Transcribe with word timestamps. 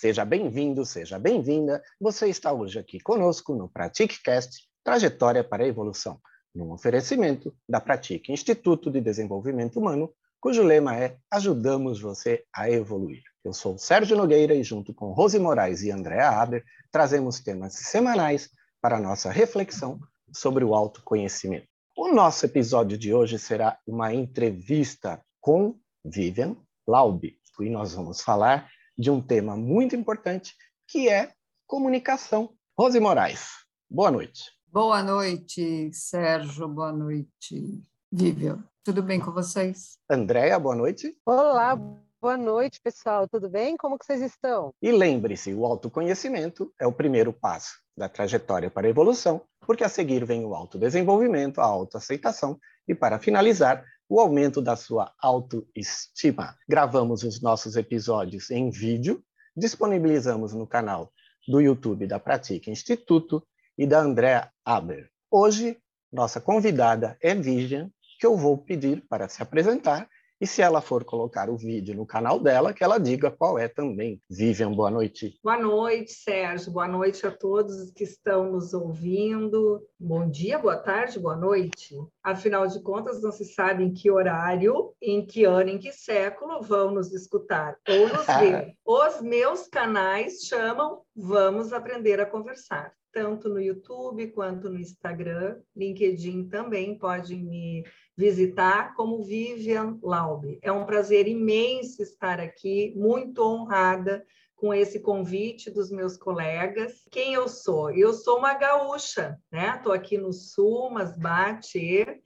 Seja 0.00 0.24
bem-vindo, 0.24 0.86
seja 0.86 1.18
bem-vinda. 1.18 1.82
Você 2.00 2.28
está 2.28 2.52
hoje 2.52 2.78
aqui 2.78 3.00
conosco 3.00 3.52
no 3.56 3.68
PratiqueCast 3.68 4.68
Trajetória 4.84 5.42
para 5.42 5.64
a 5.64 5.66
Evolução, 5.66 6.20
num 6.54 6.70
oferecimento 6.70 7.52
da 7.68 7.80
Pratique 7.80 8.32
Instituto 8.32 8.92
de 8.92 9.00
Desenvolvimento 9.00 9.80
Humano, 9.80 10.14
cujo 10.40 10.62
lema 10.62 10.96
é 10.96 11.16
Ajudamos 11.28 12.00
você 12.00 12.44
a 12.54 12.70
evoluir. 12.70 13.24
Eu 13.44 13.52
sou 13.52 13.76
Sérgio 13.76 14.16
Nogueira 14.16 14.54
e, 14.54 14.62
junto 14.62 14.94
com 14.94 15.10
Rose 15.10 15.36
Moraes 15.36 15.82
e 15.82 15.90
Andréa 15.90 16.28
Aber, 16.28 16.62
trazemos 16.92 17.40
temas 17.40 17.74
semanais 17.74 18.50
para 18.80 19.00
nossa 19.00 19.32
reflexão 19.32 19.98
sobre 20.32 20.62
o 20.62 20.76
autoconhecimento. 20.76 21.66
O 21.96 22.12
nosso 22.12 22.46
episódio 22.46 22.96
de 22.96 23.12
hoje 23.12 23.36
será 23.36 23.76
uma 23.84 24.14
entrevista 24.14 25.20
com 25.40 25.76
Vivian 26.04 26.56
Laube 26.86 27.36
e 27.60 27.68
nós 27.68 27.94
vamos 27.94 28.20
falar 28.20 28.70
de 28.98 29.10
um 29.10 29.20
tema 29.22 29.56
muito 29.56 29.94
importante, 29.94 30.56
que 30.88 31.08
é 31.08 31.32
comunicação. 31.66 32.52
Rose 32.76 32.98
Moraes, 32.98 33.48
boa 33.88 34.10
noite. 34.10 34.42
Boa 34.66 35.02
noite, 35.02 35.90
Sérgio. 35.92 36.66
Boa 36.66 36.92
noite, 36.92 37.80
Vivian. 38.10 38.64
Tudo 38.82 39.02
bem 39.02 39.20
com 39.20 39.30
vocês? 39.30 39.98
Andréia, 40.10 40.58
boa 40.58 40.74
noite. 40.74 41.16
Olá, 41.24 41.76
boa 42.20 42.36
noite, 42.36 42.80
pessoal. 42.82 43.28
Tudo 43.28 43.48
bem? 43.48 43.76
Como 43.76 43.98
que 43.98 44.04
vocês 44.04 44.20
estão? 44.20 44.74
E 44.82 44.90
lembre-se, 44.90 45.54
o 45.54 45.64
autoconhecimento 45.64 46.72
é 46.80 46.86
o 46.86 46.92
primeiro 46.92 47.32
passo 47.32 47.78
da 47.96 48.08
trajetória 48.08 48.70
para 48.70 48.86
a 48.86 48.90
evolução, 48.90 49.42
porque 49.60 49.84
a 49.84 49.88
seguir 49.88 50.24
vem 50.24 50.44
o 50.44 50.54
autodesenvolvimento, 50.54 51.60
a 51.60 51.64
autoaceitação 51.64 52.58
e, 52.86 52.94
para 52.94 53.18
finalizar, 53.18 53.84
o 54.08 54.20
aumento 54.20 54.62
da 54.62 54.74
sua 54.74 55.12
autoestima. 55.20 56.56
Gravamos 56.68 57.22
os 57.22 57.42
nossos 57.42 57.76
episódios 57.76 58.50
em 58.50 58.70
vídeo, 58.70 59.22
disponibilizamos 59.56 60.54
no 60.54 60.66
canal 60.66 61.12
do 61.46 61.60
YouTube 61.60 62.06
da 62.06 62.18
Pratica 62.18 62.70
Instituto 62.70 63.46
e 63.76 63.86
da 63.86 64.00
Andrea 64.00 64.50
Aber. 64.64 65.08
Hoje, 65.30 65.78
nossa 66.10 66.40
convidada 66.40 67.18
é 67.20 67.34
Vivian, 67.34 67.90
que 68.18 68.26
eu 68.26 68.36
vou 68.36 68.56
pedir 68.56 69.04
para 69.08 69.28
se 69.28 69.42
apresentar 69.42 70.08
e 70.40 70.46
se 70.46 70.62
ela 70.62 70.80
for 70.80 71.04
colocar 71.04 71.50
o 71.50 71.56
vídeo 71.56 71.94
no 71.94 72.06
canal 72.06 72.38
dela, 72.38 72.72
que 72.72 72.84
ela 72.84 72.98
diga 72.98 73.30
qual 73.30 73.58
é 73.58 73.66
também. 73.66 74.22
Vivian, 74.30 74.72
boa 74.72 74.90
noite. 74.90 75.38
Boa 75.42 75.58
noite, 75.58 76.12
Sérgio. 76.12 76.72
Boa 76.72 76.86
noite 76.86 77.26
a 77.26 77.30
todos 77.30 77.90
que 77.90 78.04
estão 78.04 78.50
nos 78.52 78.72
ouvindo. 78.72 79.82
Bom 79.98 80.28
dia, 80.28 80.58
boa 80.58 80.76
tarde, 80.76 81.18
boa 81.18 81.36
noite. 81.36 81.96
Afinal 82.22 82.66
de 82.66 82.80
contas, 82.82 83.20
não 83.20 83.32
se 83.32 83.44
sabe 83.44 83.82
em 83.82 83.92
que 83.92 84.10
horário, 84.10 84.92
em 85.02 85.26
que 85.26 85.44
ano, 85.44 85.70
em 85.70 85.78
que 85.78 85.92
século 85.92 86.62
vão 86.62 86.92
nos 86.92 87.12
escutar 87.12 87.76
ou 87.88 88.08
nos 88.08 88.26
ver. 88.38 88.74
Os 88.84 89.20
meus 89.20 89.66
canais 89.66 90.42
chamam 90.44 91.02
Vamos 91.16 91.72
Aprender 91.72 92.20
a 92.20 92.26
Conversar 92.26 92.92
tanto 93.10 93.48
no 93.48 93.60
YouTube 93.60 94.28
quanto 94.28 94.70
no 94.70 94.78
Instagram. 94.78 95.58
LinkedIn 95.74 96.48
também 96.48 96.96
pode 96.96 97.34
me 97.34 97.82
visitar 98.18 98.96
como 98.96 99.22
Vivian 99.22 99.96
Laube. 100.02 100.58
É 100.60 100.72
um 100.72 100.84
prazer 100.84 101.28
imenso 101.28 102.02
estar 102.02 102.40
aqui, 102.40 102.92
muito 102.96 103.40
honrada 103.44 104.26
com 104.56 104.74
esse 104.74 104.98
convite 104.98 105.70
dos 105.70 105.88
meus 105.88 106.16
colegas. 106.16 107.06
Quem 107.12 107.34
eu 107.34 107.46
sou? 107.46 107.92
Eu 107.92 108.12
sou 108.12 108.38
uma 108.38 108.54
gaúcha, 108.54 109.38
né? 109.52 109.76
Estou 109.76 109.92
aqui 109.92 110.18
no 110.18 110.32
sul, 110.32 110.90
mas 110.90 111.16
bate 111.16 112.20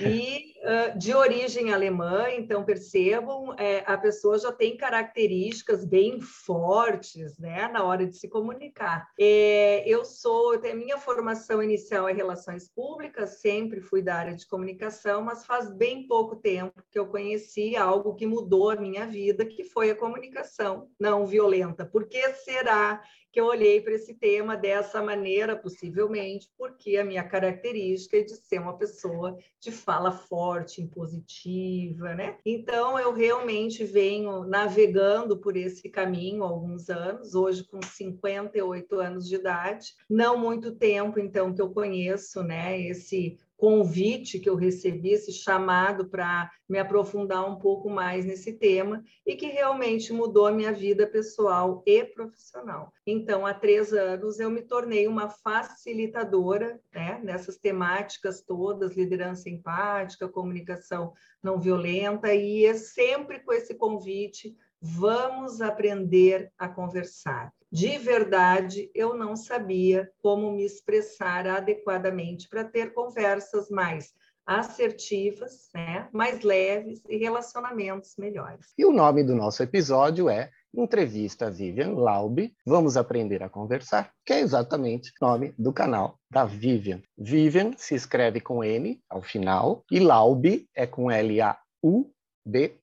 e 0.00 0.54
uh, 0.62 0.98
de 0.98 1.14
origem 1.14 1.72
alemã, 1.72 2.26
então 2.30 2.64
percebam, 2.64 3.54
é, 3.58 3.82
a 3.86 3.96
pessoa 3.96 4.38
já 4.38 4.52
tem 4.52 4.76
características 4.76 5.84
bem 5.84 6.20
fortes, 6.20 7.38
né, 7.38 7.68
na 7.68 7.84
hora 7.84 8.06
de 8.06 8.16
se 8.16 8.28
comunicar. 8.28 9.08
É, 9.18 9.82
eu 9.86 10.04
sou, 10.04 10.54
a 10.54 10.74
minha 10.74 10.98
formação 10.98 11.62
inicial 11.62 12.08
é 12.08 12.12
relações 12.12 12.68
públicas, 12.68 13.40
sempre 13.40 13.80
fui 13.80 14.02
da 14.02 14.16
área 14.16 14.34
de 14.34 14.46
comunicação, 14.46 15.22
mas 15.22 15.46
faz 15.46 15.70
bem 15.70 16.06
pouco 16.06 16.36
tempo 16.36 16.82
que 16.90 16.98
eu 16.98 17.06
conheci 17.06 17.76
algo 17.76 18.14
que 18.14 18.26
mudou 18.26 18.70
a 18.70 18.76
minha 18.76 19.06
vida, 19.06 19.44
que 19.44 19.64
foi 19.64 19.90
a 19.90 19.96
comunicação 19.96 20.88
não 20.98 21.26
violenta. 21.26 21.84
Por 21.84 22.08
que 22.08 22.32
será 22.34 23.02
que 23.36 23.40
eu 23.40 23.44
olhei 23.44 23.82
para 23.82 23.92
esse 23.92 24.14
tema 24.14 24.56
dessa 24.56 25.02
maneira, 25.02 25.54
possivelmente, 25.54 26.48
porque 26.56 26.96
a 26.96 27.04
minha 27.04 27.22
característica 27.22 28.16
é 28.16 28.22
de 28.22 28.34
ser 28.34 28.58
uma 28.58 28.78
pessoa 28.78 29.36
de 29.60 29.70
fala 29.70 30.10
forte, 30.10 30.80
impositiva, 30.80 32.14
né? 32.14 32.38
Então, 32.46 32.98
eu 32.98 33.12
realmente 33.12 33.84
venho 33.84 34.44
navegando 34.44 35.36
por 35.36 35.54
esse 35.54 35.86
caminho 35.90 36.44
há 36.44 36.48
alguns 36.48 36.88
anos, 36.88 37.34
hoje 37.34 37.62
com 37.64 37.82
58 37.82 38.98
anos 38.98 39.28
de 39.28 39.34
idade, 39.34 39.88
não 40.08 40.38
muito 40.38 40.74
tempo, 40.74 41.20
então, 41.20 41.52
que 41.52 41.60
eu 41.60 41.68
conheço, 41.68 42.42
né, 42.42 42.80
esse 42.80 43.36
convite 43.56 44.38
que 44.38 44.48
eu 44.48 44.54
recebi, 44.54 45.10
esse 45.10 45.32
chamado 45.32 46.08
para 46.08 46.50
me 46.68 46.78
aprofundar 46.78 47.48
um 47.48 47.58
pouco 47.58 47.88
mais 47.88 48.24
nesse 48.24 48.52
tema 48.52 49.02
e 49.24 49.34
que 49.34 49.46
realmente 49.46 50.12
mudou 50.12 50.46
a 50.46 50.52
minha 50.52 50.72
vida 50.72 51.06
pessoal 51.06 51.82
e 51.86 52.04
profissional. 52.04 52.92
Então, 53.06 53.46
há 53.46 53.54
três 53.54 53.92
anos, 53.92 54.38
eu 54.38 54.50
me 54.50 54.62
tornei 54.62 55.06
uma 55.06 55.28
facilitadora 55.28 56.80
né, 56.94 57.20
nessas 57.22 57.56
temáticas 57.56 58.42
todas, 58.42 58.96
liderança 58.96 59.48
empática, 59.48 60.28
comunicação 60.28 61.12
não 61.42 61.58
violenta, 61.58 62.34
e 62.34 62.66
é 62.66 62.74
sempre 62.74 63.40
com 63.40 63.52
esse 63.52 63.74
convite, 63.74 64.56
vamos 64.80 65.60
aprender 65.60 66.52
a 66.58 66.68
conversar 66.68 67.52
de 67.76 67.98
verdade, 67.98 68.90
eu 68.94 69.14
não 69.14 69.36
sabia 69.36 70.10
como 70.22 70.50
me 70.50 70.64
expressar 70.64 71.46
adequadamente 71.46 72.48
para 72.48 72.64
ter 72.64 72.94
conversas 72.94 73.68
mais 73.68 74.14
assertivas, 74.46 75.68
né, 75.74 76.08
mais 76.10 76.40
leves 76.40 77.02
e 77.06 77.18
relacionamentos 77.18 78.14
melhores. 78.16 78.72
E 78.78 78.86
o 78.86 78.92
nome 78.92 79.22
do 79.22 79.34
nosso 79.34 79.62
episódio 79.62 80.30
é 80.30 80.50
Entrevista 80.74 81.50
Vivian 81.50 81.90
Laube, 81.90 82.56
Vamos 82.64 82.96
Aprender 82.96 83.42
a 83.42 83.50
Conversar, 83.50 84.10
que 84.24 84.32
é 84.32 84.40
exatamente 84.40 85.12
o 85.20 85.26
nome 85.26 85.52
do 85.58 85.70
canal 85.70 86.18
da 86.30 86.46
Vivian. 86.46 87.02
Vivian 87.18 87.72
se 87.76 87.94
escreve 87.94 88.40
com 88.40 88.64
N 88.64 88.98
ao 89.06 89.20
final 89.20 89.84
e 89.90 90.00
Laube 90.00 90.66
é 90.74 90.86
com 90.86 91.10
L-A-U-B-E. 91.10 92.76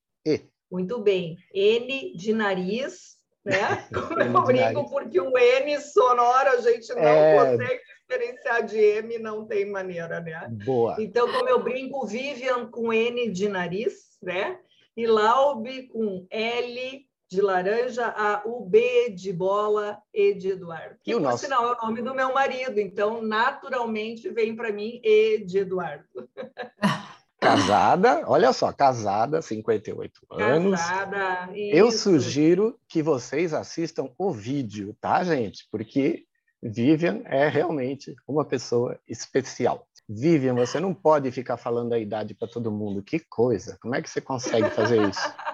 Muito 0.72 1.00
bem. 1.02 1.36
N 1.52 2.16
de 2.16 2.32
nariz, 2.32 3.18
né? 3.46 3.88
eu 3.92 4.44
brinco 4.44 4.90
porque 4.90 5.20
o 5.20 5.38
N 5.38 5.80
sonoro 5.80 6.50
a 6.50 6.62
gente 6.62 6.94
não 6.94 7.02
é... 7.02 7.58
consegue 7.58 7.82
diferenciar 8.02 8.66
de 8.66 8.78
M, 8.78 9.20
não 9.20 9.46
tem 9.46 9.70
maneira, 9.70 10.20
né? 10.20 10.48
Boa. 10.66 10.96
Então, 11.00 11.32
como 11.32 11.50
eu 11.50 11.62
brinco, 11.62 12.06
Vivian 12.06 12.68
com 12.70 12.94
N 12.94 13.30
de 13.30 13.50
nariz, 13.50 14.18
né? 14.22 14.60
E 14.96 15.08
Laube 15.08 15.88
com 15.88 16.26
L 16.30 17.08
de 17.34 17.42
laranja, 17.42 18.14
a 18.16 18.44
U 18.46 18.64
B 18.64 19.10
de 19.10 19.34
bola, 19.34 19.98
E 20.14 20.36
de 20.36 20.50
Eduardo. 20.50 20.98
Que, 21.04 21.12
e 21.12 21.14
por 21.16 21.22
nosso... 21.22 21.44
sinal, 21.44 21.68
é 21.68 21.72
o 21.72 21.86
nome 21.88 22.02
do 22.04 22.14
meu 22.14 22.32
marido. 22.32 22.80
Então, 22.80 23.24
naturalmente, 23.24 24.30
vem 24.30 24.56
para 24.56 24.72
mim 24.72 25.02
E 25.04 25.40
de 25.40 25.58
Eduardo. 25.60 26.06
Casada, 27.44 28.24
olha 28.26 28.54
só, 28.54 28.72
casada, 28.72 29.42
58 29.42 30.22
anos. 30.32 30.80
Casada, 30.80 31.50
isso. 31.54 31.76
Eu 31.76 31.92
sugiro 31.92 32.80
que 32.88 33.04
vocês 33.04 33.54
assistam 33.54 34.10
o 34.18 34.32
vídeo, 34.32 34.96
tá, 35.00 35.24
gente? 35.24 35.68
Porque 35.72 36.26
Vivian 36.62 37.22
é 37.26 37.48
realmente 37.48 38.16
uma 38.28 38.46
pessoa 38.46 38.98
especial. 39.08 39.86
Vivian, 40.08 40.56
você 40.56 40.80
não 40.80 40.94
pode 40.94 41.32
ficar 41.32 41.58
falando 41.58 41.94
a 41.94 42.00
idade 42.00 42.34
para 42.34 42.48
todo 42.48 42.72
mundo. 42.72 43.04
Que 43.04 43.20
coisa! 43.20 43.78
Como 43.82 43.96
é 43.96 44.02
que 44.02 44.10
você 44.10 44.22
consegue 44.22 44.70
fazer 44.70 45.02
isso? 45.08 45.22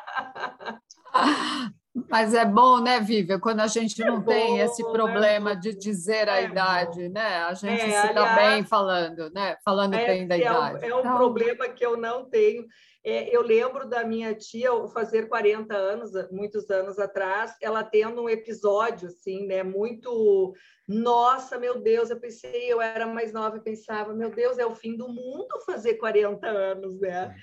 Mas 2.09 2.33
é 2.33 2.45
bom, 2.45 2.79
né, 2.79 2.99
Vivian, 2.99 3.39
quando 3.39 3.59
a 3.59 3.67
gente 3.67 4.01
é 4.01 4.05
não 4.05 4.19
bom, 4.19 4.31
tem 4.31 4.59
esse 4.59 4.83
né? 4.83 4.91
problema 4.91 5.53
né? 5.53 5.59
de 5.59 5.75
dizer 5.75 6.27
a 6.27 6.41
é 6.41 6.45
idade, 6.45 7.07
bom. 7.07 7.13
né? 7.13 7.37
A 7.43 7.53
gente 7.53 7.81
é, 7.81 8.01
se 8.01 8.13
dá 8.13 8.35
bem 8.35 8.63
falando, 8.63 9.29
né? 9.31 9.57
Falando 9.63 9.91
bem 9.91 10.27
da 10.27 10.35
é 10.35 10.41
idade. 10.41 10.85
Um, 10.85 10.87
é 10.87 10.95
um 10.95 10.99
então... 10.99 11.15
problema 11.15 11.69
que 11.69 11.85
eu 11.85 11.95
não 11.95 12.25
tenho. 12.29 12.65
É, 13.03 13.33
eu 13.35 13.41
lembro 13.41 13.87
da 13.87 14.03
minha 14.03 14.35
tia 14.35 14.71
fazer 14.93 15.29
40 15.29 15.73
anos, 15.73 16.11
muitos 16.31 16.69
anos 16.69 16.99
atrás, 16.99 17.55
ela 17.61 17.81
tendo 17.83 18.23
um 18.23 18.29
episódio 18.29 19.07
assim, 19.07 19.47
né, 19.47 19.63
muito 19.63 20.53
nossa, 20.89 21.59
meu 21.59 21.79
Deus, 21.79 22.09
eu 22.09 22.19
pensei, 22.19 22.73
eu 22.73 22.81
era 22.81 23.05
mais 23.05 23.31
nova 23.31 23.57
e 23.57 23.61
pensava, 23.61 24.11
meu 24.11 24.31
Deus, 24.31 24.57
é 24.57 24.65
o 24.65 24.73
fim 24.73 24.97
do 24.97 25.07
mundo 25.07 25.61
fazer 25.63 25.93
40 25.93 26.47
anos, 26.47 26.99
né? 26.99 27.35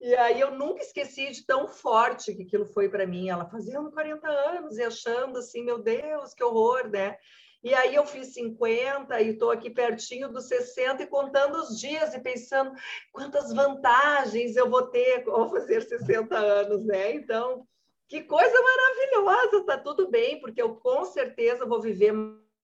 E 0.00 0.14
aí 0.16 0.40
eu 0.40 0.50
nunca 0.50 0.82
esqueci 0.82 1.30
de 1.30 1.46
tão 1.46 1.66
forte 1.66 2.34
que 2.34 2.42
aquilo 2.42 2.66
foi 2.66 2.88
para 2.88 3.06
mim. 3.06 3.28
Ela 3.28 3.46
fazendo 3.48 3.90
40 3.90 4.28
anos 4.28 4.76
e 4.76 4.82
achando 4.82 5.38
assim, 5.38 5.62
meu 5.64 5.78
Deus, 5.78 6.34
que 6.34 6.44
horror, 6.44 6.88
né? 6.90 7.16
E 7.62 7.72
aí 7.72 7.94
eu 7.94 8.04
fiz 8.04 8.34
50 8.34 9.18
e 9.22 9.30
estou 9.30 9.50
aqui 9.50 9.70
pertinho 9.70 10.28
dos 10.30 10.48
60 10.48 11.02
e 11.02 11.06
contando 11.06 11.56
os 11.56 11.80
dias 11.80 12.12
e 12.12 12.20
pensando 12.20 12.72
quantas 13.10 13.54
vantagens 13.54 14.54
eu 14.54 14.68
vou 14.68 14.82
ter 14.88 15.24
ao 15.28 15.48
fazer 15.48 15.80
60 15.82 16.36
anos, 16.36 16.84
né? 16.84 17.14
Então, 17.14 17.66
Que 18.08 18.22
coisa 18.22 18.54
maravilhosa, 18.62 19.64
tá 19.64 19.78
tudo 19.78 20.10
bem, 20.10 20.38
porque 20.40 20.60
eu 20.60 20.76
com 20.76 21.04
certeza 21.06 21.64
vou 21.66 21.80
viver 21.80 22.12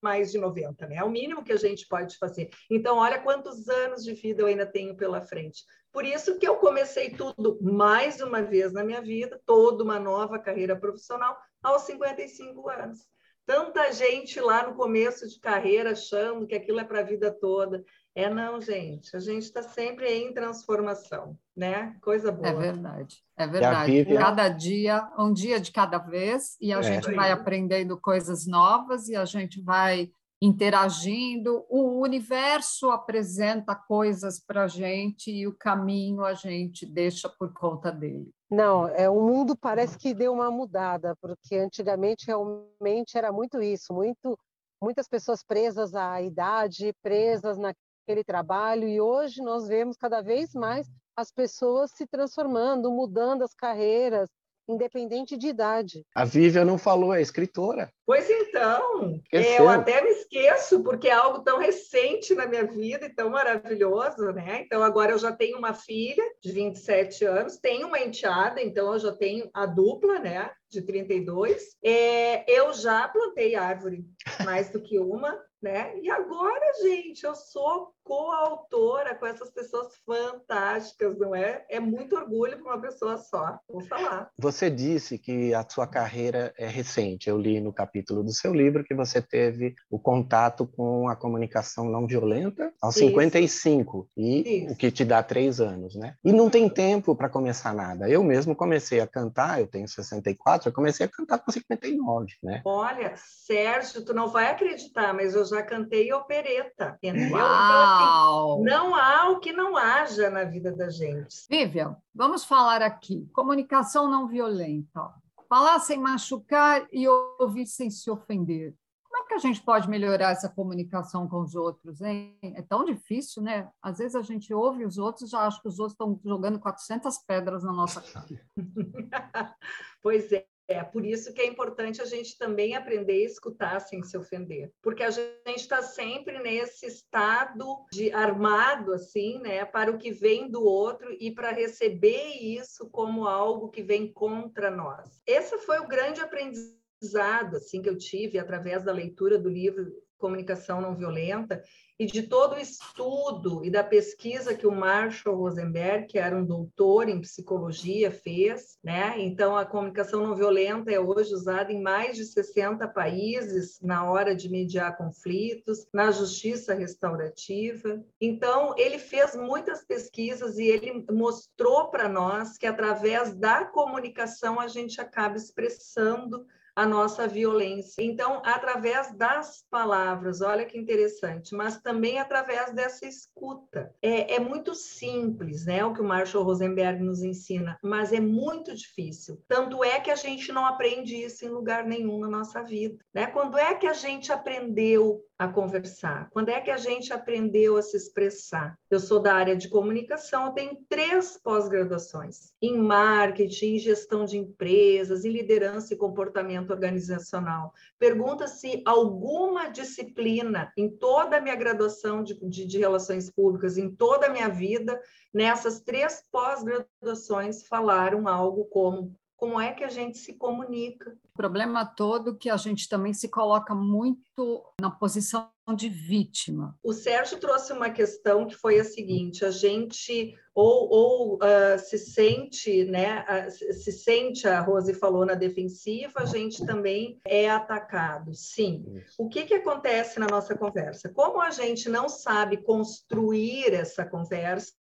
mais 0.03 0.31
de 0.31 0.38
90, 0.38 0.87
né? 0.87 0.97
É 0.97 1.05
o 1.05 1.11
mínimo 1.11 1.44
que 1.44 1.53
a 1.53 1.56
gente 1.56 1.87
pode 1.88 2.17
fazer. 2.19 2.50
Então, 2.71 2.99
olha 2.99 3.21
quantos 3.21 3.69
anos 3.69 4.05
de 4.05 4.12
vida 4.15 4.43
eu 4.43 4.47
ainda 4.47 4.67
tenho 4.67 4.97
pela 4.97 5.21
frente. 5.23 5.65
Por 5.93 6.05
isso 6.05 6.39
que 6.39 6.47
eu 6.47 6.57
comecei 6.57 7.11
tudo 7.11 7.59
mais 7.61 8.21
uma 8.21 8.43
vez 8.43 8.73
na 8.73 8.85
minha 8.85 9.01
vida, 9.01 9.41
toda 9.45 9.83
uma 9.83 9.99
nova 9.99 10.39
carreira 10.39 10.77
profissional 10.77 11.37
aos 11.63 11.83
55 11.83 12.69
anos. 12.69 13.11
Tanta 13.45 13.91
gente 13.91 14.39
lá 14.41 14.69
no 14.69 14.77
começo 14.77 15.29
de 15.29 15.41
carreira 15.41 15.91
achando 15.91 16.47
que 16.47 16.55
aquilo 16.55 16.79
é 16.79 16.85
para 16.85 17.01
a 17.01 17.05
vida 17.05 17.33
toda. 17.33 17.85
É 18.15 18.29
não, 18.29 18.61
gente. 18.61 19.17
A 19.17 19.19
gente 19.19 19.43
está 19.43 19.63
sempre 19.63 20.09
em 20.09 20.33
transformação, 20.33 21.37
né? 21.57 21.97
Coisa 22.01 22.31
boa. 22.31 22.49
É 22.49 22.55
verdade, 22.55 23.17
é 23.37 23.47
verdade. 23.49 24.05
Cada 24.15 24.49
dia, 24.49 25.11
um 25.19 25.33
dia 25.33 25.61
de 25.61 25.73
cada 25.73 25.99
vez, 25.99 26.57
e 26.61 26.73
a 26.73 26.79
é. 26.79 26.83
gente 26.83 27.13
vai 27.13 27.33
aprendendo 27.33 28.01
coisas 28.01 28.47
novas 28.47 29.09
e 29.09 29.17
a 29.17 29.25
gente 29.25 29.61
vai 29.61 30.13
interagindo. 30.41 31.65
O 31.69 32.01
universo 32.01 32.91
apresenta 32.91 33.75
coisas 33.75 34.41
para 34.41 34.65
a 34.65 34.69
gente 34.69 35.31
e 35.31 35.47
o 35.47 35.57
caminho 35.57 36.25
a 36.25 36.35
gente 36.35 36.87
deixa 36.87 37.29
por 37.29 37.53
conta 37.53 37.93
dele. 37.93 38.31
Não, 38.51 38.89
é 38.89 39.09
o 39.09 39.21
mundo 39.21 39.57
parece 39.57 39.97
que 39.99 40.15
deu 40.15 40.33
uma 40.33 40.51
mudada, 40.51 41.15
porque 41.21 41.57
antigamente 41.57 42.27
realmente 42.27 43.17
era 43.17 43.31
muito 43.31 43.63
isso, 43.63 43.93
muito 43.93 44.37
muitas 44.83 45.07
pessoas 45.07 45.45
presas 45.45 45.95
à 45.95 46.23
idade, 46.23 46.95
presas 47.03 47.59
naquele 47.59 48.25
trabalho, 48.25 48.89
e 48.89 49.01
hoje 49.01 49.43
nós 49.43 49.69
vemos 49.69 49.97
cada 49.97 50.23
vez 50.23 50.55
mais 50.55 50.89
as 51.15 51.31
pessoas 51.31 51.91
se 51.93 52.07
transformando, 52.07 52.91
mudando 52.91 53.43
as 53.43 53.55
carreiras, 53.55 54.31
independente 54.72 55.37
de 55.37 55.49
idade. 55.49 56.05
A 56.14 56.25
Vivian 56.25 56.64
não 56.64 56.78
falou, 56.78 57.14
é 57.14 57.20
escritora. 57.20 57.90
Pois 58.06 58.28
então, 58.28 59.20
eu 59.31 59.69
até 59.69 60.02
me 60.02 60.11
esqueço, 60.11 60.82
porque 60.82 61.08
é 61.08 61.12
algo 61.12 61.44
tão 61.44 61.58
recente 61.58 62.34
na 62.34 62.46
minha 62.46 62.67
vida 62.67 63.06
e 63.06 63.14
tão 63.14 63.31
maravilhoso, 63.31 64.32
né? 64.32 64.62
Então, 64.62 64.82
agora 64.82 65.12
eu 65.12 65.19
já 65.19 65.31
tenho 65.32 65.58
uma 65.58 65.75
filha 65.75 66.25
de 66.43 66.50
27 66.50 67.25
anos, 67.25 67.58
tenho 67.58 67.87
uma 67.87 68.00
enteada, 68.00 68.61
então 68.61 68.93
eu 68.93 68.99
já 68.99 69.12
tenho 69.12 69.49
a 69.55 69.64
dupla, 69.64 70.19
né? 70.19 70.50
De 70.69 70.82
32. 70.82 71.76
É, 71.84 72.50
eu 72.50 72.72
já 72.72 73.06
plantei 73.08 73.55
árvore, 73.55 74.05
mais 74.44 74.70
do 74.70 74.81
que 74.81 74.99
uma, 74.99 75.38
né? 75.62 75.99
E 76.01 76.11
agora, 76.11 76.73
gente, 76.83 77.25
eu 77.25 77.35
sou 77.35 77.93
coautora 78.03 79.15
com 79.15 79.27
essas 79.27 79.51
pessoas 79.51 79.95
fantásticas, 80.05 81.17
não 81.19 81.35
é? 81.35 81.65
É 81.69 81.79
muito 81.79 82.17
orgulho 82.17 82.59
para 82.59 82.75
uma 82.75 82.81
pessoa 82.81 83.17
só, 83.19 83.59
vou 83.69 83.83
falar. 83.83 84.31
Você 84.39 84.69
disse 84.69 85.19
que 85.19 85.55
a 85.55 85.65
sua 85.69 85.87
carreira 85.87 86.53
é 86.59 86.67
recente. 86.67 87.29
Eu 87.29 87.39
li 87.39 87.61
no 87.61 87.73
capítulo 87.73 88.25
do 88.25 88.33
seu 88.33 88.53
livro 88.53 88.85
que 88.85 88.95
você 88.95 89.23
teve 89.23 89.75
o 89.89 89.99
contato 89.99 90.67
com 90.67 91.09
a 91.09 91.15
comunicação 91.15 91.89
não 91.89 92.06
violenta 92.06 92.73
aos 92.81 92.97
Isso. 92.97 93.06
55, 93.06 94.09
e 94.17 94.65
Isso. 94.65 94.73
o 94.73 94.77
que 94.77 94.91
te 94.91 95.05
dá 95.05 95.23
três 95.23 95.61
anos, 95.61 95.95
né? 95.95 96.15
E 96.25 96.33
não 96.33 96.51
tem 96.51 96.69
tempo 96.69 97.15
para 97.15 97.29
começar 97.29 97.75
nada. 97.75 98.09
Eu 98.09 98.25
mesmo 98.25 98.56
comecei 98.56 99.01
a 99.01 99.06
cantar, 99.06 99.61
eu 99.61 99.67
tenho 99.67 99.87
64, 99.87 100.69
eu 100.69 100.73
comecei 100.73 101.06
a 101.06 101.09
cantar 101.09 101.39
com 101.39 101.53
59, 101.53 102.27
né? 102.43 102.63
Olha, 102.65 103.15
Sérgio, 103.17 104.05
tu 104.05 104.15
não 104.15 104.29
vai 104.29 104.51
acreditar, 104.51 105.13
mas 105.13 105.35
eu 105.35 105.45
já 105.50 105.62
cantei 105.62 106.12
opereta, 106.12 106.99
entendeu? 107.02 107.29
Então, 107.29 108.55
assim, 108.55 108.62
não 108.64 108.94
há 108.94 109.31
o 109.31 109.41
que 109.41 109.52
não 109.52 109.76
haja 109.76 110.31
na 110.31 110.44
vida 110.44 110.73
da 110.73 110.88
gente. 110.88 111.47
Vivian, 111.49 111.97
vamos 112.14 112.44
falar 112.44 112.82
aqui. 112.82 113.29
Comunicação 113.32 114.08
não 114.08 114.26
violenta. 114.26 115.12
Falar 115.49 115.79
sem 115.81 115.99
machucar 115.99 116.87
e 116.93 117.06
ouvir 117.08 117.67
sem 117.67 117.91
se 117.91 118.11
ofender. 118.11 118.75
Como 119.05 119.25
é 119.25 119.26
que 119.26 119.35
a 119.35 119.38
gente 119.38 119.61
pode 119.61 119.91
melhorar 119.91 120.31
essa 120.31 120.49
comunicação 120.49 121.29
com 121.29 121.41
os 121.41 121.56
outros, 121.56 122.00
hein? 122.00 122.38
É 122.43 122.62
tão 122.62 122.85
difícil, 122.85 123.43
né? 123.43 123.69
Às 123.82 123.99
vezes 123.99 124.14
a 124.14 124.23
gente 124.23 124.55
ouve 124.55 124.85
os 124.85 124.99
outros 124.99 125.29
e 125.29 125.32
já 125.32 125.41
acha 125.41 125.61
que 125.61 125.67
os 125.67 125.81
outros 125.81 125.94
estão 125.94 126.20
jogando 126.25 126.61
400 126.61 127.19
pedras 127.19 127.64
na 127.64 127.73
nossa 127.73 128.00
cara. 128.00 128.41
pois 130.00 130.31
é. 130.31 130.46
É 130.70 130.84
por 130.84 131.05
isso 131.05 131.34
que 131.34 131.40
é 131.40 131.46
importante 131.46 132.00
a 132.00 132.05
gente 132.05 132.38
também 132.38 132.76
aprender 132.76 133.25
a 133.25 133.26
escutar 133.26 133.81
sem 133.81 134.05
se 134.05 134.17
ofender, 134.17 134.70
porque 134.81 135.02
a 135.02 135.11
gente 135.11 135.34
está 135.49 135.82
sempre 135.82 136.38
nesse 136.38 136.87
estado 136.87 137.84
de 137.93 138.12
armado 138.12 138.93
assim, 138.93 139.40
né, 139.40 139.64
para 139.64 139.90
o 139.90 139.99
que 139.99 140.12
vem 140.12 140.49
do 140.49 140.62
outro 140.62 141.12
e 141.19 141.32
para 141.32 141.50
receber 141.50 142.37
isso 142.40 142.88
como 142.88 143.26
algo 143.26 143.69
que 143.69 143.82
vem 143.82 144.12
contra 144.12 144.70
nós. 144.70 145.20
Esse 145.26 145.58
foi 145.58 145.81
o 145.81 145.88
grande 145.88 146.20
aprendizado 146.20 147.56
assim 147.56 147.82
que 147.82 147.88
eu 147.88 147.99
tive 147.99 148.38
através 148.38 148.84
da 148.84 148.93
leitura 148.93 149.37
do 149.37 149.49
livro 149.49 149.93
Comunicação 150.20 150.81
Não 150.81 150.94
Violenta 150.94 151.62
e 152.00 152.06
de 152.06 152.22
todo 152.22 152.55
o 152.55 152.58
estudo 152.58 153.62
e 153.62 153.70
da 153.70 153.84
pesquisa 153.84 154.55
que 154.55 154.67
o 154.67 154.75
Marshall 154.75 155.37
Rosenberg, 155.37 156.06
que 156.06 156.19
era 156.19 156.34
um 156.34 156.46
doutor 156.46 157.11
em 157.11 157.20
psicologia, 157.20 158.11
fez, 158.11 158.78
né? 158.82 159.17
Então 159.19 159.55
a 159.55 159.67
comunicação 159.67 160.26
não 160.26 160.34
violenta 160.34 160.90
é 160.90 160.99
hoje 160.99 161.34
usada 161.34 161.70
em 161.70 161.82
mais 161.82 162.17
de 162.17 162.25
60 162.25 162.88
países 162.88 163.78
na 163.82 164.11
hora 164.11 164.34
de 164.34 164.49
mediar 164.49 164.96
conflitos, 164.96 165.87
na 165.93 166.11
justiça 166.11 166.72
restaurativa. 166.72 168.02
Então 168.19 168.75
ele 168.78 168.99
fez 168.99 169.37
muitas 169.37 169.84
pesquisas 169.84 170.56
e 170.56 170.69
ele 170.69 171.05
mostrou 171.11 171.90
para 171.90 172.08
nós 172.08 172.56
que 172.56 172.67
através 172.67 173.34
da 173.34 173.67
comunicação 173.67 174.58
a 174.58 174.69
gente 174.69 175.02
acaba 175.02 175.37
expressando 175.37 176.46
a 176.75 176.87
nossa 176.87 177.26
violência. 177.26 178.02
Então, 178.02 178.43
através 178.44 179.14
das 179.17 179.64
palavras, 179.70 180.40
olha 180.40 180.64
que 180.64 180.78
interessante, 180.78 181.55
mas 181.55 181.81
também 181.81 182.19
através 182.19 182.72
dessa 182.72 183.06
escuta. 183.06 183.94
É, 184.02 184.37
é 184.37 184.40
muito 184.40 184.75
simples, 184.75 185.67
né, 185.67 185.84
o 185.84 185.93
que 185.93 186.00
o 186.00 186.05
Marshall 186.05 186.44
Rosenberg 186.44 187.02
nos 187.02 187.22
ensina, 187.22 187.78
mas 187.82 188.12
é 188.12 188.20
muito 188.20 188.75
difícil. 188.75 189.43
Tanto 189.49 189.84
é 189.84 190.00
que 190.00 190.11
a 190.11 190.17
gente 190.17 190.52
não 190.52 190.67
aprende 190.67 191.17
isso 191.17 191.44
em 191.44 191.49
lugar 191.49 191.84
nenhum 191.84 192.19
na 192.19 192.28
nossa 192.28 192.62
vida. 192.62 192.99
Né? 193.12 193.26
Quando 193.26 193.58
é 193.58 193.75
que 193.75 193.87
a 193.87 193.93
gente 193.93 194.32
aprendeu 194.32 195.22
a 195.41 195.49
conversar? 195.49 196.29
Quando 196.33 196.51
é 196.51 196.61
que 196.61 196.71
a 196.71 196.77
gente 196.77 197.15
aprendeu 197.15 197.79
a 197.79 197.82
se 197.82 197.97
expressar? 197.97 198.79
Eu 198.91 199.01
sou 199.01 199.19
da 199.19 199.35
área 199.35 199.56
de 199.56 199.70
comunicação, 199.70 200.53
tenho 200.53 200.77
três 200.87 201.41
pós-graduações 201.43 202.53
em 202.61 202.77
marketing, 202.77 203.79
gestão 203.79 204.27
de 204.27 204.37
empresas, 204.37 205.25
em 205.25 205.31
liderança 205.31 205.94
e 205.94 205.97
comportamento 205.97 206.73
organizacional. 206.73 207.73
Pergunta 207.99 208.47
se 208.47 208.82
alguma 208.85 209.69
disciplina 209.69 210.70
em 210.77 210.91
toda 210.91 211.39
a 211.39 211.41
minha 211.41 211.56
graduação 211.56 212.23
de, 212.23 212.35
de, 212.47 212.67
de 212.67 212.79
relações 212.79 213.31
públicas, 213.31 213.79
em 213.79 213.91
toda 213.91 214.27
a 214.27 214.31
minha 214.31 214.51
vida, 214.51 215.01
nessas 215.32 215.81
três 215.81 216.23
pós-graduações 216.31 217.67
falaram 217.67 218.29
algo 218.29 218.67
como 218.67 219.19
como 219.41 219.59
é 219.59 219.73
que 219.73 219.82
a 219.82 219.89
gente 219.89 220.19
se 220.19 220.35
comunica. 220.35 221.17
O 221.32 221.37
problema 221.39 221.87
todo 221.87 222.32
é 222.32 222.37
que 222.39 222.51
a 222.51 222.59
gente 222.59 222.87
também 222.87 223.15
se 223.15 223.27
coloca 223.27 223.75
muito 223.75 224.63
na 224.79 224.91
posição 224.91 225.51
de 225.75 225.89
vítima. 225.89 226.79
O 226.85 226.93
Sérgio 226.93 227.41
trouxe 227.41 227.73
uma 227.73 227.89
questão 227.89 228.47
que 228.47 228.55
foi 228.55 228.79
a 228.79 228.85
seguinte: 228.85 229.43
a 229.43 229.51
gente 229.51 230.37
ou, 230.55 230.89
ou 230.91 231.35
uh, 231.37 231.79
se 231.79 231.97
sente, 231.97 232.85
né? 232.85 233.25
Uh, 233.25 233.51
se 233.51 233.93
sente, 233.93 234.49
a 234.49 234.61
Rose 234.61 234.93
falou 234.95 235.25
na 235.25 235.35
defensiva, 235.35 236.21
a 236.21 236.25
gente 236.25 236.65
também 236.67 237.21
é 237.25 237.49
atacado. 237.49 238.35
Sim. 238.35 238.85
O 239.19 239.29
que, 239.29 239.45
que 239.45 239.55
acontece 239.55 240.19
na 240.19 240.27
nossa 240.27 240.57
conversa? 240.57 241.09
Como 241.09 241.41
a 241.41 241.51
gente 241.51 241.89
não 241.89 242.09
sabe 242.09 242.57
construir 242.57 243.73
essa 243.73 244.05
conversa 244.05 244.75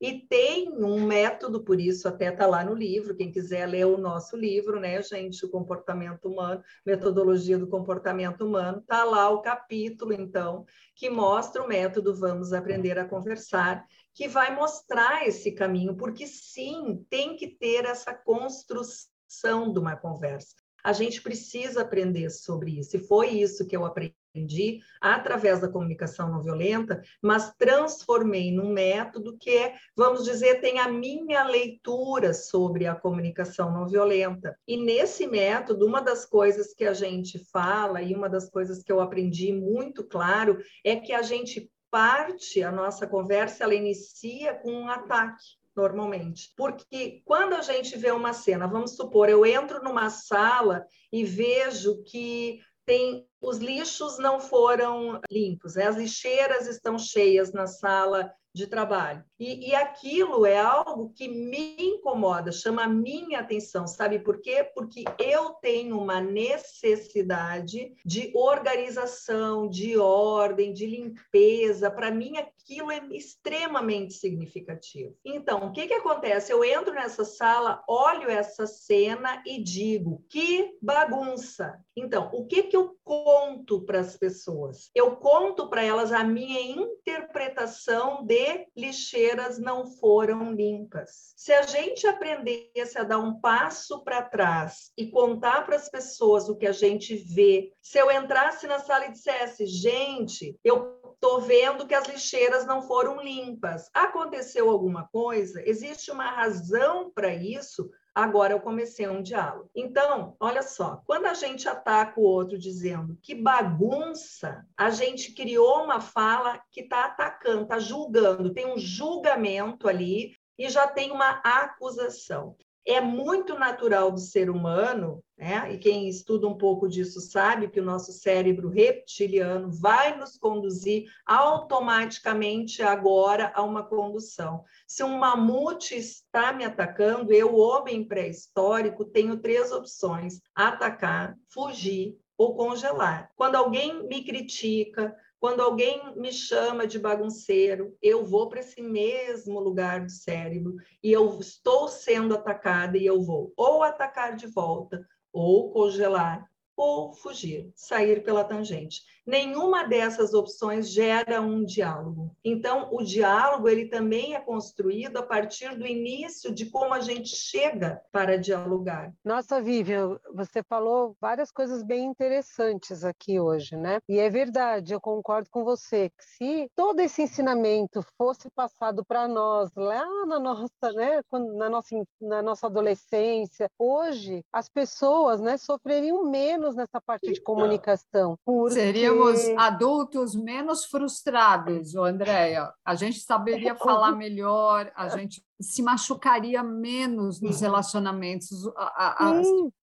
e 0.00 0.20
tem 0.20 0.70
um 0.72 1.04
método, 1.04 1.62
por 1.62 1.78
isso 1.78 2.08
até 2.08 2.32
está 2.32 2.46
lá 2.46 2.64
no 2.64 2.74
livro, 2.74 3.14
quem 3.14 3.30
quiser 3.30 3.66
ler 3.66 3.86
o 3.86 3.98
nosso 3.98 4.36
livro, 4.36 4.80
né, 4.80 5.02
gente, 5.02 5.44
o 5.44 5.50
comportamento 5.50 6.28
humano, 6.28 6.62
metodologia 6.84 7.58
do 7.58 7.66
comportamento 7.66 8.46
humano, 8.46 8.78
está 8.78 9.04
lá 9.04 9.28
o 9.28 9.42
capítulo, 9.42 10.12
então, 10.12 10.64
que 10.94 11.10
mostra 11.10 11.62
o 11.62 11.68
método 11.68 12.14
Vamos 12.14 12.52
Aprender 12.52 12.98
a 12.98 13.04
Conversar, 13.04 13.84
que 14.20 14.28
vai 14.28 14.54
mostrar 14.54 15.26
esse 15.26 15.50
caminho, 15.50 15.96
porque 15.96 16.26
sim, 16.26 17.02
tem 17.08 17.36
que 17.36 17.48
ter 17.48 17.86
essa 17.86 18.12
construção 18.12 19.72
de 19.72 19.78
uma 19.78 19.96
conversa. 19.96 20.54
A 20.84 20.92
gente 20.92 21.22
precisa 21.22 21.80
aprender 21.80 22.28
sobre 22.28 22.78
isso, 22.78 22.98
e 22.98 23.00
foi 23.00 23.28
isso 23.28 23.66
que 23.66 23.74
eu 23.74 23.82
aprendi 23.82 24.80
através 25.00 25.62
da 25.62 25.70
comunicação 25.70 26.30
não 26.30 26.42
violenta, 26.42 27.00
mas 27.22 27.54
transformei 27.56 28.52
num 28.52 28.74
método 28.74 29.38
que 29.38 29.56
é, 29.56 29.74
vamos 29.96 30.22
dizer, 30.22 30.60
tem 30.60 30.78
a 30.78 30.86
minha 30.86 31.42
leitura 31.44 32.34
sobre 32.34 32.86
a 32.86 32.94
comunicação 32.94 33.72
não 33.72 33.88
violenta. 33.88 34.54
E 34.68 34.76
nesse 34.76 35.26
método, 35.26 35.86
uma 35.86 36.02
das 36.02 36.26
coisas 36.26 36.74
que 36.74 36.84
a 36.84 36.92
gente 36.92 37.38
fala 37.50 38.02
e 38.02 38.14
uma 38.14 38.28
das 38.28 38.50
coisas 38.50 38.82
que 38.82 38.92
eu 38.92 39.00
aprendi 39.00 39.50
muito 39.50 40.04
claro 40.04 40.58
é 40.84 40.94
que 40.96 41.14
a 41.14 41.22
gente 41.22 41.70
parte, 41.90 42.62
a 42.62 42.70
nossa 42.70 43.06
conversa, 43.06 43.64
ela 43.64 43.74
inicia 43.74 44.54
com 44.54 44.72
um 44.72 44.88
ataque. 44.88 45.58
normalmente. 45.74 46.52
Porque 46.56 47.22
quando 47.24 47.54
a 47.54 47.62
gente 47.62 47.96
vê 47.96 48.10
uma 48.10 48.32
cena, 48.32 48.66
vamos 48.66 48.96
supor, 48.96 49.28
eu 49.28 49.46
entro 49.46 49.82
numa 49.82 50.10
sala 50.10 50.84
e 51.12 51.24
vejo 51.24 52.02
que 52.02 52.60
tem 52.84 53.26
os 53.40 53.58
lixos 53.58 54.18
não 54.18 54.40
foram 54.40 55.20
limpos, 55.30 55.76
né? 55.76 55.86
as 55.86 55.96
lixeiras 55.96 56.66
estão 56.66 56.98
cheias 56.98 57.52
na 57.52 57.66
sala 57.66 58.30
de 58.52 58.66
trabalho. 58.66 59.24
E, 59.38 59.70
e, 59.70 59.74
aquilo 59.74 60.44
é 60.44 60.58
algo 60.58 61.12
que 61.14 61.28
me 61.28 61.76
incomoda, 61.78 62.52
chama 62.52 62.84
a 62.84 62.88
minha 62.88 63.40
atenção. 63.40 63.86
Sabe 63.86 64.18
por 64.18 64.40
quê? 64.40 64.68
Porque 64.74 65.04
eu 65.18 65.50
tenho 65.54 65.98
uma 65.98 66.20
necessidade 66.20 67.94
de 68.04 68.32
organização, 68.34 69.68
de 69.68 69.96
ordem, 69.96 70.72
de 70.72 70.86
limpeza. 70.86 71.90
Para 71.90 72.10
mim, 72.10 72.36
aquilo 72.36 72.90
é 72.90 72.98
extremamente 73.12 74.14
significativo. 74.14 75.16
Então, 75.24 75.68
o 75.68 75.72
que, 75.72 75.86
que 75.86 75.94
acontece? 75.94 76.52
Eu 76.52 76.64
entro 76.64 76.92
nessa 76.92 77.24
sala, 77.24 77.82
olho 77.88 78.28
essa 78.28 78.66
cena 78.66 79.42
e 79.46 79.62
digo: 79.62 80.24
que 80.28 80.76
bagunça. 80.82 81.78
Então, 81.96 82.30
o 82.32 82.46
que, 82.46 82.64
que 82.64 82.76
eu 82.76 82.96
conto 83.04 83.82
para 83.82 84.00
as 84.00 84.16
pessoas? 84.16 84.90
Eu 84.94 85.16
conto 85.16 85.68
para 85.68 85.82
elas 85.82 86.12
a 86.12 86.24
minha 86.24 86.60
interpretação 86.60 88.24
de 88.24 88.39
lixeiras 88.76 89.58
não 89.58 89.86
foram 89.86 90.52
limpas. 90.52 91.32
Se 91.36 91.52
a 91.52 91.62
gente 91.62 92.06
aprendesse 92.06 92.98
a 92.98 93.04
dar 93.04 93.18
um 93.18 93.40
passo 93.40 94.02
para 94.04 94.22
trás 94.22 94.92
e 94.96 95.10
contar 95.10 95.64
para 95.64 95.76
as 95.76 95.88
pessoas 95.88 96.48
o 96.48 96.56
que 96.56 96.66
a 96.66 96.72
gente 96.72 97.16
vê, 97.16 97.72
se 97.82 97.98
eu 97.98 98.10
entrasse 98.10 98.66
na 98.66 98.78
sala 98.78 99.06
e 99.06 99.12
dissesse, 99.12 99.66
gente, 99.66 100.58
eu 100.64 101.00
estou 101.12 101.42
vendo 101.42 101.86
que 101.86 101.94
as 101.94 102.08
lixeiras 102.08 102.66
não 102.66 102.82
foram 102.82 103.20
limpas. 103.20 103.90
Aconteceu 103.92 104.70
alguma 104.70 105.06
coisa? 105.08 105.62
Existe 105.66 106.10
uma 106.10 106.30
razão 106.30 107.10
para 107.10 107.34
isso? 107.34 107.90
Agora 108.14 108.52
eu 108.52 108.60
comecei 108.60 109.08
um 109.08 109.22
diálogo. 109.22 109.70
Então, 109.74 110.36
olha 110.40 110.62
só, 110.62 111.02
quando 111.06 111.26
a 111.26 111.34
gente 111.34 111.68
ataca 111.68 112.18
o 112.18 112.24
outro 112.24 112.58
dizendo 112.58 113.18
que 113.22 113.34
bagunça, 113.34 114.66
a 114.76 114.90
gente 114.90 115.32
criou 115.32 115.84
uma 115.84 116.00
fala 116.00 116.60
que 116.70 116.80
está 116.80 117.04
atacando, 117.04 117.62
está 117.62 117.78
julgando, 117.78 118.52
tem 118.52 118.66
um 118.66 118.78
julgamento 118.78 119.88
ali 119.88 120.36
e 120.58 120.68
já 120.68 120.86
tem 120.86 121.10
uma 121.10 121.40
acusação 121.44 122.56
é 122.86 123.00
muito 123.00 123.58
natural 123.58 124.10
do 124.10 124.20
ser 124.20 124.48
humano, 124.50 125.22
né? 125.36 125.72
e 125.72 125.78
quem 125.78 126.08
estuda 126.08 126.46
um 126.46 126.56
pouco 126.56 126.88
disso 126.88 127.20
sabe 127.20 127.68
que 127.68 127.80
o 127.80 127.84
nosso 127.84 128.12
cérebro 128.12 128.68
reptiliano 128.68 129.70
vai 129.70 130.18
nos 130.18 130.36
conduzir 130.36 131.04
automaticamente 131.26 132.82
agora 132.82 133.52
a 133.54 133.62
uma 133.62 133.82
condução. 133.82 134.64
Se 134.86 135.04
um 135.04 135.18
mamute 135.18 135.94
está 135.94 136.52
me 136.52 136.64
atacando, 136.64 137.32
eu, 137.32 137.56
homem 137.56 138.04
pré-histórico, 138.04 139.04
tenho 139.04 139.38
três 139.38 139.72
opções: 139.72 140.40
atacar, 140.54 141.36
fugir 141.48 142.18
ou 142.36 142.54
congelar. 142.54 143.30
Quando 143.36 143.56
alguém 143.56 144.06
me 144.08 144.24
critica, 144.24 145.14
quando 145.40 145.60
alguém 145.62 146.14
me 146.16 146.30
chama 146.30 146.86
de 146.86 146.98
bagunceiro, 146.98 147.96
eu 148.02 148.26
vou 148.26 148.48
para 148.48 148.60
esse 148.60 148.82
mesmo 148.82 149.58
lugar 149.58 150.04
do 150.04 150.10
cérebro 150.10 150.76
e 151.02 151.10
eu 151.10 151.40
estou 151.40 151.88
sendo 151.88 152.34
atacada 152.34 152.98
e 152.98 153.06
eu 153.06 153.22
vou 153.22 153.52
ou 153.56 153.82
atacar 153.82 154.36
de 154.36 154.46
volta, 154.46 155.02
ou 155.32 155.72
congelar, 155.72 156.46
ou 156.76 157.12
fugir, 157.12 157.70
sair 157.74 158.22
pela 158.22 158.44
tangente. 158.44 159.02
Nenhuma 159.26 159.84
dessas 159.84 160.34
opções 160.34 160.90
gera 160.90 161.40
um 161.40 161.64
diálogo. 161.64 162.34
Então, 162.44 162.88
o 162.90 163.02
diálogo 163.02 163.68
ele 163.68 163.86
também 163.86 164.34
é 164.34 164.40
construído 164.40 165.18
a 165.18 165.22
partir 165.22 165.76
do 165.78 165.86
início 165.86 166.52
de 166.52 166.66
como 166.66 166.94
a 166.94 167.00
gente 167.00 167.28
chega 167.28 168.00
para 168.10 168.38
dialogar. 168.38 169.12
Nossa, 169.24 169.60
Vivian, 169.60 170.18
você 170.34 170.62
falou 170.62 171.14
várias 171.20 171.52
coisas 171.52 171.82
bem 171.82 172.06
interessantes 172.06 173.04
aqui 173.04 173.38
hoje, 173.38 173.76
né? 173.76 174.00
E 174.08 174.18
é 174.18 174.28
verdade, 174.30 174.94
eu 174.94 175.00
concordo 175.00 175.48
com 175.50 175.62
você 175.62 176.10
que 176.10 176.24
se 176.24 176.70
todo 176.74 177.00
esse 177.00 177.22
ensinamento 177.22 178.02
fosse 178.16 178.50
passado 178.50 179.04
para 179.04 179.28
nós 179.28 179.70
lá 179.76 180.06
na 180.26 180.40
nossa, 180.40 180.92
né, 180.94 181.20
na 181.56 181.68
nossa 181.68 181.90
na 182.20 182.42
nossa 182.42 182.66
adolescência, 182.66 183.70
hoje 183.78 184.44
as 184.52 184.68
pessoas, 184.68 185.40
né, 185.40 185.56
sofreriam 185.56 186.24
menos 186.24 186.69
nessa 186.74 187.00
parte 187.00 187.32
de 187.32 187.40
comunicação. 187.40 188.38
Porque... 188.44 188.74
Seríamos 188.74 189.40
adultos 189.56 190.34
menos 190.34 190.84
frustrados, 190.84 191.94
Andréia. 191.94 192.72
A 192.84 192.94
gente 192.94 193.20
saberia 193.20 193.74
falar 193.74 194.12
melhor, 194.12 194.90
a 194.94 195.08
gente 195.08 195.44
se 195.60 195.82
machucaria 195.82 196.62
menos 196.62 197.40
nos 197.40 197.60
relacionamentos. 197.60 198.50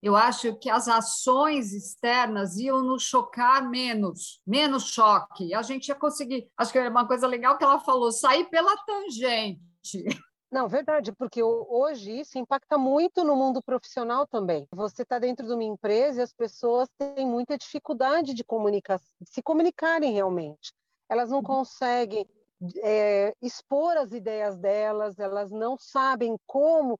Eu 0.02 0.16
acho 0.16 0.56
que 0.58 0.70
as 0.70 0.88
ações 0.88 1.74
externas 1.74 2.58
iam 2.58 2.82
nos 2.82 3.04
chocar 3.04 3.70
menos, 3.70 4.42
menos 4.46 4.86
choque. 4.86 5.54
A 5.54 5.62
gente 5.62 5.90
ia 5.90 5.96
conseguir. 5.96 6.50
Acho 6.58 6.72
que 6.72 6.80
é 6.80 6.90
uma 6.90 7.08
coisa 7.08 7.28
legal 7.28 7.58
que 7.58 7.64
ela 7.64 7.80
falou: 7.80 8.12
sair 8.12 8.46
pela 8.46 8.76
tangente. 8.78 10.04
Não, 10.58 10.68
verdade, 10.68 11.12
porque 11.12 11.44
hoje 11.44 12.22
isso 12.22 12.40
impacta 12.40 12.80
muito 12.80 13.24
no 13.24 13.36
mundo 13.36 13.62
profissional 13.62 14.26
também. 14.26 14.68
Você 14.72 15.04
está 15.04 15.20
dentro 15.20 15.46
de 15.46 15.54
uma 15.54 15.64
empresa 15.64 16.20
e 16.20 16.24
as 16.24 16.34
pessoas 16.34 16.90
têm 16.98 17.28
muita 17.28 17.56
dificuldade 17.56 18.34
de 18.34 18.44
comunicar, 18.44 19.00
de 19.22 19.30
se 19.30 19.44
comunicarem 19.44 20.14
realmente. 20.14 20.74
Elas 21.08 21.30
não 21.30 21.38
uhum. 21.38 21.44
conseguem 21.44 22.28
é, 22.78 23.36
expor 23.40 23.98
as 23.98 24.12
ideias 24.14 24.58
delas, 24.58 25.20
elas 25.20 25.52
não 25.52 25.78
sabem 25.78 26.36
como 26.48 27.00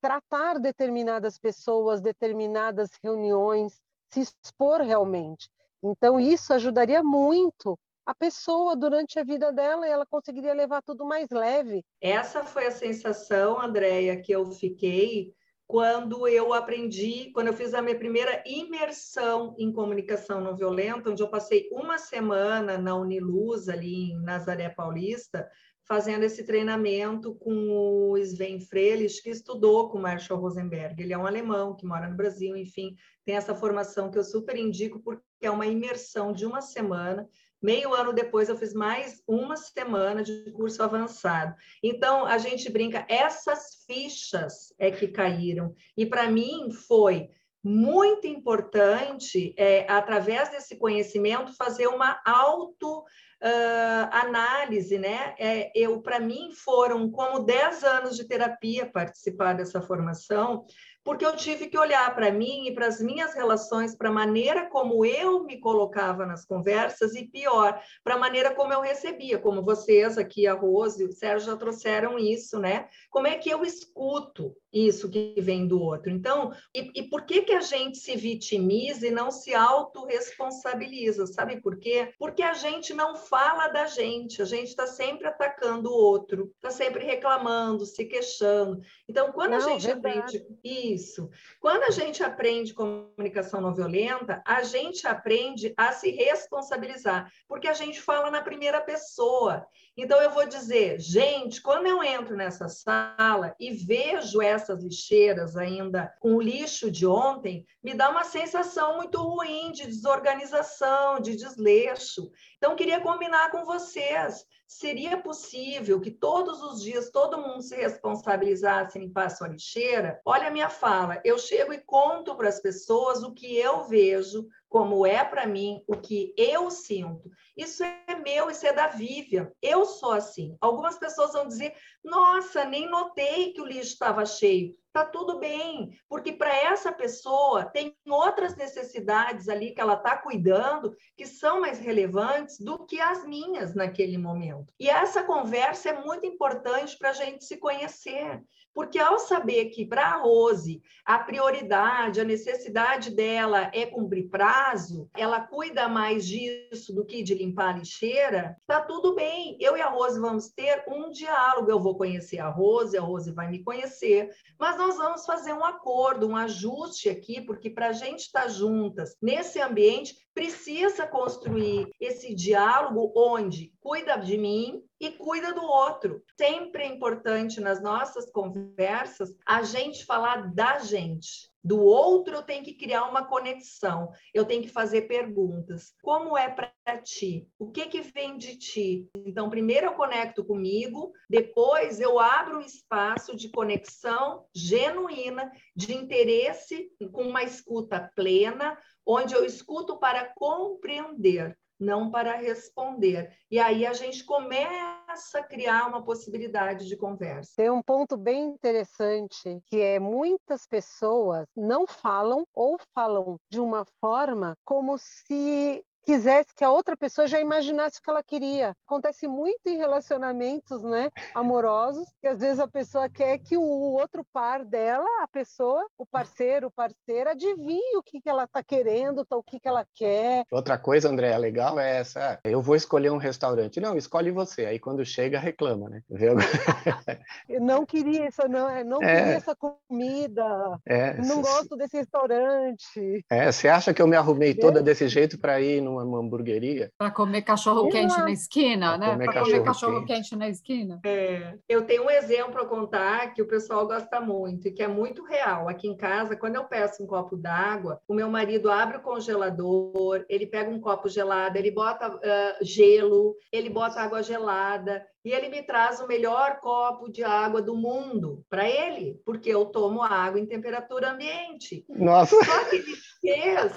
tratar 0.00 0.58
determinadas 0.58 1.38
pessoas, 1.38 2.00
determinadas 2.00 2.88
reuniões, 3.02 3.78
se 4.10 4.20
expor 4.20 4.80
realmente. 4.80 5.50
Então, 5.82 6.18
isso 6.18 6.50
ajudaria 6.54 7.02
muito 7.02 7.78
a 8.06 8.14
pessoa 8.14 8.76
durante 8.76 9.18
a 9.18 9.24
vida 9.24 9.52
dela 9.52 9.86
e 9.86 9.90
ela 9.90 10.06
conseguiria 10.06 10.54
levar 10.54 10.80
tudo 10.80 11.04
mais 11.04 11.28
leve. 11.30 11.84
Essa 12.00 12.44
foi 12.44 12.66
a 12.66 12.70
sensação, 12.70 13.60
Andréia, 13.60 14.20
que 14.22 14.30
eu 14.30 14.46
fiquei 14.52 15.34
quando 15.66 16.28
eu 16.28 16.54
aprendi, 16.54 17.32
quando 17.34 17.48
eu 17.48 17.52
fiz 17.52 17.74
a 17.74 17.82
minha 17.82 17.98
primeira 17.98 18.40
imersão 18.46 19.56
em 19.58 19.72
comunicação 19.72 20.40
não 20.40 20.56
violenta, 20.56 21.10
onde 21.10 21.20
eu 21.20 21.28
passei 21.28 21.68
uma 21.72 21.98
semana 21.98 22.78
na 22.78 22.94
Uniluz, 22.94 23.68
ali 23.68 24.12
em 24.12 24.22
Nazaré 24.22 24.68
Paulista, 24.68 25.48
fazendo 25.84 26.22
esse 26.22 26.44
treinamento 26.44 27.34
com 27.34 27.70
o 27.70 28.16
Sven 28.18 28.60
Frelich, 28.60 29.20
que 29.20 29.30
estudou 29.30 29.88
com 29.88 29.98
Marshall 29.98 30.38
Rosenberg. 30.38 31.02
Ele 31.02 31.12
é 31.12 31.18
um 31.18 31.26
alemão 31.26 31.74
que 31.74 31.86
mora 31.86 32.08
no 32.08 32.16
Brasil, 32.16 32.56
enfim, 32.56 32.94
tem 33.24 33.34
essa 33.34 33.54
formação 33.54 34.08
que 34.08 34.18
eu 34.18 34.24
super 34.24 34.56
indico, 34.56 35.00
porque 35.00 35.22
é 35.42 35.50
uma 35.50 35.66
imersão 35.66 36.32
de 36.32 36.46
uma 36.46 36.60
semana 36.60 37.28
Meio 37.62 37.94
ano 37.94 38.12
depois, 38.12 38.48
eu 38.48 38.56
fiz 38.56 38.74
mais 38.74 39.22
uma 39.26 39.56
semana 39.56 40.22
de 40.22 40.50
curso 40.52 40.82
avançado. 40.82 41.54
Então, 41.82 42.26
a 42.26 42.38
gente 42.38 42.70
brinca, 42.70 43.06
essas 43.08 43.84
fichas 43.86 44.74
é 44.78 44.90
que 44.90 45.08
caíram. 45.08 45.74
E 45.96 46.04
para 46.04 46.30
mim 46.30 46.70
foi 46.70 47.30
muito 47.64 48.28
importante, 48.28 49.52
é, 49.56 49.90
através 49.90 50.50
desse 50.50 50.76
conhecimento, 50.76 51.56
fazer 51.56 51.88
uma 51.88 52.20
auto 52.24 53.00
uh, 53.00 54.08
análise, 54.12 54.98
né? 54.98 55.34
É, 55.38 55.72
eu, 55.74 56.00
para 56.00 56.20
mim, 56.20 56.52
foram 56.52 57.10
como 57.10 57.40
10 57.40 57.82
anos 57.82 58.16
de 58.16 58.24
terapia 58.24 58.86
participar 58.86 59.54
dessa 59.54 59.80
formação, 59.82 60.64
porque 61.06 61.24
eu 61.24 61.36
tive 61.36 61.68
que 61.68 61.78
olhar 61.78 62.12
para 62.16 62.32
mim 62.32 62.66
e 62.66 62.74
para 62.74 62.88
as 62.88 63.00
minhas 63.00 63.32
relações, 63.32 63.94
para 63.94 64.08
a 64.08 64.12
maneira 64.12 64.68
como 64.68 65.06
eu 65.06 65.44
me 65.44 65.60
colocava 65.60 66.26
nas 66.26 66.44
conversas 66.44 67.14
e 67.14 67.24
pior, 67.24 67.80
para 68.02 68.16
a 68.16 68.18
maneira 68.18 68.52
como 68.52 68.72
eu 68.72 68.80
recebia, 68.80 69.38
como 69.38 69.62
vocês 69.62 70.18
aqui, 70.18 70.48
a 70.48 70.52
Rose 70.52 71.00
e 71.00 71.06
o 71.06 71.12
Sérgio 71.12 71.52
já 71.52 71.56
trouxeram 71.56 72.18
isso, 72.18 72.58
né? 72.58 72.88
Como 73.08 73.28
é 73.28 73.38
que 73.38 73.48
eu 73.48 73.62
escuto 73.62 74.52
isso 74.76 75.08
que 75.08 75.34
vem 75.38 75.66
do 75.66 75.80
outro? 75.80 76.10
Então, 76.10 76.52
e, 76.74 76.90
e 76.94 77.02
por 77.04 77.22
que 77.22 77.42
que 77.42 77.52
a 77.52 77.60
gente 77.60 77.98
se 77.98 78.16
vitimiza 78.16 79.06
e 79.06 79.10
não 79.10 79.30
se 79.30 79.54
autorresponsabiliza? 79.54 81.26
Sabe 81.26 81.60
por 81.60 81.78
quê? 81.78 82.12
Porque 82.18 82.42
a 82.42 82.54
gente 82.54 82.92
não 82.92 83.16
fala 83.16 83.68
da 83.68 83.86
gente, 83.86 84.42
a 84.42 84.44
gente 84.44 84.68
está 84.68 84.86
sempre 84.86 85.26
atacando 85.26 85.90
o 85.90 85.94
outro, 85.94 86.52
está 86.56 86.70
sempre 86.70 87.04
reclamando, 87.04 87.86
se 87.86 88.04
queixando. 88.04 88.80
Então, 89.08 89.32
quando 89.32 89.52
não, 89.52 89.58
a 89.58 89.60
gente 89.60 89.86
verdade. 89.86 90.18
aprende 90.18 90.58
isso, 90.62 91.30
quando 91.60 91.84
a 91.84 91.90
gente 91.90 92.22
aprende 92.22 92.74
comunicação 92.74 93.60
não 93.60 93.74
violenta, 93.74 94.42
a 94.44 94.62
gente 94.62 95.06
aprende 95.06 95.72
a 95.76 95.92
se 95.92 96.10
responsabilizar, 96.10 97.30
porque 97.48 97.68
a 97.68 97.74
gente 97.74 98.00
fala 98.00 98.30
na 98.30 98.42
primeira 98.42 98.80
pessoa. 98.80 99.66
Então, 99.96 100.20
eu 100.20 100.30
vou 100.30 100.46
dizer, 100.46 101.00
gente, 101.00 101.62
quando 101.62 101.86
eu 101.86 102.02
entro 102.02 102.36
nessa 102.36 102.68
sala 102.68 103.54
e 103.58 103.70
vejo 103.70 104.42
essas 104.66 104.82
lixeiras 104.82 105.56
ainda 105.56 106.12
com 106.18 106.34
o 106.34 106.40
lixo 106.40 106.90
de 106.90 107.06
ontem, 107.06 107.64
me 107.82 107.94
dá 107.94 108.10
uma 108.10 108.24
sensação 108.24 108.96
muito 108.96 109.22
ruim 109.22 109.70
de 109.70 109.86
desorganização, 109.86 111.20
de 111.20 111.36
desleixo. 111.36 112.30
Então, 112.56 112.76
queria 112.76 113.00
combinar 113.00 113.50
com 113.50 113.64
vocês. 113.64 114.46
Seria 114.66 115.16
possível 115.16 116.00
que 116.00 116.10
todos 116.10 116.60
os 116.60 116.82
dias 116.82 117.10
todo 117.10 117.40
mundo 117.40 117.62
se 117.62 117.76
responsabilizasse 117.76 118.98
em 118.98 119.02
limpar 119.02 119.30
sua 119.30 119.46
lixeira? 119.46 120.20
Olha 120.24 120.48
a 120.48 120.50
minha 120.50 120.68
fala, 120.68 121.20
eu 121.24 121.38
chego 121.38 121.72
e 121.72 121.78
conto 121.78 122.34
para 122.34 122.48
as 122.48 122.60
pessoas 122.60 123.22
o 123.22 123.32
que 123.32 123.56
eu 123.56 123.84
vejo, 123.84 124.48
como 124.68 125.06
é 125.06 125.22
para 125.24 125.46
mim, 125.46 125.84
o 125.86 125.96
que 125.96 126.34
eu 126.36 126.68
sinto. 126.70 127.30
Isso 127.56 127.84
é 127.84 128.16
meu, 128.16 128.50
isso 128.50 128.66
é 128.66 128.72
da 128.72 128.88
Vivian. 128.88 129.52
Eu 129.62 129.84
sou 129.84 130.12
assim. 130.12 130.56
Algumas 130.60 130.98
pessoas 130.98 131.32
vão 131.32 131.46
dizer: 131.46 131.74
nossa, 132.02 132.64
nem 132.64 132.90
notei 132.90 133.52
que 133.52 133.60
o 133.60 133.66
lixo 133.66 133.92
estava 133.92 134.26
cheio 134.26 134.76
tá 134.96 135.04
tudo 135.04 135.38
bem, 135.38 135.90
porque 136.08 136.32
para 136.32 136.54
essa 136.54 136.90
pessoa 136.90 137.66
tem 137.66 137.94
outras 138.08 138.56
necessidades 138.56 139.46
ali 139.46 139.72
que 139.72 139.80
ela 139.80 139.94
está 139.94 140.16
cuidando 140.16 140.96
que 141.14 141.26
são 141.26 141.60
mais 141.60 141.78
relevantes 141.78 142.58
do 142.58 142.86
que 142.86 142.98
as 142.98 143.26
minhas 143.26 143.74
naquele 143.74 144.16
momento. 144.16 144.72
E 144.80 144.88
essa 144.88 145.22
conversa 145.22 145.90
é 145.90 146.04
muito 146.04 146.24
importante 146.24 146.96
para 146.96 147.10
a 147.10 147.12
gente 147.12 147.44
se 147.44 147.58
conhecer, 147.58 148.42
porque 148.76 148.98
ao 148.98 149.18
saber 149.18 149.70
que 149.70 149.86
para 149.86 150.06
a 150.06 150.16
Rose 150.18 150.82
a 151.02 151.18
prioridade, 151.18 152.20
a 152.20 152.24
necessidade 152.24 153.10
dela 153.10 153.70
é 153.72 153.86
cumprir 153.86 154.28
prazo, 154.28 155.08
ela 155.16 155.40
cuida 155.40 155.88
mais 155.88 156.26
disso 156.26 156.92
do 156.92 157.02
que 157.02 157.22
de 157.22 157.32
limpar 157.32 157.74
a 157.74 157.78
lixeira, 157.78 158.54
tá 158.66 158.82
tudo 158.82 159.14
bem. 159.14 159.56
Eu 159.58 159.78
e 159.78 159.80
a 159.80 159.88
Rose 159.88 160.20
vamos 160.20 160.50
ter 160.50 160.84
um 160.88 161.10
diálogo. 161.10 161.70
Eu 161.70 161.80
vou 161.80 161.96
conhecer 161.96 162.38
a 162.38 162.50
Rose, 162.50 162.98
a 162.98 163.00
Rose 163.00 163.32
vai 163.32 163.48
me 163.48 163.64
conhecer, 163.64 164.28
mas 164.58 164.76
nós 164.76 164.98
vamos 164.98 165.24
fazer 165.24 165.54
um 165.54 165.64
acordo, 165.64 166.28
um 166.28 166.36
ajuste 166.36 167.08
aqui, 167.08 167.40
porque 167.40 167.70
para 167.70 167.88
a 167.88 167.92
gente 167.92 168.26
estar 168.26 168.42
tá 168.42 168.48
juntas 168.48 169.16
nesse 169.22 169.58
ambiente, 169.58 170.14
precisa 170.36 171.06
construir 171.06 171.90
esse 171.98 172.34
diálogo 172.34 173.10
onde 173.16 173.72
cuida 173.80 174.18
de 174.18 174.36
mim 174.36 174.84
e 175.00 175.10
cuida 175.10 175.54
do 175.54 175.64
outro. 175.64 176.22
Sempre 176.36 176.82
é 176.82 176.86
importante 176.86 177.58
nas 177.58 177.82
nossas 177.82 178.30
conversas 178.30 179.34
a 179.46 179.62
gente 179.62 180.04
falar 180.04 180.54
da 180.54 180.78
gente. 180.80 181.50
Do 181.64 181.82
outro 181.82 182.36
eu 182.36 182.42
tenho 182.42 182.62
que 182.62 182.74
criar 182.74 183.08
uma 183.08 183.26
conexão, 183.26 184.12
eu 184.32 184.44
tenho 184.44 184.62
que 184.62 184.68
fazer 184.68 185.08
perguntas. 185.08 185.94
Como 186.00 186.36
é 186.36 186.48
para 186.48 186.98
ti? 187.02 187.48
O 187.58 187.72
que 187.72 187.86
que 187.86 188.02
vem 188.02 188.38
de 188.38 188.56
ti? 188.56 189.08
Então, 189.24 189.50
primeiro 189.50 189.86
eu 189.86 189.94
conecto 189.94 190.44
comigo, 190.44 191.12
depois 191.28 191.98
eu 191.98 192.20
abro 192.20 192.58
um 192.58 192.60
espaço 192.60 193.34
de 193.34 193.48
conexão 193.48 194.44
genuína, 194.54 195.50
de 195.74 195.92
interesse, 195.92 196.88
com 197.10 197.22
uma 197.22 197.42
escuta 197.42 198.12
plena, 198.14 198.78
onde 199.06 199.34
eu 199.34 199.44
escuto 199.44 199.98
para 199.98 200.32
compreender, 200.34 201.56
não 201.78 202.10
para 202.10 202.36
responder. 202.36 203.30
E 203.50 203.58
aí 203.58 203.86
a 203.86 203.92
gente 203.92 204.24
começa 204.24 205.38
a 205.38 205.42
criar 205.42 205.86
uma 205.86 206.02
possibilidade 206.02 206.86
de 206.86 206.96
conversa. 206.96 207.52
Tem 207.56 207.70
um 207.70 207.82
ponto 207.82 208.16
bem 208.16 208.44
interessante 208.44 209.60
que 209.66 209.80
é 209.80 210.00
muitas 210.00 210.66
pessoas 210.66 211.46
não 211.54 211.86
falam 211.86 212.46
ou 212.54 212.78
falam 212.94 213.38
de 213.50 213.60
uma 213.60 213.84
forma 214.00 214.56
como 214.64 214.96
se 214.98 215.84
quisesse 216.06 216.54
que 216.54 216.64
a 216.64 216.70
outra 216.70 216.96
pessoa 216.96 217.26
já 217.26 217.40
imaginasse 217.40 217.98
o 217.98 218.02
que 218.02 218.08
ela 218.08 218.22
queria. 218.22 218.74
Acontece 218.86 219.26
muito 219.26 219.66
em 219.66 219.76
relacionamentos, 219.76 220.82
né, 220.82 221.10
amorosos, 221.34 222.06
que 222.20 222.28
às 222.28 222.38
vezes 222.38 222.60
a 222.60 222.68
pessoa 222.68 223.08
quer 223.08 223.38
que 223.38 223.56
o 223.56 223.62
outro 223.62 224.24
par 224.32 224.64
dela, 224.64 225.04
a 225.22 225.28
pessoa, 225.28 225.84
o 225.98 226.06
parceiro, 226.06 226.70
parceira, 226.70 227.32
adivinhe 227.32 227.96
o 227.96 228.02
que, 228.02 228.20
que 228.20 228.28
ela 228.28 228.44
está 228.44 228.62
querendo, 228.62 229.26
o 229.28 229.42
que, 229.42 229.58
que 229.58 229.66
ela 229.66 229.84
quer. 229.94 230.44
Outra 230.50 230.78
coisa, 230.78 231.08
André, 231.08 231.32
é 231.32 231.38
legal 231.38 231.78
é 231.80 231.98
essa. 231.98 232.38
Eu 232.44 232.62
vou 232.62 232.76
escolher 232.76 233.10
um 233.10 233.16
restaurante. 233.16 233.80
Não, 233.80 233.96
escolhe 233.96 234.30
você. 234.30 234.66
Aí 234.66 234.78
quando 234.78 235.04
chega, 235.04 235.40
reclama, 235.40 235.88
né? 235.88 236.02
Viu? 236.08 236.34
Eu 237.48 237.60
não 237.60 237.84
queria 237.84 238.26
essa, 238.26 238.46
não, 238.46 238.84
não 238.84 239.02
é. 239.02 239.16
queria 239.16 239.34
essa 239.34 239.56
comida. 239.56 240.78
É, 240.86 241.16
não 241.16 241.36
se, 241.36 241.42
gosto 241.42 241.76
desse 241.76 241.96
restaurante. 241.96 243.24
É, 243.28 243.50
você 243.50 243.68
acha 243.68 243.92
que 243.92 244.00
eu 244.00 244.06
me 244.06 244.16
arrumei 244.16 244.54
toda 244.54 244.82
desse 244.82 245.08
jeito 245.08 245.38
para 245.38 245.60
ir 245.60 245.80
num 245.80 245.95
numa 246.04 246.18
hamburgueria. 246.18 246.90
Para 246.98 247.10
comer 247.10 247.42
cachorro 247.42 247.88
quente 247.88 248.18
na 248.18 248.30
esquina, 248.30 248.96
né? 248.96 249.16
Para 249.16 249.42
comer 249.42 249.62
cachorro 249.62 250.04
quente 250.04 250.36
na 250.36 250.48
esquina. 250.48 251.00
É. 251.04 251.54
Eu 251.68 251.84
tenho 251.84 252.04
um 252.04 252.10
exemplo 252.10 252.60
a 252.60 252.66
contar 252.66 253.32
que 253.34 253.42
o 253.42 253.48
pessoal 253.48 253.86
gosta 253.86 254.20
muito 254.20 254.68
e 254.68 254.72
que 254.72 254.82
é 254.82 254.88
muito 254.88 255.24
real. 255.24 255.68
Aqui 255.68 255.88
em 255.88 255.96
casa, 255.96 256.36
quando 256.36 256.56
eu 256.56 256.64
peço 256.64 257.02
um 257.02 257.06
copo 257.06 257.36
d'água, 257.36 258.00
o 258.08 258.14
meu 258.14 258.30
marido 258.30 258.70
abre 258.70 258.98
o 258.98 259.02
congelador, 259.02 260.24
ele 260.28 260.46
pega 260.46 260.70
um 260.70 260.80
copo 260.80 261.08
gelado, 261.08 261.58
ele 261.58 261.70
bota 261.70 262.08
uh, 262.08 262.64
gelo, 262.64 263.36
ele 263.52 263.70
bota 263.70 264.00
água 264.00 264.22
gelada 264.22 265.04
e 265.26 265.32
ele 265.32 265.48
me 265.48 265.60
traz 265.60 266.00
o 266.00 266.06
melhor 266.06 266.60
copo 266.60 267.10
de 267.10 267.24
água 267.24 267.60
do 267.60 267.74
mundo 267.74 268.44
para 268.48 268.68
ele, 268.68 269.20
porque 269.24 269.50
eu 269.50 269.64
tomo 269.66 270.00
água 270.00 270.38
em 270.38 270.46
temperatura 270.46 271.10
ambiente. 271.10 271.84
Nossa! 271.88 272.36
Só 272.44 272.64
que 272.66 272.76
ele 272.76 272.94
fez, 273.20 273.76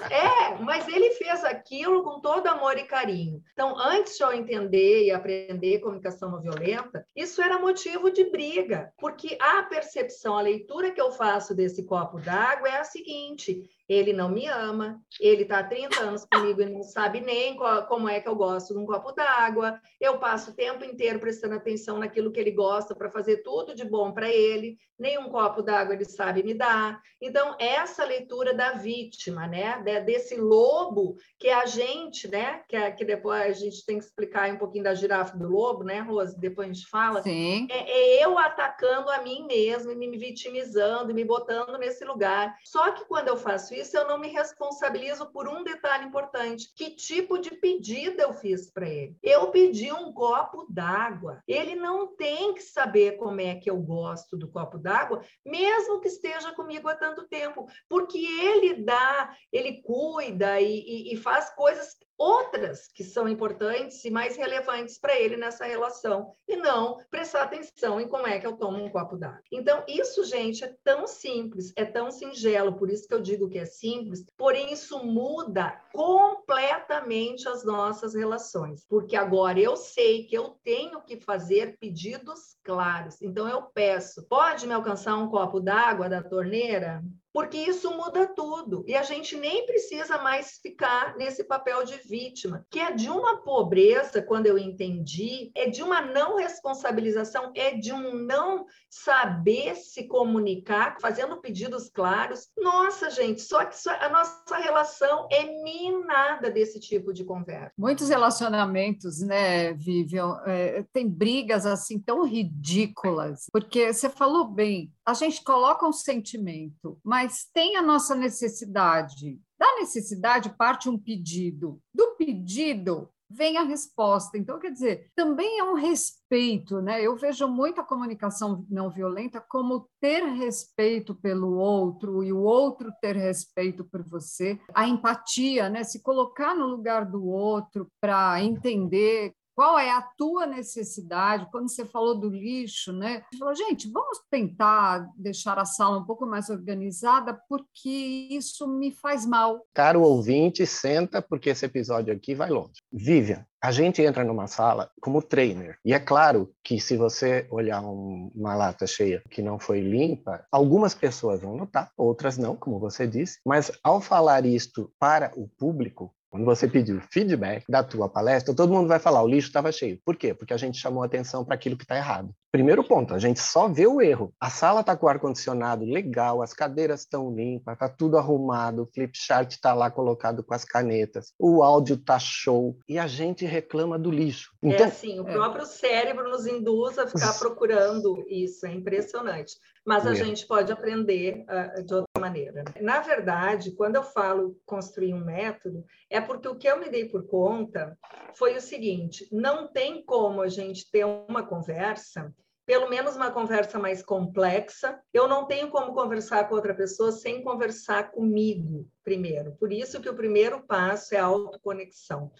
mas 0.70 0.86
ele 0.86 1.10
fez 1.14 1.42
aquilo 1.42 2.04
com 2.04 2.20
todo 2.20 2.46
amor 2.46 2.78
e 2.78 2.84
carinho. 2.84 3.42
Então, 3.52 3.76
antes 3.76 4.16
de 4.16 4.22
eu 4.22 4.32
entender 4.32 5.04
e 5.04 5.10
aprender 5.10 5.80
comunicação 5.80 6.30
não 6.30 6.40
violenta, 6.40 7.04
isso 7.14 7.42
era 7.42 7.58
motivo 7.58 8.08
de 8.08 8.30
briga, 8.30 8.92
porque 8.96 9.36
a 9.40 9.64
percepção, 9.64 10.38
a 10.38 10.40
leitura 10.40 10.92
que 10.92 11.00
eu 11.00 11.10
faço 11.10 11.56
desse 11.56 11.82
copo 11.82 12.20
d'água 12.20 12.68
é 12.68 12.76
a 12.76 12.84
seguinte: 12.84 13.68
ele 13.90 14.12
não 14.12 14.28
me 14.28 14.46
ama, 14.46 15.02
ele 15.18 15.42
está 15.42 15.58
há 15.58 15.64
30 15.64 16.00
anos 16.00 16.24
comigo 16.24 16.62
e 16.62 16.66
não 16.66 16.84
sabe 16.84 17.20
nem 17.20 17.56
qual, 17.56 17.84
como 17.88 18.08
é 18.08 18.20
que 18.20 18.28
eu 18.28 18.36
gosto 18.36 18.72
de 18.72 18.78
um 18.78 18.86
copo 18.86 19.10
d'água, 19.10 19.80
eu 20.00 20.16
passo 20.16 20.52
o 20.52 20.54
tempo 20.54 20.84
inteiro 20.84 21.18
prestando 21.18 21.56
atenção 21.56 21.98
naquilo 21.98 22.30
que 22.30 22.38
ele 22.38 22.52
gosta 22.52 22.94
para 22.94 23.10
fazer 23.10 23.38
tudo 23.38 23.74
de 23.74 23.84
bom 23.84 24.12
para 24.12 24.28
ele, 24.28 24.78
nem 24.96 25.18
um 25.18 25.28
copo 25.28 25.60
d'água 25.60 25.94
ele 25.94 26.04
sabe 26.04 26.44
me 26.44 26.54
dar. 26.54 27.00
Então, 27.20 27.56
essa 27.58 28.04
leitura 28.04 28.54
da 28.54 28.72
vítima, 28.72 29.48
né, 29.48 29.82
desse 30.04 30.36
lobo 30.36 31.16
que 31.36 31.48
a 31.48 31.66
gente, 31.66 32.28
né, 32.28 32.62
que, 32.68 32.76
é, 32.76 32.92
que 32.92 33.04
depois 33.04 33.42
a 33.42 33.52
gente 33.52 33.84
tem 33.84 33.98
que 33.98 34.04
explicar 34.04 34.52
um 34.52 34.58
pouquinho 34.58 34.84
da 34.84 34.94
girafa 34.94 35.36
do 35.36 35.48
lobo, 35.48 35.82
né, 35.82 36.00
Rose? 36.00 36.38
Depois 36.38 36.68
a 36.68 36.72
gente 36.72 36.86
fala. 36.86 37.22
Sim. 37.22 37.66
É, 37.70 37.90
é 37.90 38.24
eu 38.24 38.38
atacando 38.38 39.10
a 39.10 39.20
mim 39.22 39.46
mesmo, 39.46 39.94
me 39.96 40.16
vitimizando, 40.16 41.12
me 41.12 41.24
botando 41.24 41.76
nesse 41.76 42.04
lugar. 42.04 42.56
Só 42.64 42.92
que 42.92 43.04
quando 43.06 43.28
eu 43.28 43.36
faço 43.36 43.74
isso, 43.74 43.79
eu 43.96 44.06
não 44.06 44.18
me 44.18 44.28
responsabilizo 44.28 45.30
por 45.32 45.48
um 45.48 45.64
detalhe 45.64 46.04
importante: 46.04 46.72
que 46.76 46.90
tipo 46.90 47.38
de 47.38 47.50
pedido 47.50 48.20
eu 48.20 48.32
fiz 48.32 48.70
para 48.70 48.88
ele? 48.88 49.16
Eu 49.22 49.50
pedi 49.50 49.92
um 49.92 50.12
copo 50.12 50.66
d'água. 50.68 51.42
Ele 51.46 51.74
não 51.74 52.14
tem 52.16 52.54
que 52.54 52.62
saber 52.62 53.16
como 53.16 53.40
é 53.40 53.54
que 53.54 53.70
eu 53.70 53.76
gosto 53.78 54.36
do 54.36 54.48
copo 54.48 54.78
d'água, 54.78 55.22
mesmo 55.44 56.00
que 56.00 56.08
esteja 56.08 56.52
comigo 56.52 56.88
há 56.88 56.94
tanto 56.94 57.26
tempo, 57.28 57.66
porque 57.88 58.18
ele 58.18 58.82
dá, 58.82 59.34
ele 59.52 59.80
cuida 59.82 60.60
e, 60.60 60.80
e, 60.80 61.14
e 61.14 61.16
faz 61.16 61.50
coisas 61.54 61.96
outras 62.20 62.86
que 62.94 63.02
são 63.02 63.26
importantes 63.26 64.04
e 64.04 64.10
mais 64.10 64.36
relevantes 64.36 64.98
para 64.98 65.18
ele 65.18 65.38
nessa 65.38 65.64
relação, 65.64 66.34
e 66.46 66.54
não 66.54 66.98
prestar 67.10 67.44
atenção 67.44 67.98
em 67.98 68.06
como 68.06 68.26
é 68.26 68.38
que 68.38 68.46
eu 68.46 68.58
tomo 68.58 68.84
um 68.84 68.90
copo 68.90 69.16
d'água. 69.16 69.40
Então, 69.50 69.82
isso, 69.88 70.22
gente, 70.24 70.62
é 70.62 70.76
tão 70.84 71.06
simples, 71.06 71.72
é 71.76 71.84
tão 71.86 72.10
singelo, 72.10 72.74
por 72.74 72.90
isso 72.90 73.08
que 73.08 73.14
eu 73.14 73.22
digo 73.22 73.48
que 73.48 73.58
é 73.58 73.64
simples, 73.64 74.22
porém 74.36 74.70
isso 74.70 75.02
muda 75.02 75.80
completamente 75.94 77.48
as 77.48 77.64
nossas 77.64 78.14
relações, 78.14 78.84
porque 78.86 79.16
agora 79.16 79.58
eu 79.58 79.74
sei 79.74 80.24
que 80.24 80.36
eu 80.36 80.58
tenho 80.62 81.00
que 81.00 81.18
fazer 81.18 81.78
pedidos 81.78 82.56
claros. 82.62 83.22
Então, 83.22 83.48
eu 83.48 83.62
peço, 83.62 84.26
pode 84.28 84.66
me 84.66 84.74
alcançar 84.74 85.16
um 85.16 85.30
copo 85.30 85.58
d'água 85.58 86.06
da 86.06 86.22
torneira? 86.22 87.02
Porque 87.32 87.56
isso 87.56 87.90
muda 87.96 88.26
tudo. 88.26 88.84
E 88.86 88.94
a 88.94 89.02
gente 89.02 89.36
nem 89.36 89.66
precisa 89.66 90.18
mais 90.18 90.58
ficar 90.62 91.16
nesse 91.16 91.44
papel 91.44 91.84
de 91.84 91.96
vítima, 91.96 92.64
que 92.70 92.78
é 92.78 92.92
de 92.92 93.08
uma 93.08 93.42
pobreza, 93.42 94.22
quando 94.22 94.46
eu 94.46 94.58
entendi, 94.58 95.50
é 95.54 95.68
de 95.68 95.82
uma 95.82 96.00
não 96.00 96.36
responsabilização, 96.36 97.52
é 97.54 97.72
de 97.74 97.92
um 97.92 98.14
não 98.14 98.66
saber 98.88 99.76
se 99.76 100.06
comunicar, 100.08 100.96
fazendo 101.00 101.40
pedidos 101.40 101.88
claros. 101.88 102.48
Nossa, 102.58 103.10
gente, 103.10 103.40
só 103.42 103.64
que 103.64 103.76
a 103.88 104.08
nossa 104.08 104.56
relação 104.56 105.28
é 105.30 105.44
minada 105.62 106.50
desse 106.50 106.80
tipo 106.80 107.12
de 107.12 107.24
conversa. 107.24 107.72
Muitos 107.78 108.08
relacionamentos, 108.08 109.20
né, 109.20 109.72
Vivian, 109.74 110.40
é, 110.46 110.84
tem 110.92 111.08
brigas 111.08 111.66
assim 111.66 111.98
tão 111.98 112.24
ridículas, 112.24 113.46
porque 113.52 113.92
você 113.92 114.08
falou 114.08 114.48
bem, 114.48 114.92
a 115.04 115.14
gente 115.14 115.42
coloca 115.42 115.86
um 115.86 115.92
sentimento, 115.92 116.98
mas 117.04 117.19
tem 117.52 117.76
a 117.76 117.82
nossa 117.82 118.14
necessidade. 118.14 119.40
Da 119.58 119.76
necessidade 119.76 120.56
parte 120.56 120.88
um 120.88 120.98
pedido. 120.98 121.80
Do 121.92 122.16
pedido 122.16 123.10
vem 123.30 123.56
a 123.56 123.62
resposta. 123.62 124.36
Então, 124.36 124.58
quer 124.58 124.72
dizer, 124.72 125.10
também 125.14 125.60
é 125.60 125.64
um 125.64 125.74
respeito, 125.74 126.82
né? 126.82 127.00
Eu 127.00 127.16
vejo 127.16 127.46
muito 127.46 127.80
a 127.80 127.84
comunicação 127.84 128.66
não 128.68 128.90
violenta 128.90 129.40
como 129.40 129.88
ter 130.00 130.24
respeito 130.24 131.14
pelo 131.14 131.56
outro 131.56 132.24
e 132.24 132.32
o 132.32 132.40
outro 132.40 132.92
ter 133.00 133.14
respeito 133.14 133.84
por 133.84 134.02
você, 134.02 134.58
a 134.74 134.88
empatia, 134.88 135.68
né? 135.68 135.84
Se 135.84 136.02
colocar 136.02 136.54
no 136.54 136.66
lugar 136.66 137.04
do 137.04 137.24
outro 137.24 137.86
para 138.00 138.42
entender 138.42 139.32
qual 139.54 139.78
é 139.78 139.90
a 139.90 140.02
tua 140.02 140.46
necessidade? 140.46 141.48
Quando 141.50 141.68
você 141.68 141.84
falou 141.84 142.18
do 142.18 142.28
lixo, 142.28 142.92
né? 142.92 143.22
Você 143.30 143.38
falou, 143.38 143.54
gente, 143.54 143.90
vamos 143.90 144.20
tentar 144.30 145.08
deixar 145.16 145.58
a 145.58 145.64
sala 145.64 145.98
um 145.98 146.04
pouco 146.04 146.26
mais 146.26 146.48
organizada, 146.48 147.38
porque 147.48 148.28
isso 148.30 148.66
me 148.66 148.92
faz 148.92 149.26
mal. 149.26 149.64
Caro 149.74 150.02
ouvinte, 150.02 150.66
senta, 150.66 151.20
porque 151.20 151.50
esse 151.50 151.64
episódio 151.64 152.12
aqui 152.14 152.34
vai 152.34 152.50
longe. 152.50 152.80
Vivian, 152.92 153.44
a 153.62 153.70
gente 153.70 154.00
entra 154.00 154.24
numa 154.24 154.46
sala 154.46 154.90
como 155.02 155.20
trainer. 155.20 155.76
E 155.84 155.92
é 155.92 156.00
claro 156.00 156.50
que 156.64 156.80
se 156.80 156.96
você 156.96 157.46
olhar 157.50 157.82
um, 157.82 158.30
uma 158.34 158.54
lata 158.54 158.86
cheia 158.86 159.22
que 159.30 159.42
não 159.42 159.58
foi 159.58 159.80
limpa, 159.80 160.46
algumas 160.50 160.94
pessoas 160.94 161.40
vão 161.40 161.56
notar, 161.56 161.90
outras 161.96 162.38
não, 162.38 162.56
como 162.56 162.78
você 162.78 163.06
disse. 163.06 163.38
Mas 163.44 163.70
ao 163.84 164.00
falar 164.00 164.46
isto 164.46 164.90
para 164.98 165.30
o 165.36 165.46
público, 165.46 166.14
quando 166.30 166.44
você 166.44 166.68
pediu 166.68 167.00
feedback 167.10 167.64
da 167.68 167.82
tua 167.82 168.08
palestra, 168.08 168.54
todo 168.54 168.72
mundo 168.72 168.86
vai 168.86 169.00
falar, 169.00 169.22
o 169.22 169.26
lixo 169.26 169.48
estava 169.48 169.72
cheio. 169.72 170.00
Por 170.04 170.16
quê? 170.16 170.32
Porque 170.32 170.54
a 170.54 170.56
gente 170.56 170.78
chamou 170.78 171.02
atenção 171.02 171.44
para 171.44 171.56
aquilo 171.56 171.76
que 171.76 171.82
está 171.82 171.96
errado. 171.96 172.30
Primeiro 172.52 172.82
ponto, 172.84 173.14
a 173.14 173.18
gente 173.18 173.40
só 173.40 173.68
vê 173.68 173.86
o 173.86 174.00
erro. 174.00 174.32
A 174.40 174.48
sala 174.48 174.80
está 174.80 174.96
com 174.96 175.06
o 175.06 175.08
ar-condicionado 175.08 175.84
legal, 175.84 176.40
as 176.40 176.52
cadeiras 176.52 177.00
estão 177.00 177.34
limpas, 177.34 177.74
está 177.74 177.88
tudo 177.88 178.16
arrumado, 178.16 178.82
o 178.82 178.86
flip 178.86 179.12
chart 179.16 179.50
está 179.50 179.74
lá 179.74 179.90
colocado 179.90 180.42
com 180.42 180.54
as 180.54 180.64
canetas, 180.64 181.32
o 181.38 181.62
áudio 181.62 181.94
está 181.94 182.18
show, 182.18 182.76
e 182.88 182.98
a 182.98 183.06
gente 183.06 183.44
reclama 183.44 183.98
do 183.98 184.10
lixo. 184.10 184.50
É 184.62 184.68
então, 184.68 184.86
é 184.86 184.88
assim, 184.88 185.20
o 185.20 185.24
próprio 185.24 185.66
cérebro 185.66 186.28
nos 186.28 186.46
induz 186.46 186.98
a 186.98 187.06
ficar 187.06 187.38
procurando 187.38 188.24
isso, 188.28 188.66
é 188.66 188.72
impressionante 188.72 189.54
mas 189.90 190.06
a 190.06 190.12
é. 190.12 190.14
gente 190.14 190.46
pode 190.46 190.70
aprender 190.70 191.44
uh, 191.48 191.82
de 191.82 191.94
outra 191.94 192.20
maneira. 192.20 192.62
Na 192.80 193.00
verdade, 193.00 193.72
quando 193.72 193.96
eu 193.96 194.04
falo 194.04 194.56
construir 194.64 195.12
um 195.12 195.24
método, 195.24 195.84
é 196.08 196.20
porque 196.20 196.46
o 196.46 196.54
que 196.54 196.68
eu 196.68 196.78
me 196.78 196.88
dei 196.88 197.08
por 197.08 197.26
conta 197.26 197.98
foi 198.36 198.56
o 198.56 198.60
seguinte: 198.60 199.26
não 199.32 199.66
tem 199.66 200.04
como 200.04 200.42
a 200.42 200.48
gente 200.48 200.88
ter 200.92 201.04
uma 201.04 201.42
conversa 201.42 202.32
pelo 202.66 202.88
menos 202.88 203.16
uma 203.16 203.32
conversa 203.32 203.80
mais 203.80 204.00
complexa. 204.00 204.96
Eu 205.12 205.26
não 205.26 205.44
tenho 205.44 205.70
como 205.70 205.92
conversar 205.92 206.48
com 206.48 206.54
outra 206.54 206.72
pessoa 206.72 207.10
sem 207.10 207.42
conversar 207.42 208.12
comigo 208.12 208.88
primeiro. 209.02 209.56
Por 209.56 209.72
isso 209.72 210.00
que 210.00 210.08
o 210.08 210.14
primeiro 210.14 210.64
passo 210.68 211.16
é 211.16 211.18
a 211.18 211.24
autoconexão. 211.24 212.30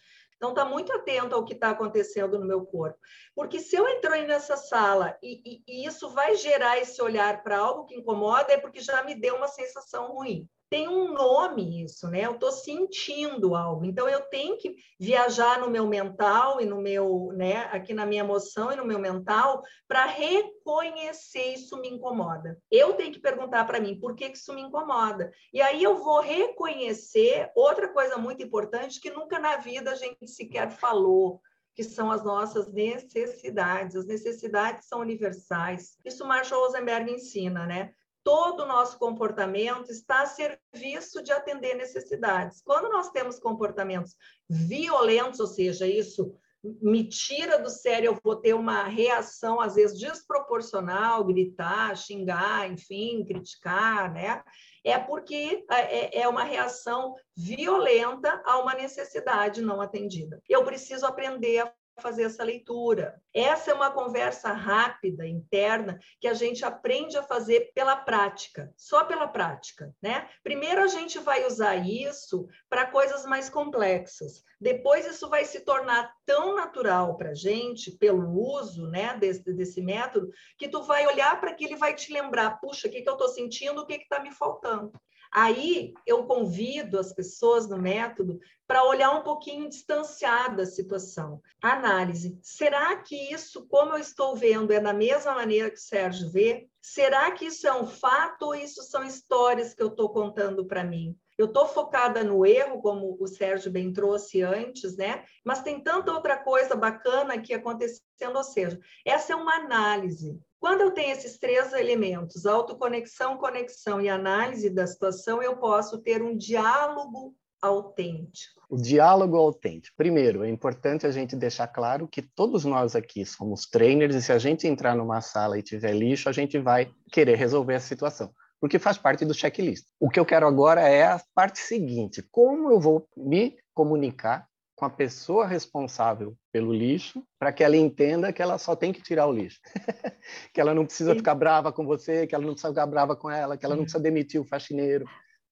Então, 0.40 0.50
está 0.50 0.64
muito 0.64 0.90
atento 0.94 1.35
ao 1.35 1.44
que 1.44 1.53
está 1.53 1.68
acontecendo 1.68 2.38
no 2.38 2.46
meu 2.46 2.64
corpo. 2.64 2.98
Porque 3.35 3.61
se 3.61 3.76
eu 3.76 3.87
entrei 3.87 4.26
nessa 4.26 4.57
sala 4.57 5.14
e, 5.22 5.42
e, 5.44 5.62
e 5.68 5.87
isso 5.87 6.09
vai 6.14 6.35
gerar 6.35 6.79
esse 6.79 7.03
olhar 7.03 7.42
para 7.42 7.59
algo 7.59 7.85
que 7.85 7.94
incomoda, 7.94 8.50
é 8.50 8.57
porque 8.57 8.81
já 8.81 9.05
me 9.05 9.14
deu 9.14 9.37
uma 9.37 9.48
sensação 9.48 10.14
ruim 10.14 10.48
tem 10.70 10.87
um 10.87 11.12
nome 11.12 11.83
isso, 11.83 12.09
né? 12.09 12.24
Eu 12.24 12.35
estou 12.35 12.52
sentindo 12.52 13.56
algo. 13.56 13.85
Então 13.85 14.09
eu 14.09 14.20
tenho 14.20 14.56
que 14.56 14.76
viajar 15.00 15.59
no 15.59 15.68
meu 15.68 15.85
mental 15.85 16.61
e 16.61 16.64
no 16.64 16.80
meu, 16.80 17.33
né, 17.35 17.64
aqui 17.72 17.92
na 17.92 18.06
minha 18.06 18.20
emoção 18.20 18.70
e 18.70 18.76
no 18.76 18.85
meu 18.85 19.00
mental 19.00 19.62
para 19.88 20.06
reconhecer 20.06 21.54
isso 21.54 21.76
me 21.80 21.88
incomoda. 21.88 22.56
Eu 22.70 22.92
tenho 22.92 23.12
que 23.12 23.18
perguntar 23.18 23.64
para 23.64 23.80
mim 23.80 23.98
por 23.98 24.14
que, 24.14 24.30
que 24.30 24.38
isso 24.38 24.54
me 24.54 24.62
incomoda. 24.62 25.33
E 25.52 25.61
aí 25.61 25.83
eu 25.83 25.96
vou 25.96 26.20
reconhecer 26.20 27.50
outra 27.56 27.88
coisa 27.88 28.16
muito 28.16 28.40
importante 28.40 29.00
que 29.00 29.11
nunca 29.11 29.40
na 29.40 29.56
vida 29.56 29.90
a 29.90 29.96
gente 29.96 30.28
sequer 30.28 30.70
falou, 30.70 31.40
que 31.74 31.83
são 31.83 32.12
as 32.12 32.22
nossas 32.22 32.72
necessidades. 32.72 33.96
As 33.96 34.06
necessidades 34.06 34.87
são 34.87 35.00
universais. 35.00 35.98
Isso 36.04 36.24
Marshall 36.24 36.64
Rosenberg 36.64 37.11
ensina, 37.11 37.66
né? 37.66 37.92
Todo 38.22 38.64
o 38.64 38.66
nosso 38.66 38.98
comportamento 38.98 39.90
está 39.90 40.22
a 40.22 40.26
serviço 40.26 41.22
de 41.22 41.33
atender 41.33 41.74
necessidades. 41.74 42.62
Quando 42.62 42.90
nós 42.90 43.11
temos 43.11 43.38
comportamentos 43.38 44.14
violentos, 44.48 45.40
ou 45.40 45.46
seja, 45.46 45.87
isso 45.87 46.35
me 46.62 47.09
tira 47.09 47.59
do 47.59 47.70
sério, 47.70 48.09
eu 48.09 48.18
vou 48.22 48.37
ter 48.37 48.54
uma 48.54 48.85
reação, 48.85 49.61
às 49.61 49.76
vezes, 49.76 49.98
desproporcional, 49.98 51.24
gritar, 51.24 51.96
xingar, 51.96 52.70
enfim, 52.70 53.24
criticar, 53.24 54.12
né? 54.12 54.42
É 54.85 54.98
porque 54.98 55.64
é, 55.70 56.18
é, 56.18 56.20
é 56.22 56.28
uma 56.28 56.44
reação 56.44 57.14
violenta 57.37 58.42
a 58.44 58.59
uma 58.59 58.74
necessidade 58.74 59.62
não 59.62 59.80
atendida. 59.80 60.40
Eu 60.48 60.64
preciso 60.64 61.06
aprender 61.06 61.61
a 61.61 61.72
fazer 62.00 62.24
essa 62.24 62.42
leitura. 62.42 63.20
Essa 63.34 63.70
é 63.70 63.74
uma 63.74 63.90
conversa 63.90 64.52
rápida, 64.52 65.26
interna, 65.26 65.98
que 66.20 66.26
a 66.26 66.34
gente 66.34 66.64
aprende 66.64 67.16
a 67.16 67.22
fazer 67.22 67.70
pela 67.74 67.96
prática, 67.96 68.72
só 68.76 69.04
pela 69.04 69.28
prática, 69.28 69.94
né? 70.02 70.28
Primeiro 70.42 70.82
a 70.82 70.86
gente 70.86 71.18
vai 71.18 71.46
usar 71.46 71.76
isso 71.76 72.48
para 72.68 72.86
coisas 72.86 73.24
mais 73.24 73.48
complexas. 73.48 74.42
Depois 74.60 75.06
isso 75.06 75.28
vai 75.28 75.44
se 75.44 75.60
tornar 75.60 76.12
tão 76.26 76.54
natural 76.54 77.16
para 77.16 77.30
a 77.30 77.34
gente, 77.34 77.92
pelo 77.92 78.30
uso 78.30 78.86
né, 78.88 79.16
desse, 79.16 79.52
desse 79.54 79.80
método, 79.80 80.30
que 80.58 80.68
tu 80.68 80.82
vai 80.82 81.06
olhar 81.06 81.40
para 81.40 81.50
aquilo 81.50 81.72
e 81.72 81.78
vai 81.78 81.94
te 81.94 82.12
lembrar, 82.12 82.60
puxa, 82.60 82.86
o 82.86 82.90
que, 82.90 83.00
que 83.00 83.08
eu 83.08 83.14
estou 83.14 83.28
sentindo, 83.28 83.80
o 83.80 83.86
que 83.86 83.94
está 83.94 84.20
me 84.20 84.32
faltando. 84.32 84.92
Aí 85.33 85.95
eu 86.07 86.25
convido 86.25 86.99
as 86.99 87.12
pessoas 87.12 87.69
no 87.69 87.79
método 87.79 88.40
para 88.66 88.85
olhar 88.85 89.11
um 89.12 89.23
pouquinho 89.23 89.69
distanciada 89.69 90.62
a 90.62 90.66
situação. 90.66 91.40
Análise. 91.62 92.38
Será 92.43 92.97
que 92.97 93.33
isso, 93.33 93.66
como 93.69 93.93
eu 93.93 93.99
estou 93.99 94.35
vendo, 94.35 94.73
é 94.73 94.81
da 94.81 94.93
mesma 94.93 95.35
maneira 95.35 95.71
que 95.71 95.77
o 95.77 95.81
Sérgio 95.81 96.31
vê? 96.31 96.69
Será 96.83 97.31
que 97.31 97.47
isso 97.47 97.66
é 97.66 97.73
um 97.73 97.87
fato 97.87 98.47
ou 98.47 98.55
isso 98.55 98.83
são 98.83 99.05
histórias 99.05 99.75
que 99.75 99.83
eu 99.83 99.88
estou 99.88 100.11
contando 100.11 100.66
para 100.66 100.83
mim? 100.83 101.16
Eu 101.38 101.47
estou 101.47 101.66
focada 101.66 102.23
no 102.23 102.45
erro, 102.45 102.83
como 102.83 103.16
o 103.19 103.27
Sérgio 103.27 103.71
bem 103.71 103.93
trouxe 103.93 104.43
antes, 104.43 104.97
né? 104.97 105.25
Mas 105.45 105.62
tem 105.62 105.83
tanta 105.83 106.12
outra 106.12 106.37
coisa 106.37 106.75
bacana 106.77 107.35
aqui 107.35 107.55
acontecendo, 107.55 108.37
ou 108.37 108.45
seja, 108.45 108.79
essa 109.07 109.33
é 109.33 109.37
uma 109.37 109.55
análise. 109.55 110.38
Quando 110.61 110.83
eu 110.83 110.90
tenho 110.90 111.12
esses 111.12 111.38
três 111.38 111.73
elementos, 111.73 112.44
autoconexão, 112.44 113.38
conexão 113.38 113.99
e 113.99 114.11
análise 114.11 114.68
da 114.68 114.87
situação, 114.87 115.42
eu 115.42 115.57
posso 115.57 115.99
ter 116.03 116.23
um 116.23 116.37
diálogo 116.37 117.35
autêntico. 117.62 118.61
O 118.68 118.77
diálogo 118.77 119.38
autêntico. 119.38 119.96
Primeiro, 119.96 120.44
é 120.44 120.51
importante 120.51 121.07
a 121.07 121.11
gente 121.11 121.35
deixar 121.35 121.66
claro 121.66 122.07
que 122.07 122.20
todos 122.20 122.66
nós 122.66 122.94
aqui 122.94 123.25
somos 123.25 123.66
trainers 123.66 124.14
e 124.14 124.20
se 124.20 124.33
a 124.33 124.38
gente 124.38 124.66
entrar 124.66 124.94
numa 124.94 125.23
sala 125.23 125.59
e 125.59 125.62
tiver 125.62 125.94
lixo, 125.94 126.29
a 126.29 126.33
gente 126.33 126.59
vai 126.59 126.90
querer 127.11 127.37
resolver 127.37 127.75
a 127.75 127.81
situação, 127.81 128.31
porque 128.61 128.79
faz 128.79 128.99
parte 128.99 129.25
do 129.25 129.33
checklist. 129.33 129.87
O 129.99 130.11
que 130.11 130.20
eu 130.20 130.27
quero 130.27 130.46
agora 130.46 130.83
é 130.83 131.05
a 131.05 131.20
parte 131.35 131.59
seguinte: 131.59 132.23
como 132.31 132.70
eu 132.70 132.79
vou 132.79 133.09
me 133.16 133.57
comunicar 133.73 134.46
com 134.81 134.87
a 134.87 134.90
pessoa 134.90 135.47
responsável 135.47 136.35
pelo 136.51 136.73
lixo, 136.73 137.23
para 137.38 137.53
que 137.53 137.62
ela 137.62 137.77
entenda 137.77 138.33
que 138.33 138.40
ela 138.40 138.57
só 138.57 138.75
tem 138.75 138.95
que 138.95 139.03
tirar 139.03 139.27
o 139.27 139.33
lixo. 139.33 139.61
que 140.55 140.59
ela 140.59 140.73
não 140.73 140.87
precisa 140.87 141.12
Sim. 141.12 141.19
ficar 141.19 141.35
brava 141.35 141.71
com 141.71 141.85
você, 141.85 142.27
que 142.27 142.35
ela 142.35 142.47
não 142.47 142.55
precisa 142.55 142.73
ficar 142.73 142.87
brava 142.87 143.14
com 143.14 143.31
ela, 143.31 143.59
que 143.59 143.66
ela 143.66 143.77
não 143.77 143.83
precisa 143.83 144.03
demitir 144.03 144.40
o 144.40 144.45
faxineiro. 144.45 145.05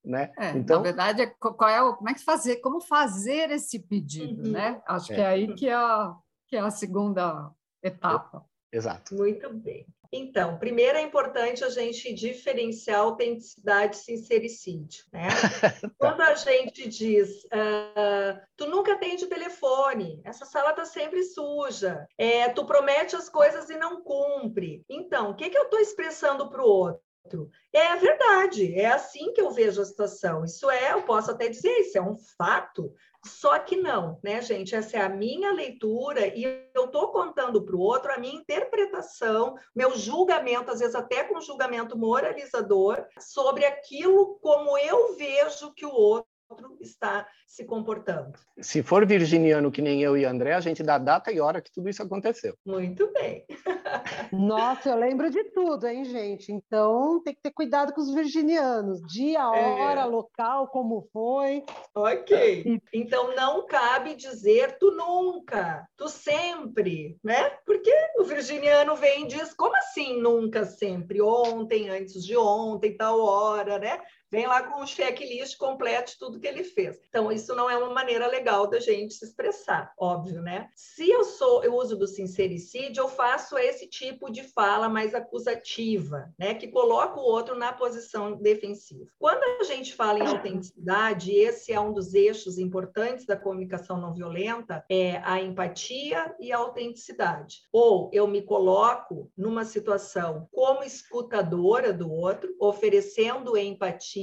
Né? 0.02 0.32
É, 0.38 0.52
então, 0.52 0.78
na 0.78 0.82
verdade, 0.82 1.20
é, 1.20 1.26
qual 1.26 1.68
é 1.68 1.82
o, 1.82 1.94
como 1.94 2.08
é 2.08 2.14
que 2.14 2.24
fazer, 2.24 2.56
como 2.62 2.80
fazer 2.80 3.50
esse 3.50 3.78
pedido, 3.78 4.46
uhum. 4.46 4.52
né? 4.52 4.80
Acho 4.86 5.12
é. 5.12 5.14
que 5.14 5.20
é 5.20 5.26
aí 5.26 5.54
que 5.54 5.68
é 5.68 5.74
a, 5.74 6.16
que 6.46 6.56
é 6.56 6.60
a 6.60 6.70
segunda 6.70 7.50
etapa. 7.82 8.42
Exato. 8.72 9.14
Muito 9.14 9.52
bem. 9.52 9.86
Então, 10.12 10.58
primeiro 10.58 10.96
é 10.96 11.02
importante 11.02 11.62
a 11.62 11.68
gente 11.68 12.12
diferenciar 12.14 13.00
autenticidade 13.00 13.96
e 13.96 14.00
sincericídio, 14.00 15.04
né? 15.12 15.28
tá. 15.60 15.90
Quando 15.98 16.22
a 16.22 16.34
gente 16.34 16.88
diz, 16.88 17.44
uh, 17.44 18.40
tu 18.56 18.66
nunca 18.66 18.94
atende 18.94 19.24
o 19.24 19.28
telefone, 19.28 20.20
essa 20.24 20.46
sala 20.46 20.70
está 20.70 20.86
sempre 20.86 21.22
suja, 21.24 22.06
é, 22.16 22.48
tu 22.48 22.64
promete 22.64 23.16
as 23.16 23.28
coisas 23.28 23.68
e 23.68 23.76
não 23.76 24.02
cumpre. 24.02 24.82
Então, 24.88 25.30
o 25.30 25.34
que, 25.34 25.50
que 25.50 25.58
eu 25.58 25.64
estou 25.64 25.78
expressando 25.78 26.48
para 26.48 26.62
o 26.62 26.66
outro? 26.66 27.50
É 27.72 27.94
verdade, 27.96 28.74
é 28.74 28.86
assim 28.86 29.32
que 29.34 29.40
eu 29.40 29.50
vejo 29.50 29.82
a 29.82 29.84
situação. 29.84 30.44
Isso 30.44 30.70
é, 30.70 30.94
eu 30.94 31.02
posso 31.02 31.30
até 31.30 31.48
dizer, 31.48 31.80
isso 31.80 31.98
é 31.98 32.00
um 32.00 32.16
fato, 32.38 32.94
só 33.24 33.58
que 33.58 33.76
não, 33.76 34.18
né, 34.22 34.40
gente? 34.40 34.74
Essa 34.74 34.98
é 34.98 35.00
a 35.00 35.08
minha 35.08 35.52
leitura 35.52 36.26
e 36.26 36.44
eu 36.74 36.84
estou 36.84 37.10
contando 37.10 37.64
para 37.64 37.74
o 37.74 37.80
outro 37.80 38.12
a 38.12 38.18
minha 38.18 38.34
interpretação, 38.34 39.56
meu 39.74 39.96
julgamento, 39.96 40.70
às 40.70 40.78
vezes 40.78 40.94
até 40.94 41.24
com 41.24 41.40
julgamento 41.40 41.98
moralizador, 41.98 43.04
sobre 43.18 43.64
aquilo 43.64 44.38
como 44.40 44.78
eu 44.78 45.16
vejo 45.16 45.72
que 45.74 45.84
o 45.84 45.92
outro 45.92 46.28
outro 46.48 46.76
está 46.80 47.26
se 47.46 47.64
comportando. 47.64 48.38
Se 48.60 48.82
for 48.82 49.06
virginiano 49.06 49.70
que 49.70 49.82
nem 49.82 50.02
eu 50.02 50.16
e 50.16 50.24
André, 50.24 50.54
a 50.54 50.60
gente 50.60 50.82
dá 50.82 50.98
data 50.98 51.30
e 51.30 51.40
hora 51.40 51.60
que 51.60 51.70
tudo 51.70 51.88
isso 51.88 52.02
aconteceu. 52.02 52.54
Muito 52.64 53.10
bem. 53.12 53.44
Nossa, 54.32 54.90
eu 54.90 54.96
lembro 54.96 55.30
de 55.30 55.44
tudo, 55.44 55.86
hein, 55.86 56.04
gente? 56.04 56.52
Então 56.52 57.22
tem 57.22 57.34
que 57.34 57.42
ter 57.42 57.50
cuidado 57.50 57.92
com 57.92 58.00
os 58.00 58.12
virginianos. 58.12 59.00
Dia, 59.02 59.40
é. 59.40 59.42
hora, 59.42 60.00
é. 60.02 60.04
local, 60.04 60.68
como 60.68 61.08
foi. 61.12 61.64
Ok. 61.94 62.80
Então 62.92 63.34
não 63.34 63.66
cabe 63.66 64.14
dizer 64.14 64.78
tu 64.78 64.90
nunca, 64.90 65.86
tu 65.96 66.08
sempre, 66.08 67.18
né? 67.22 67.50
Porque 67.66 67.92
o 68.18 68.24
virginiano 68.24 68.96
vem 68.96 69.24
e 69.24 69.28
diz, 69.28 69.52
como 69.54 69.76
assim 69.76 70.20
nunca, 70.20 70.64
sempre? 70.64 71.20
Ontem, 71.20 71.90
antes 71.90 72.24
de 72.24 72.36
ontem, 72.36 72.96
tal 72.96 73.20
hora, 73.20 73.78
né? 73.78 74.00
Vem 74.30 74.46
lá 74.46 74.62
com 74.62 74.82
um 74.82 74.86
checklist 74.86 75.56
completo 75.56 76.12
de 76.12 76.18
tudo 76.18 76.38
que 76.40 76.46
ele 76.46 76.64
fez. 76.64 76.98
Então, 77.08 77.32
isso 77.32 77.54
não 77.54 77.68
é 77.68 77.76
uma 77.76 77.92
maneira 77.92 78.26
legal 78.26 78.66
da 78.66 78.78
gente 78.78 79.14
se 79.14 79.24
expressar, 79.24 79.92
óbvio, 79.98 80.42
né? 80.42 80.68
Se 80.74 81.08
eu 81.08 81.24
sou, 81.24 81.64
eu 81.64 81.74
uso 81.74 81.96
do 81.96 82.06
sincericídio, 82.06 83.02
eu 83.02 83.08
faço 83.08 83.56
esse 83.58 83.88
tipo 83.88 84.30
de 84.30 84.42
fala 84.42 84.88
mais 84.88 85.14
acusativa, 85.14 86.32
né? 86.38 86.54
Que 86.54 86.68
coloca 86.68 87.18
o 87.18 87.24
outro 87.24 87.56
na 87.56 87.72
posição 87.72 88.36
defensiva. 88.36 89.06
Quando 89.18 89.42
a 89.60 89.64
gente 89.64 89.94
fala 89.94 90.18
em 90.18 90.26
autenticidade, 90.26 91.34
esse 91.34 91.72
é 91.72 91.80
um 91.80 91.92
dos 91.92 92.14
eixos 92.14 92.58
importantes 92.58 93.26
da 93.26 93.36
comunicação 93.36 94.00
não 94.00 94.14
violenta, 94.14 94.84
é 94.90 95.18
a 95.24 95.40
empatia 95.40 96.34
e 96.38 96.52
a 96.52 96.58
autenticidade. 96.58 97.62
Ou 97.72 98.10
eu 98.12 98.26
me 98.26 98.42
coloco 98.42 99.30
numa 99.36 99.64
situação 99.64 100.48
como 100.52 100.82
escutadora 100.82 101.92
do 101.92 102.10
outro, 102.10 102.54
oferecendo 102.60 103.56
empatia, 103.56 104.17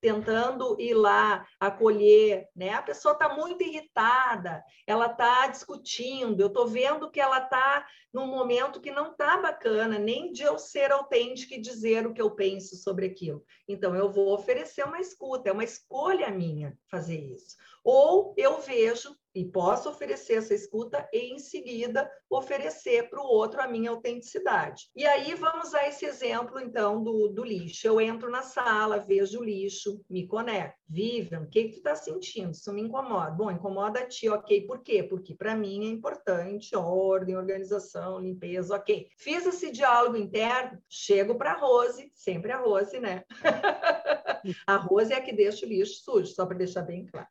tentando 0.00 0.80
ir 0.80 0.94
lá 0.94 1.46
acolher, 1.58 2.48
né? 2.54 2.70
A 2.70 2.82
pessoa 2.82 3.12
está 3.12 3.34
muito 3.34 3.62
irritada, 3.62 4.62
ela 4.86 5.06
está 5.06 5.46
discutindo, 5.48 6.40
eu 6.40 6.46
estou 6.46 6.66
vendo 6.66 7.10
que 7.10 7.20
ela 7.20 7.38
está 7.38 7.86
num 8.12 8.26
momento 8.26 8.80
que 8.80 8.90
não 8.90 9.10
está 9.12 9.36
bacana, 9.36 9.98
nem 9.98 10.32
de 10.32 10.42
eu 10.42 10.58
ser 10.58 10.92
autêntica 10.92 11.54
e 11.54 11.60
dizer 11.60 12.06
o 12.06 12.12
que 12.12 12.22
eu 12.22 12.30
penso 12.30 12.76
sobre 12.76 13.06
aquilo. 13.06 13.44
Então, 13.66 13.94
eu 13.94 14.10
vou 14.10 14.32
oferecer 14.32 14.84
uma 14.84 15.00
escuta, 15.00 15.48
é 15.48 15.52
uma 15.52 15.64
escolha 15.64 16.30
minha 16.30 16.76
fazer 16.90 17.18
isso. 17.18 17.56
Ou 17.84 18.34
eu 18.36 18.60
vejo 18.60 19.16
e 19.34 19.44
posso 19.44 19.88
oferecer 19.88 20.34
essa 20.34 20.54
escuta 20.54 21.08
e, 21.12 21.32
em 21.32 21.38
seguida, 21.38 22.10
oferecer 22.30 23.08
para 23.08 23.20
o 23.20 23.26
outro 23.26 23.60
a 23.60 23.68
minha 23.68 23.90
autenticidade. 23.90 24.90
E 24.94 25.06
aí 25.06 25.34
vamos 25.34 25.74
a 25.74 25.86
esse 25.86 26.04
exemplo, 26.04 26.60
então, 26.60 27.02
do, 27.02 27.28
do 27.28 27.44
lixo. 27.44 27.86
Eu 27.86 28.00
entro 28.00 28.30
na 28.30 28.42
sala, 28.42 28.98
vejo 28.98 29.40
o 29.40 29.44
lixo, 29.44 30.00
me 30.08 30.26
conecto. 30.26 30.78
Vivian, 30.88 31.42
o 31.42 31.48
que, 31.48 31.64
que 31.64 31.72
tu 31.72 31.76
está 31.78 31.94
sentindo? 31.94 32.52
Isso 32.52 32.72
me 32.72 32.82
incomoda. 32.82 33.30
Bom, 33.30 33.50
incomoda 33.50 34.00
a 34.00 34.06
ti, 34.06 34.28
ok. 34.28 34.66
Por 34.66 34.82
quê? 34.82 35.02
Porque 35.02 35.34
para 35.34 35.54
mim 35.54 35.86
é 35.86 35.90
importante 35.90 36.74
ordem, 36.74 37.36
organização, 37.36 38.18
limpeza, 38.18 38.74
ok. 38.74 39.08
Fiz 39.18 39.46
esse 39.46 39.70
diálogo 39.70 40.16
interno, 40.16 40.78
chego 40.88 41.36
para 41.36 41.52
a 41.52 41.58
Rose, 41.58 42.10
sempre 42.14 42.52
a 42.52 42.58
Rose, 42.58 42.98
né? 42.98 43.22
a 44.66 44.76
Rose 44.76 45.12
é 45.12 45.16
a 45.16 45.20
que 45.20 45.32
deixa 45.32 45.66
o 45.66 45.68
lixo 45.68 46.02
sujo, 46.02 46.26
só 46.26 46.46
para 46.46 46.56
deixar 46.56 46.82
bem 46.82 47.06
claro. 47.06 47.28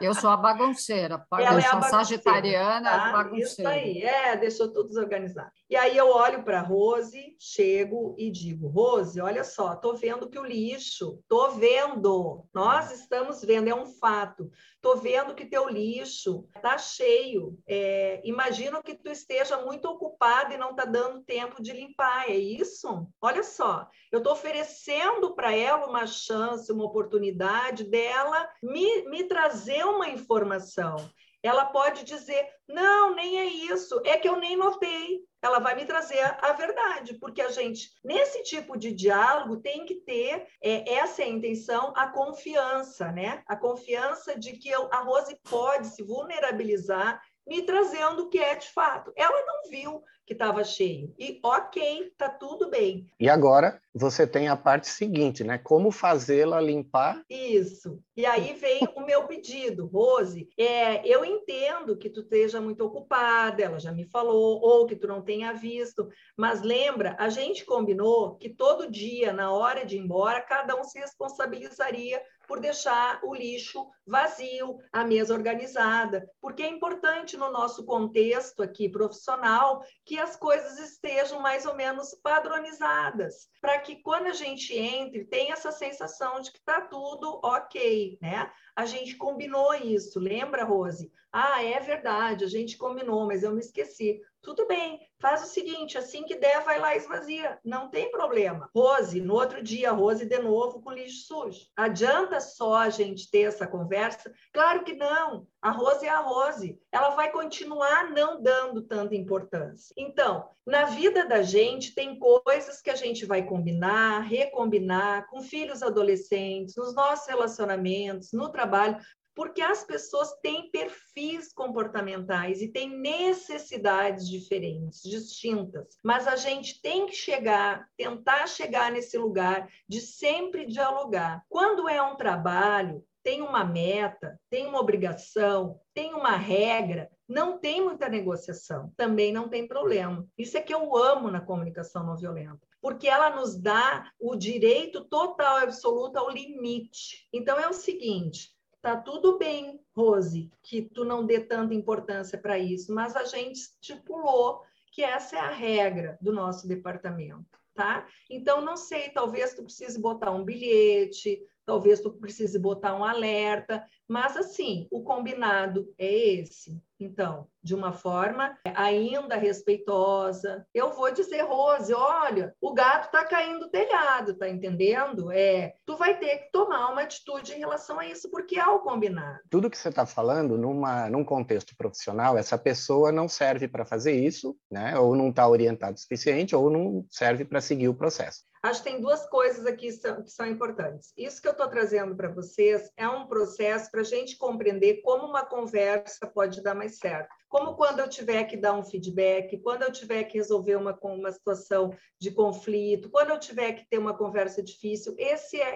Eu 0.00 0.14
sou 0.14 0.30
a 0.30 0.36
bagunceira, 0.36 1.18
ela 1.32 1.60
é 1.60 1.66
a 1.66 1.82
sagitariana, 1.82 2.90
tá? 2.90 3.30
Isso 3.34 3.66
aí, 3.66 4.02
é, 4.02 4.36
deixou 4.36 4.68
tudo 4.68 4.88
desorganizado. 4.88 5.50
E 5.68 5.76
aí 5.76 5.96
eu 5.96 6.08
olho 6.08 6.42
para 6.42 6.60
Rose, 6.60 7.36
chego 7.38 8.16
e 8.18 8.30
digo, 8.30 8.66
Rose, 8.66 9.20
olha 9.20 9.44
só, 9.44 9.76
tô 9.76 9.94
vendo 9.94 10.28
que 10.28 10.38
o 10.38 10.44
lixo, 10.44 11.22
tô 11.28 11.52
vendo, 11.52 12.44
nós 12.52 12.90
estamos 12.90 13.44
vendo, 13.44 13.68
é 13.68 13.74
um 13.74 13.86
fato. 13.86 14.50
Tô 14.82 14.96
vendo 14.96 15.34
que 15.34 15.44
teu 15.44 15.68
lixo 15.68 16.48
tá 16.62 16.78
cheio. 16.78 17.58
É, 17.68 18.20
imagino 18.24 18.82
que 18.82 18.94
tu 18.94 19.10
esteja 19.10 19.58
muito 19.58 19.84
ocupado 19.86 20.54
e 20.54 20.56
não 20.56 20.74
tá 20.74 20.86
dando 20.86 21.22
tempo 21.22 21.62
de 21.62 21.72
limpar. 21.72 22.30
É 22.30 22.34
isso? 22.34 23.06
Olha 23.20 23.42
só, 23.42 23.88
eu 24.10 24.22
tô 24.22 24.32
oferecendo 24.32 25.34
para 25.34 25.54
ela 25.54 25.86
uma 25.86 26.06
chance, 26.06 26.72
uma 26.72 26.84
oportunidade 26.84 27.84
dela 27.84 28.48
me, 28.62 29.08
me 29.08 29.24
trazer 29.24 29.84
uma 29.84 30.08
informação. 30.08 30.96
Ela 31.42 31.66
pode 31.66 32.04
dizer: 32.04 32.46
não, 32.68 33.14
nem 33.14 33.38
é 33.38 33.44
isso, 33.44 34.00
é 34.04 34.18
que 34.18 34.28
eu 34.28 34.36
nem 34.36 34.56
notei. 34.56 35.20
Ela 35.42 35.58
vai 35.58 35.74
me 35.74 35.86
trazer 35.86 36.20
a 36.20 36.52
verdade, 36.52 37.14
porque 37.18 37.40
a 37.40 37.48
gente, 37.48 37.90
nesse 38.04 38.42
tipo 38.42 38.76
de 38.76 38.92
diálogo, 38.92 39.56
tem 39.56 39.86
que 39.86 39.94
ter 39.94 40.46
é, 40.62 40.92
essa 40.92 41.22
é 41.22 41.24
a 41.24 41.28
intenção, 41.28 41.94
a 41.96 42.08
confiança, 42.08 43.10
né? 43.10 43.42
A 43.46 43.56
confiança 43.56 44.38
de 44.38 44.52
que 44.52 44.70
a 44.72 45.00
Rose 45.00 45.34
pode 45.48 45.86
se 45.86 46.02
vulnerabilizar 46.02 47.22
me 47.46 47.62
trazendo 47.62 48.24
o 48.24 48.28
que 48.28 48.38
é 48.38 48.54
de 48.54 48.68
fato. 48.70 49.12
Ela 49.16 49.44
não 49.44 49.70
viu 49.70 50.02
que 50.30 50.34
estava 50.34 50.62
cheio. 50.62 51.12
E 51.18 51.40
ok, 51.42 52.12
tá 52.16 52.28
tudo 52.28 52.70
bem. 52.70 53.10
E 53.18 53.28
agora 53.28 53.82
você 53.92 54.24
tem 54.24 54.46
a 54.46 54.54
parte 54.54 54.88
seguinte, 54.88 55.42
né? 55.42 55.58
Como 55.58 55.90
fazê-la 55.90 56.60
limpar? 56.60 57.20
Isso. 57.28 58.00
E 58.16 58.24
aí 58.24 58.52
vem 58.54 58.86
o 58.94 59.00
meu 59.04 59.26
pedido, 59.26 59.86
Rose. 59.86 60.48
É, 60.56 61.04
eu 61.04 61.24
entendo 61.24 61.96
que 61.96 62.08
tu 62.08 62.20
esteja 62.20 62.60
muito 62.60 62.84
ocupada, 62.84 63.60
ela 63.60 63.80
já 63.80 63.90
me 63.90 64.04
falou, 64.04 64.60
ou 64.62 64.86
que 64.86 64.94
tu 64.94 65.08
não 65.08 65.20
tenha 65.20 65.52
visto, 65.52 66.08
mas 66.36 66.62
lembra, 66.62 67.16
a 67.18 67.28
gente 67.28 67.64
combinou 67.64 68.36
que 68.36 68.48
todo 68.48 68.88
dia, 68.88 69.32
na 69.32 69.50
hora 69.50 69.84
de 69.84 69.96
ir 69.96 70.00
embora, 70.00 70.40
cada 70.40 70.76
um 70.76 70.84
se 70.84 71.00
responsabilizaria 71.00 72.22
por 72.50 72.58
deixar 72.58 73.20
o 73.22 73.32
lixo 73.32 73.86
vazio, 74.04 74.76
a 74.92 75.04
mesa 75.04 75.32
organizada, 75.32 76.28
porque 76.40 76.64
é 76.64 76.68
importante 76.68 77.36
no 77.36 77.48
nosso 77.52 77.84
contexto 77.84 78.60
aqui 78.60 78.88
profissional 78.88 79.84
que 80.04 80.18
as 80.18 80.34
coisas 80.34 80.76
estejam 80.80 81.40
mais 81.40 81.64
ou 81.64 81.76
menos 81.76 82.12
padronizadas, 82.24 83.46
para 83.60 83.78
que 83.78 84.02
quando 84.02 84.26
a 84.26 84.32
gente 84.32 84.76
entre, 84.76 85.26
tenha 85.26 85.52
essa 85.52 85.70
sensação 85.70 86.40
de 86.40 86.50
que 86.50 86.58
está 86.58 86.80
tudo 86.80 87.38
ok, 87.44 88.18
né? 88.20 88.50
A 88.74 88.84
gente 88.84 89.16
combinou 89.16 89.72
isso, 89.74 90.18
lembra, 90.18 90.64
Rose? 90.64 91.08
Ah, 91.32 91.62
é 91.62 91.78
verdade, 91.78 92.44
a 92.44 92.48
gente 92.48 92.76
combinou, 92.76 93.28
mas 93.28 93.44
eu 93.44 93.52
me 93.52 93.60
esqueci. 93.60 94.20
Tudo 94.42 94.66
bem, 94.66 94.98
faz 95.20 95.42
o 95.42 95.46
seguinte, 95.46 95.98
assim 95.98 96.24
que 96.24 96.34
der, 96.34 96.64
vai 96.64 96.78
lá 96.78 96.94
e 96.94 96.98
esvazia. 96.98 97.58
Não 97.62 97.90
tem 97.90 98.10
problema. 98.10 98.70
Rose, 98.74 99.20
no 99.20 99.34
outro 99.34 99.62
dia, 99.62 99.92
Rose 99.92 100.24
de 100.24 100.38
novo 100.38 100.80
com 100.80 100.92
lixo 100.92 101.26
sujo. 101.26 101.60
Adianta 101.76 102.40
só 102.40 102.76
a 102.76 102.88
gente 102.88 103.30
ter 103.30 103.42
essa 103.42 103.66
conversa? 103.66 104.32
Claro 104.52 104.82
que 104.82 104.94
não. 104.94 105.46
A 105.60 105.70
Rose 105.70 106.06
é 106.06 106.08
a 106.08 106.20
Rose. 106.20 106.80
Ela 106.90 107.10
vai 107.10 107.30
continuar 107.30 108.10
não 108.10 108.40
dando 108.40 108.80
tanta 108.80 109.14
importância. 109.14 109.92
Então, 109.94 110.48
na 110.66 110.84
vida 110.84 111.26
da 111.26 111.42
gente, 111.42 111.94
tem 111.94 112.18
coisas 112.18 112.80
que 112.80 112.88
a 112.88 112.96
gente 112.96 113.26
vai 113.26 113.42
combinar, 113.42 114.20
recombinar 114.20 115.26
com 115.28 115.42
filhos 115.42 115.82
adolescentes, 115.82 116.76
nos 116.76 116.94
nossos 116.94 117.26
relacionamentos, 117.26 118.32
no 118.32 118.50
trabalho 118.50 118.96
porque 119.40 119.62
as 119.62 119.82
pessoas 119.82 120.30
têm 120.42 120.70
perfis 120.70 121.50
comportamentais 121.50 122.60
e 122.60 122.68
têm 122.68 123.00
necessidades 123.00 124.28
diferentes, 124.28 125.00
distintas. 125.02 125.96
Mas 126.04 126.28
a 126.28 126.36
gente 126.36 126.82
tem 126.82 127.06
que 127.06 127.14
chegar, 127.14 127.88
tentar 127.96 128.46
chegar 128.46 128.92
nesse 128.92 129.16
lugar 129.16 129.66
de 129.88 129.98
sempre 130.02 130.66
dialogar. 130.66 131.42
Quando 131.48 131.88
é 131.88 132.02
um 132.02 132.16
trabalho, 132.16 133.02
tem 133.22 133.40
uma 133.40 133.64
meta, 133.64 134.38
tem 134.50 134.66
uma 134.66 134.78
obrigação, 134.78 135.80
tem 135.94 136.12
uma 136.12 136.36
regra, 136.36 137.10
não 137.26 137.58
tem 137.58 137.80
muita 137.82 138.10
negociação, 138.10 138.92
também 138.94 139.32
não 139.32 139.48
tem 139.48 139.66
problema. 139.66 140.28
Isso 140.36 140.58
é 140.58 140.60
que 140.60 140.74
eu 140.74 140.94
amo 140.94 141.30
na 141.30 141.40
comunicação 141.40 142.04
não 142.04 142.14
violenta 142.14 142.60
porque 142.82 143.06
ela 143.06 143.36
nos 143.36 143.58
dá 143.60 144.10
o 144.18 144.34
direito 144.34 145.04
total 145.04 145.60
e 145.60 145.64
absoluto 145.64 146.16
ao 146.16 146.30
limite. 146.30 147.28
Então 147.30 147.58
é 147.58 147.68
o 147.68 147.74
seguinte: 147.74 148.50
Tá 148.82 148.96
tudo 148.96 149.36
bem, 149.36 149.78
Rose, 149.94 150.50
que 150.62 150.80
tu 150.80 151.04
não 151.04 151.26
dê 151.26 151.40
tanta 151.40 151.74
importância 151.74 152.38
para 152.38 152.58
isso, 152.58 152.94
mas 152.94 153.14
a 153.14 153.24
gente 153.24 153.56
estipulou 153.56 154.62
que 154.90 155.02
essa 155.02 155.36
é 155.36 155.40
a 155.40 155.50
regra 155.50 156.18
do 156.20 156.32
nosso 156.32 156.66
departamento, 156.66 157.58
tá? 157.74 158.08
Então, 158.28 158.62
não 158.62 158.76
sei, 158.76 159.10
talvez 159.10 159.54
tu 159.54 159.64
precise 159.64 160.00
botar 160.00 160.30
um 160.30 160.44
bilhete, 160.44 161.42
talvez 161.66 162.00
tu 162.00 162.10
precise 162.10 162.58
botar 162.58 162.94
um 162.96 163.04
alerta, 163.04 163.86
mas 164.08 164.36
assim, 164.36 164.88
o 164.90 165.02
combinado 165.02 165.92
é 165.98 166.12
esse. 166.12 166.82
Então, 167.00 167.46
de 167.62 167.74
uma 167.74 167.92
forma 167.92 168.56
ainda 168.74 169.36
respeitosa, 169.36 170.66
eu 170.74 170.92
vou 170.92 171.12
dizer, 171.12 171.42
Rose, 171.42 171.92
olha, 171.92 172.54
o 172.60 172.72
gato 172.72 173.06
está 173.06 173.24
caindo 173.24 173.60
do 173.60 173.70
telhado, 173.70 174.34
tá 174.34 174.48
entendendo? 174.48 175.32
É, 175.32 175.74
tu 175.86 175.96
vai 175.96 176.18
ter 176.18 176.38
que 176.38 176.52
tomar 176.52 176.90
uma 176.90 177.02
atitude 177.02 177.52
em 177.52 177.58
relação 177.58 177.98
a 177.98 178.06
isso, 178.06 178.30
porque 178.30 178.58
é 178.58 178.66
o 178.66 178.80
combinado. 178.80 179.38
Tudo 179.48 179.70
que 179.70 179.78
você 179.78 179.88
está 179.88 180.06
falando, 180.06 180.56
numa, 180.56 181.08
num 181.08 181.24
contexto 181.24 181.74
profissional, 181.76 182.36
essa 182.36 182.58
pessoa 182.58 183.10
não 183.10 183.28
serve 183.28 183.68
para 183.68 183.84
fazer 183.84 184.12
isso, 184.12 184.56
né? 184.70 184.98
Ou 184.98 185.16
não 185.16 185.30
está 185.30 185.48
orientado 185.48 185.94
o 185.94 185.98
suficiente, 185.98 186.54
ou 186.54 186.70
não 186.70 187.04
serve 187.10 187.44
para 187.44 187.60
seguir 187.60 187.88
o 187.88 187.94
processo. 187.94 188.49
Acho 188.62 188.82
que 188.82 188.90
tem 188.90 189.00
duas 189.00 189.26
coisas 189.26 189.64
aqui 189.64 189.86
que 189.86 189.92
são, 189.92 190.22
que 190.22 190.30
são 190.30 190.46
importantes. 190.46 191.12
Isso 191.16 191.40
que 191.40 191.48
eu 191.48 191.52
estou 191.52 191.66
trazendo 191.68 192.14
para 192.14 192.28
vocês 192.28 192.90
é 192.94 193.08
um 193.08 193.26
processo 193.26 193.90
para 193.90 194.02
a 194.02 194.04
gente 194.04 194.36
compreender 194.36 195.00
como 195.02 195.26
uma 195.26 195.44
conversa 195.44 196.26
pode 196.26 196.62
dar 196.62 196.74
mais 196.74 196.98
certo. 196.98 197.28
Como 197.48 197.74
quando 197.74 197.98
eu 197.98 198.08
tiver 198.08 198.44
que 198.44 198.56
dar 198.56 198.74
um 198.74 198.84
feedback, 198.84 199.58
quando 199.58 199.82
eu 199.82 199.90
tiver 199.90 200.24
que 200.24 200.38
resolver 200.38 200.76
uma, 200.76 200.96
uma 201.02 201.32
situação 201.32 201.92
de 202.18 202.30
conflito, 202.30 203.10
quando 203.10 203.30
eu 203.30 203.40
tiver 203.40 203.72
que 203.72 203.88
ter 203.88 203.98
uma 203.98 204.16
conversa 204.16 204.62
difícil, 204.62 205.16
é, 205.18 205.32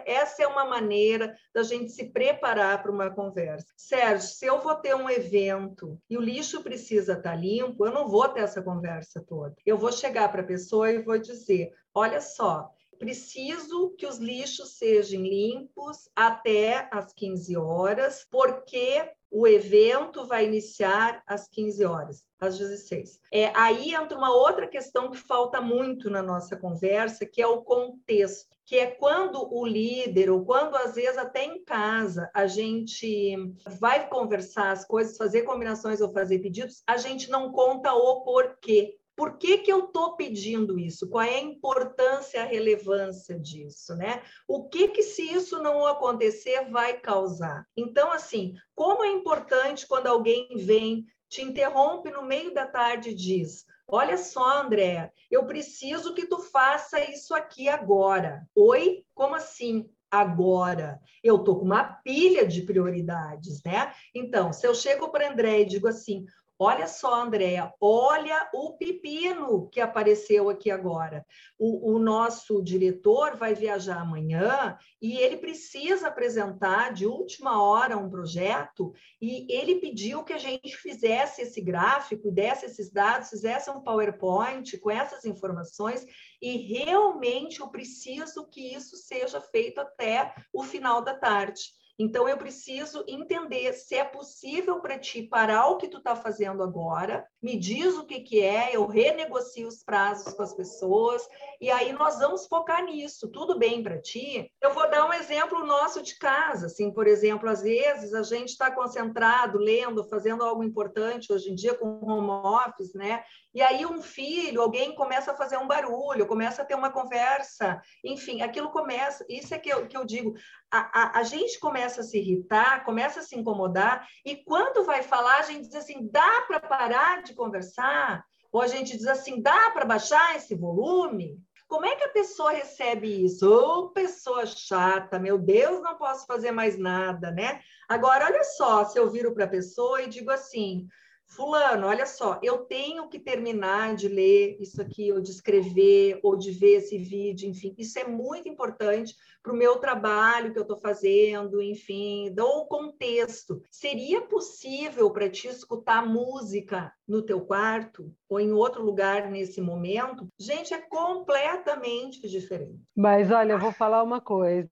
essa 0.06 0.42
é 0.42 0.46
uma 0.46 0.66
maneira 0.66 1.34
da 1.52 1.62
gente 1.62 1.90
se 1.90 2.12
preparar 2.12 2.82
para 2.82 2.92
uma 2.92 3.10
conversa. 3.10 3.66
Sérgio, 3.76 4.28
se 4.28 4.46
eu 4.46 4.60
vou 4.60 4.74
ter 4.76 4.94
um 4.94 5.08
evento 5.08 5.98
e 6.08 6.18
o 6.18 6.20
lixo 6.20 6.62
precisa 6.62 7.14
estar 7.14 7.30
tá 7.30 7.36
limpo, 7.36 7.86
eu 7.86 7.92
não 7.92 8.06
vou 8.06 8.28
ter 8.28 8.40
essa 8.40 8.62
conversa 8.62 9.24
toda. 9.26 9.56
Eu 9.64 9.78
vou 9.78 9.90
chegar 9.90 10.30
para 10.30 10.42
a 10.42 10.46
pessoa 10.46 10.92
e 10.92 11.02
vou 11.02 11.18
dizer: 11.18 11.72
olha 11.94 12.20
só, 12.20 12.73
preciso 12.98 13.94
que 13.98 14.06
os 14.06 14.18
lixos 14.18 14.76
sejam 14.76 15.22
limpos 15.22 16.08
até 16.14 16.88
às 16.90 17.12
15 17.12 17.56
horas, 17.56 18.26
porque 18.30 19.10
o 19.30 19.48
evento 19.48 20.24
vai 20.24 20.46
iniciar 20.46 21.20
às 21.26 21.48
15 21.48 21.84
horas, 21.84 22.24
às 22.38 22.56
16. 22.56 23.20
É, 23.32 23.46
aí 23.56 23.92
entra 23.92 24.16
uma 24.16 24.32
outra 24.32 24.68
questão 24.68 25.10
que 25.10 25.18
falta 25.18 25.60
muito 25.60 26.08
na 26.08 26.22
nossa 26.22 26.56
conversa, 26.56 27.26
que 27.26 27.42
é 27.42 27.46
o 27.46 27.62
contexto, 27.62 28.56
que 28.64 28.78
é 28.78 28.86
quando 28.86 29.52
o 29.52 29.66
líder, 29.66 30.30
ou 30.30 30.44
quando 30.44 30.76
às 30.76 30.94
vezes 30.94 31.18
até 31.18 31.44
em 31.44 31.64
casa, 31.64 32.30
a 32.32 32.46
gente 32.46 33.36
vai 33.80 34.08
conversar 34.08 34.70
as 34.70 34.84
coisas, 34.84 35.16
fazer 35.16 35.42
combinações 35.42 36.00
ou 36.00 36.12
fazer 36.12 36.38
pedidos, 36.38 36.84
a 36.86 36.96
gente 36.96 37.28
não 37.28 37.50
conta 37.50 37.92
o 37.92 38.22
porquê. 38.22 38.96
Por 39.16 39.38
que, 39.38 39.58
que 39.58 39.72
eu 39.72 39.86
estou 39.86 40.16
pedindo 40.16 40.78
isso? 40.78 41.08
Qual 41.08 41.22
é 41.22 41.36
a 41.36 41.42
importância, 41.42 42.42
a 42.42 42.46
relevância 42.46 43.38
disso, 43.38 43.94
né? 43.94 44.22
O 44.48 44.68
que 44.68 44.88
que 44.88 45.02
se 45.02 45.22
isso 45.22 45.62
não 45.62 45.86
acontecer 45.86 46.68
vai 46.70 46.98
causar? 46.98 47.66
Então, 47.76 48.12
assim, 48.12 48.54
como 48.74 49.04
é 49.04 49.08
importante 49.08 49.86
quando 49.86 50.08
alguém 50.08 50.48
vem, 50.56 51.06
te 51.28 51.42
interrompe 51.42 52.10
no 52.10 52.22
meio 52.22 52.52
da 52.52 52.66
tarde 52.66 53.10
e 53.10 53.14
diz: 53.14 53.64
Olha 53.86 54.16
só, 54.16 54.62
André, 54.62 55.12
eu 55.30 55.46
preciso 55.46 56.14
que 56.14 56.26
tu 56.26 56.38
faça 56.38 56.98
isso 57.10 57.34
aqui 57.34 57.68
agora. 57.68 58.46
Oi? 58.54 59.04
Como 59.14 59.34
assim? 59.34 59.88
Agora, 60.10 61.00
eu 61.24 61.36
estou 61.36 61.58
com 61.58 61.64
uma 61.64 61.82
pilha 61.82 62.46
de 62.46 62.62
prioridades, 62.62 63.60
né? 63.64 63.92
Então, 64.14 64.52
se 64.52 64.64
eu 64.64 64.72
chego 64.72 65.08
para 65.08 65.28
André 65.28 65.62
e 65.62 65.66
digo 65.66 65.88
assim: 65.88 66.24
Olha 66.56 66.86
só, 66.86 67.20
Andréa, 67.20 67.74
olha 67.80 68.48
o 68.54 68.76
pepino 68.76 69.68
que 69.70 69.80
apareceu 69.80 70.48
aqui 70.48 70.70
agora. 70.70 71.26
O, 71.58 71.94
o, 71.94 71.98
nosso 71.98 72.62
diretor 72.62 73.36
vai 73.36 73.54
viajar 73.54 74.00
amanhã 74.00 74.78
e 75.02 75.18
ele 75.18 75.36
precisa 75.36 76.06
apresentar 76.06 76.92
de 76.92 77.06
última 77.06 77.60
hora 77.60 77.98
um 77.98 78.08
projeto 78.08 78.94
e 79.20 79.52
ele 79.52 79.80
pediu 79.80 80.22
que 80.22 80.32
a 80.32 80.38
gente 80.38 80.76
fizesse 80.76 81.42
esse 81.42 81.60
gráfico, 81.60 82.30
desse 82.30 82.66
esses 82.66 82.88
dados, 82.88 83.30
fizesse 83.30 83.68
um 83.68 83.80
PowerPoint 83.80 84.78
com 84.78 84.92
essas 84.92 85.24
informações 85.24 86.06
e 86.40 86.56
realmente 86.56 87.60
eu 87.60 87.68
preciso 87.68 88.46
que 88.46 88.74
isso 88.74 88.96
seja 88.96 89.40
feito 89.40 89.80
até 89.80 90.32
o 90.52 90.62
final 90.62 91.02
da 91.02 91.14
tarde. 91.14 91.74
Então, 91.98 92.28
eu 92.28 92.36
preciso 92.36 93.04
entender 93.06 93.72
se 93.72 93.94
é 93.94 94.04
possível 94.04 94.80
para 94.80 94.98
ti 94.98 95.22
parar 95.22 95.68
o 95.68 95.76
que 95.76 95.86
tu 95.86 95.98
está 95.98 96.16
fazendo 96.16 96.62
agora, 96.62 97.24
me 97.40 97.56
diz 97.56 97.96
o 97.96 98.04
que, 98.04 98.20
que 98.20 98.40
é, 98.40 98.74
eu 98.74 98.86
renegocio 98.86 99.68
os 99.68 99.82
prazos 99.84 100.34
com 100.34 100.42
as 100.42 100.54
pessoas, 100.54 101.26
e 101.60 101.70
aí 101.70 101.92
nós 101.92 102.18
vamos 102.18 102.46
focar 102.46 102.84
nisso. 102.84 103.30
Tudo 103.30 103.58
bem 103.58 103.82
para 103.82 104.00
ti? 104.00 104.50
Eu 104.60 104.72
vou 104.74 104.90
dar 104.90 105.08
um 105.08 105.12
exemplo 105.12 105.64
nosso 105.64 106.02
de 106.02 106.18
casa. 106.18 106.66
Assim, 106.66 106.90
por 106.90 107.06
exemplo, 107.06 107.48
às 107.48 107.62
vezes 107.62 108.12
a 108.12 108.22
gente 108.22 108.48
está 108.48 108.70
concentrado, 108.70 109.58
lendo, 109.58 110.04
fazendo 110.08 110.42
algo 110.42 110.64
importante 110.64 111.32
hoje 111.32 111.50
em 111.50 111.54
dia 111.54 111.74
com 111.74 112.00
home 112.04 112.30
office, 112.30 112.92
né? 112.94 113.22
E 113.54 113.62
aí 113.62 113.86
um 113.86 114.02
filho, 114.02 114.60
alguém 114.60 114.94
começa 114.96 115.30
a 115.30 115.36
fazer 115.36 115.56
um 115.56 115.66
barulho, 115.66 116.26
começa 116.26 116.62
a 116.62 116.64
ter 116.64 116.74
uma 116.74 116.90
conversa, 116.90 117.80
enfim, 118.02 118.42
aquilo 118.42 118.70
começa, 118.70 119.24
isso 119.28 119.54
é 119.54 119.58
que 119.58 119.68
eu, 119.68 119.86
que 119.86 119.96
eu 119.96 120.04
digo, 120.04 120.34
a, 120.70 121.18
a, 121.18 121.20
a 121.20 121.22
gente 121.22 121.60
começa 121.60 122.00
a 122.00 122.04
se 122.04 122.18
irritar, 122.18 122.84
começa 122.84 123.20
a 123.20 123.22
se 123.22 123.36
incomodar, 123.38 124.08
e 124.24 124.36
quando 124.36 124.84
vai 124.84 125.04
falar, 125.04 125.38
a 125.38 125.42
gente 125.42 125.68
diz 125.68 125.76
assim, 125.76 126.08
dá 126.10 126.42
para 126.48 126.58
parar 126.58 127.22
de 127.22 127.32
conversar? 127.32 128.24
Ou 128.50 128.60
a 128.60 128.66
gente 128.66 128.96
diz 128.96 129.06
assim, 129.06 129.40
dá 129.40 129.70
para 129.70 129.84
baixar 129.84 130.36
esse 130.36 130.54
volume? 130.54 131.38
Como 131.68 131.86
é 131.86 131.96
que 131.96 132.04
a 132.04 132.08
pessoa 132.08 132.52
recebe 132.52 133.24
isso? 133.24 133.48
Ô, 133.48 133.78
oh, 133.78 133.88
pessoa 133.90 134.46
chata, 134.46 135.18
meu 135.18 135.38
Deus, 135.38 135.80
não 135.82 135.96
posso 135.96 136.26
fazer 136.26 136.50
mais 136.50 136.78
nada, 136.78 137.30
né? 137.30 137.60
Agora, 137.88 138.26
olha 138.26 138.44
só, 138.44 138.84
se 138.84 138.98
eu 138.98 139.10
viro 139.10 139.34
para 139.34 139.44
a 139.44 139.48
pessoa 139.48 140.02
e 140.02 140.08
digo 140.08 140.30
assim, 140.30 140.86
Fulano, 141.34 141.88
olha 141.88 142.06
só, 142.06 142.38
eu 142.42 142.58
tenho 142.58 143.08
que 143.08 143.18
terminar 143.18 143.96
de 143.96 144.06
ler 144.06 144.56
isso 144.60 144.80
aqui, 144.80 145.10
ou 145.12 145.20
de 145.20 145.32
escrever, 145.32 146.20
ou 146.22 146.36
de 146.36 146.52
ver 146.52 146.76
esse 146.76 146.96
vídeo, 146.96 147.48
enfim, 147.48 147.74
isso 147.76 147.98
é 147.98 148.06
muito 148.06 148.48
importante 148.48 149.16
para 149.42 149.52
o 149.52 149.56
meu 149.56 149.76
trabalho 149.76 150.52
que 150.52 150.58
eu 150.58 150.62
estou 150.62 150.78
fazendo, 150.78 151.60
enfim, 151.60 152.32
dou 152.32 152.60
o 152.60 152.66
contexto. 152.66 153.60
Seria 153.68 154.22
possível 154.22 155.10
para 155.10 155.28
ti 155.28 155.48
escutar 155.48 156.06
música 156.06 156.92
no 157.06 157.20
teu 157.20 157.40
quarto 157.40 158.14
ou 158.28 158.38
em 158.38 158.52
outro 158.52 158.82
lugar 158.82 159.30
nesse 159.30 159.60
momento? 159.60 160.28
Gente, 160.38 160.72
é 160.72 160.80
completamente 160.80 162.26
diferente. 162.28 162.80
Mas 162.96 163.30
olha, 163.30 163.52
eu 163.52 163.58
vou 163.58 163.72
falar 163.72 164.02
uma 164.02 164.20
coisa. 164.20 164.70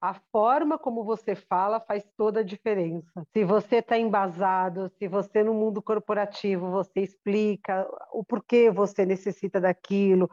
A 0.00 0.14
forma 0.32 0.78
como 0.78 1.04
você 1.04 1.34
fala 1.34 1.80
faz 1.80 2.04
toda 2.16 2.40
a 2.40 2.44
diferença. 2.44 3.26
Se 3.32 3.44
você 3.44 3.76
está 3.76 3.98
embasado, 3.98 4.90
se 4.98 5.06
você 5.06 5.42
no 5.42 5.52
mundo 5.52 5.82
corporativo 5.82 6.70
você 6.70 7.00
explica 7.00 7.86
o 8.12 8.24
porquê 8.24 8.70
você 8.70 9.04
necessita 9.04 9.60
daquilo, 9.60 10.30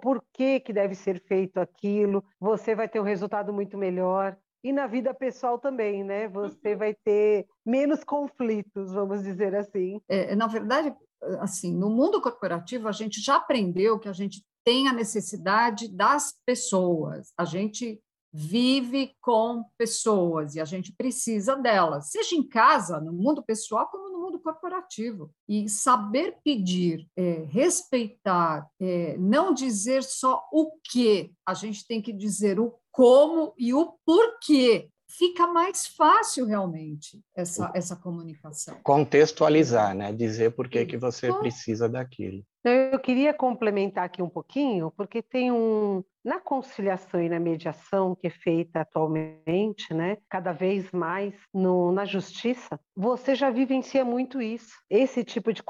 por 0.00 0.24
que, 0.32 0.60
que 0.60 0.72
deve 0.72 0.94
ser 0.94 1.20
feito 1.20 1.58
aquilo, 1.58 2.24
você 2.38 2.74
vai 2.74 2.88
ter 2.88 3.00
um 3.00 3.04
resultado 3.04 3.52
muito 3.52 3.76
melhor. 3.76 4.36
E 4.62 4.72
na 4.72 4.86
vida 4.86 5.12
pessoal 5.12 5.58
também, 5.58 6.04
né? 6.04 6.28
Você 6.28 6.72
uhum. 6.72 6.78
vai 6.78 6.94
ter 6.94 7.46
menos 7.66 8.04
conflitos, 8.04 8.92
vamos 8.92 9.24
dizer 9.24 9.56
assim. 9.56 10.00
É, 10.08 10.36
na 10.36 10.46
verdade, 10.46 10.94
assim, 11.40 11.76
no 11.76 11.90
mundo 11.90 12.20
corporativo 12.20 12.88
a 12.88 12.92
gente 12.92 13.20
já 13.20 13.36
aprendeu 13.36 13.98
que 13.98 14.08
a 14.08 14.12
gente 14.12 14.44
tem 14.64 14.86
a 14.88 14.92
necessidade 14.92 15.88
das 15.88 16.34
pessoas. 16.46 17.32
A 17.36 17.44
gente 17.44 18.00
vive 18.32 19.14
com 19.20 19.64
pessoas 19.76 20.54
e 20.54 20.60
a 20.60 20.64
gente 20.64 20.92
precisa 20.92 21.54
delas, 21.54 22.10
seja 22.10 22.34
em 22.34 22.42
casa, 22.42 22.98
no 22.98 23.12
mundo 23.12 23.42
pessoal, 23.42 23.88
como 23.88 24.08
no 24.10 24.20
mundo 24.20 24.40
corporativo. 24.40 25.30
E 25.46 25.68
saber 25.68 26.38
pedir, 26.42 27.06
é, 27.14 27.44
respeitar, 27.50 28.66
é, 28.80 29.16
não 29.18 29.52
dizer 29.52 30.02
só 30.02 30.42
o 30.50 30.72
que, 30.90 31.32
a 31.46 31.54
gente 31.54 31.86
tem 31.86 32.00
que 32.00 32.12
dizer 32.12 32.58
o 32.58 32.74
como 32.90 33.52
e 33.58 33.74
o 33.74 33.94
porquê. 34.04 34.88
Fica 35.08 35.46
mais 35.46 35.86
fácil 35.86 36.46
realmente 36.46 37.20
essa, 37.36 37.70
essa 37.74 37.94
comunicação. 37.94 38.78
Contextualizar, 38.82 39.94
né? 39.94 40.10
Dizer 40.10 40.54
por 40.54 40.70
que, 40.70 40.86
que 40.86 40.96
você 40.96 41.30
precisa 41.34 41.86
daquilo. 41.86 42.42
Eu 42.64 42.98
queria 43.00 43.34
complementar 43.34 44.04
aqui 44.04 44.22
um 44.22 44.28
pouquinho, 44.28 44.92
porque 44.96 45.20
tem 45.20 45.50
um, 45.50 46.04
na 46.24 46.38
conciliação 46.38 47.20
e 47.20 47.28
na 47.28 47.40
mediação 47.40 48.14
que 48.14 48.28
é 48.28 48.30
feita 48.30 48.80
atualmente, 48.80 49.92
né, 49.92 50.18
cada 50.28 50.52
vez 50.52 50.92
mais 50.92 51.34
no, 51.52 51.90
na 51.90 52.04
justiça, 52.04 52.78
você 52.94 53.34
já 53.34 53.50
vivencia 53.50 54.04
muito 54.04 54.40
isso. 54.40 54.72
Esse 54.88 55.24
tipo 55.24 55.52
de 55.52 55.62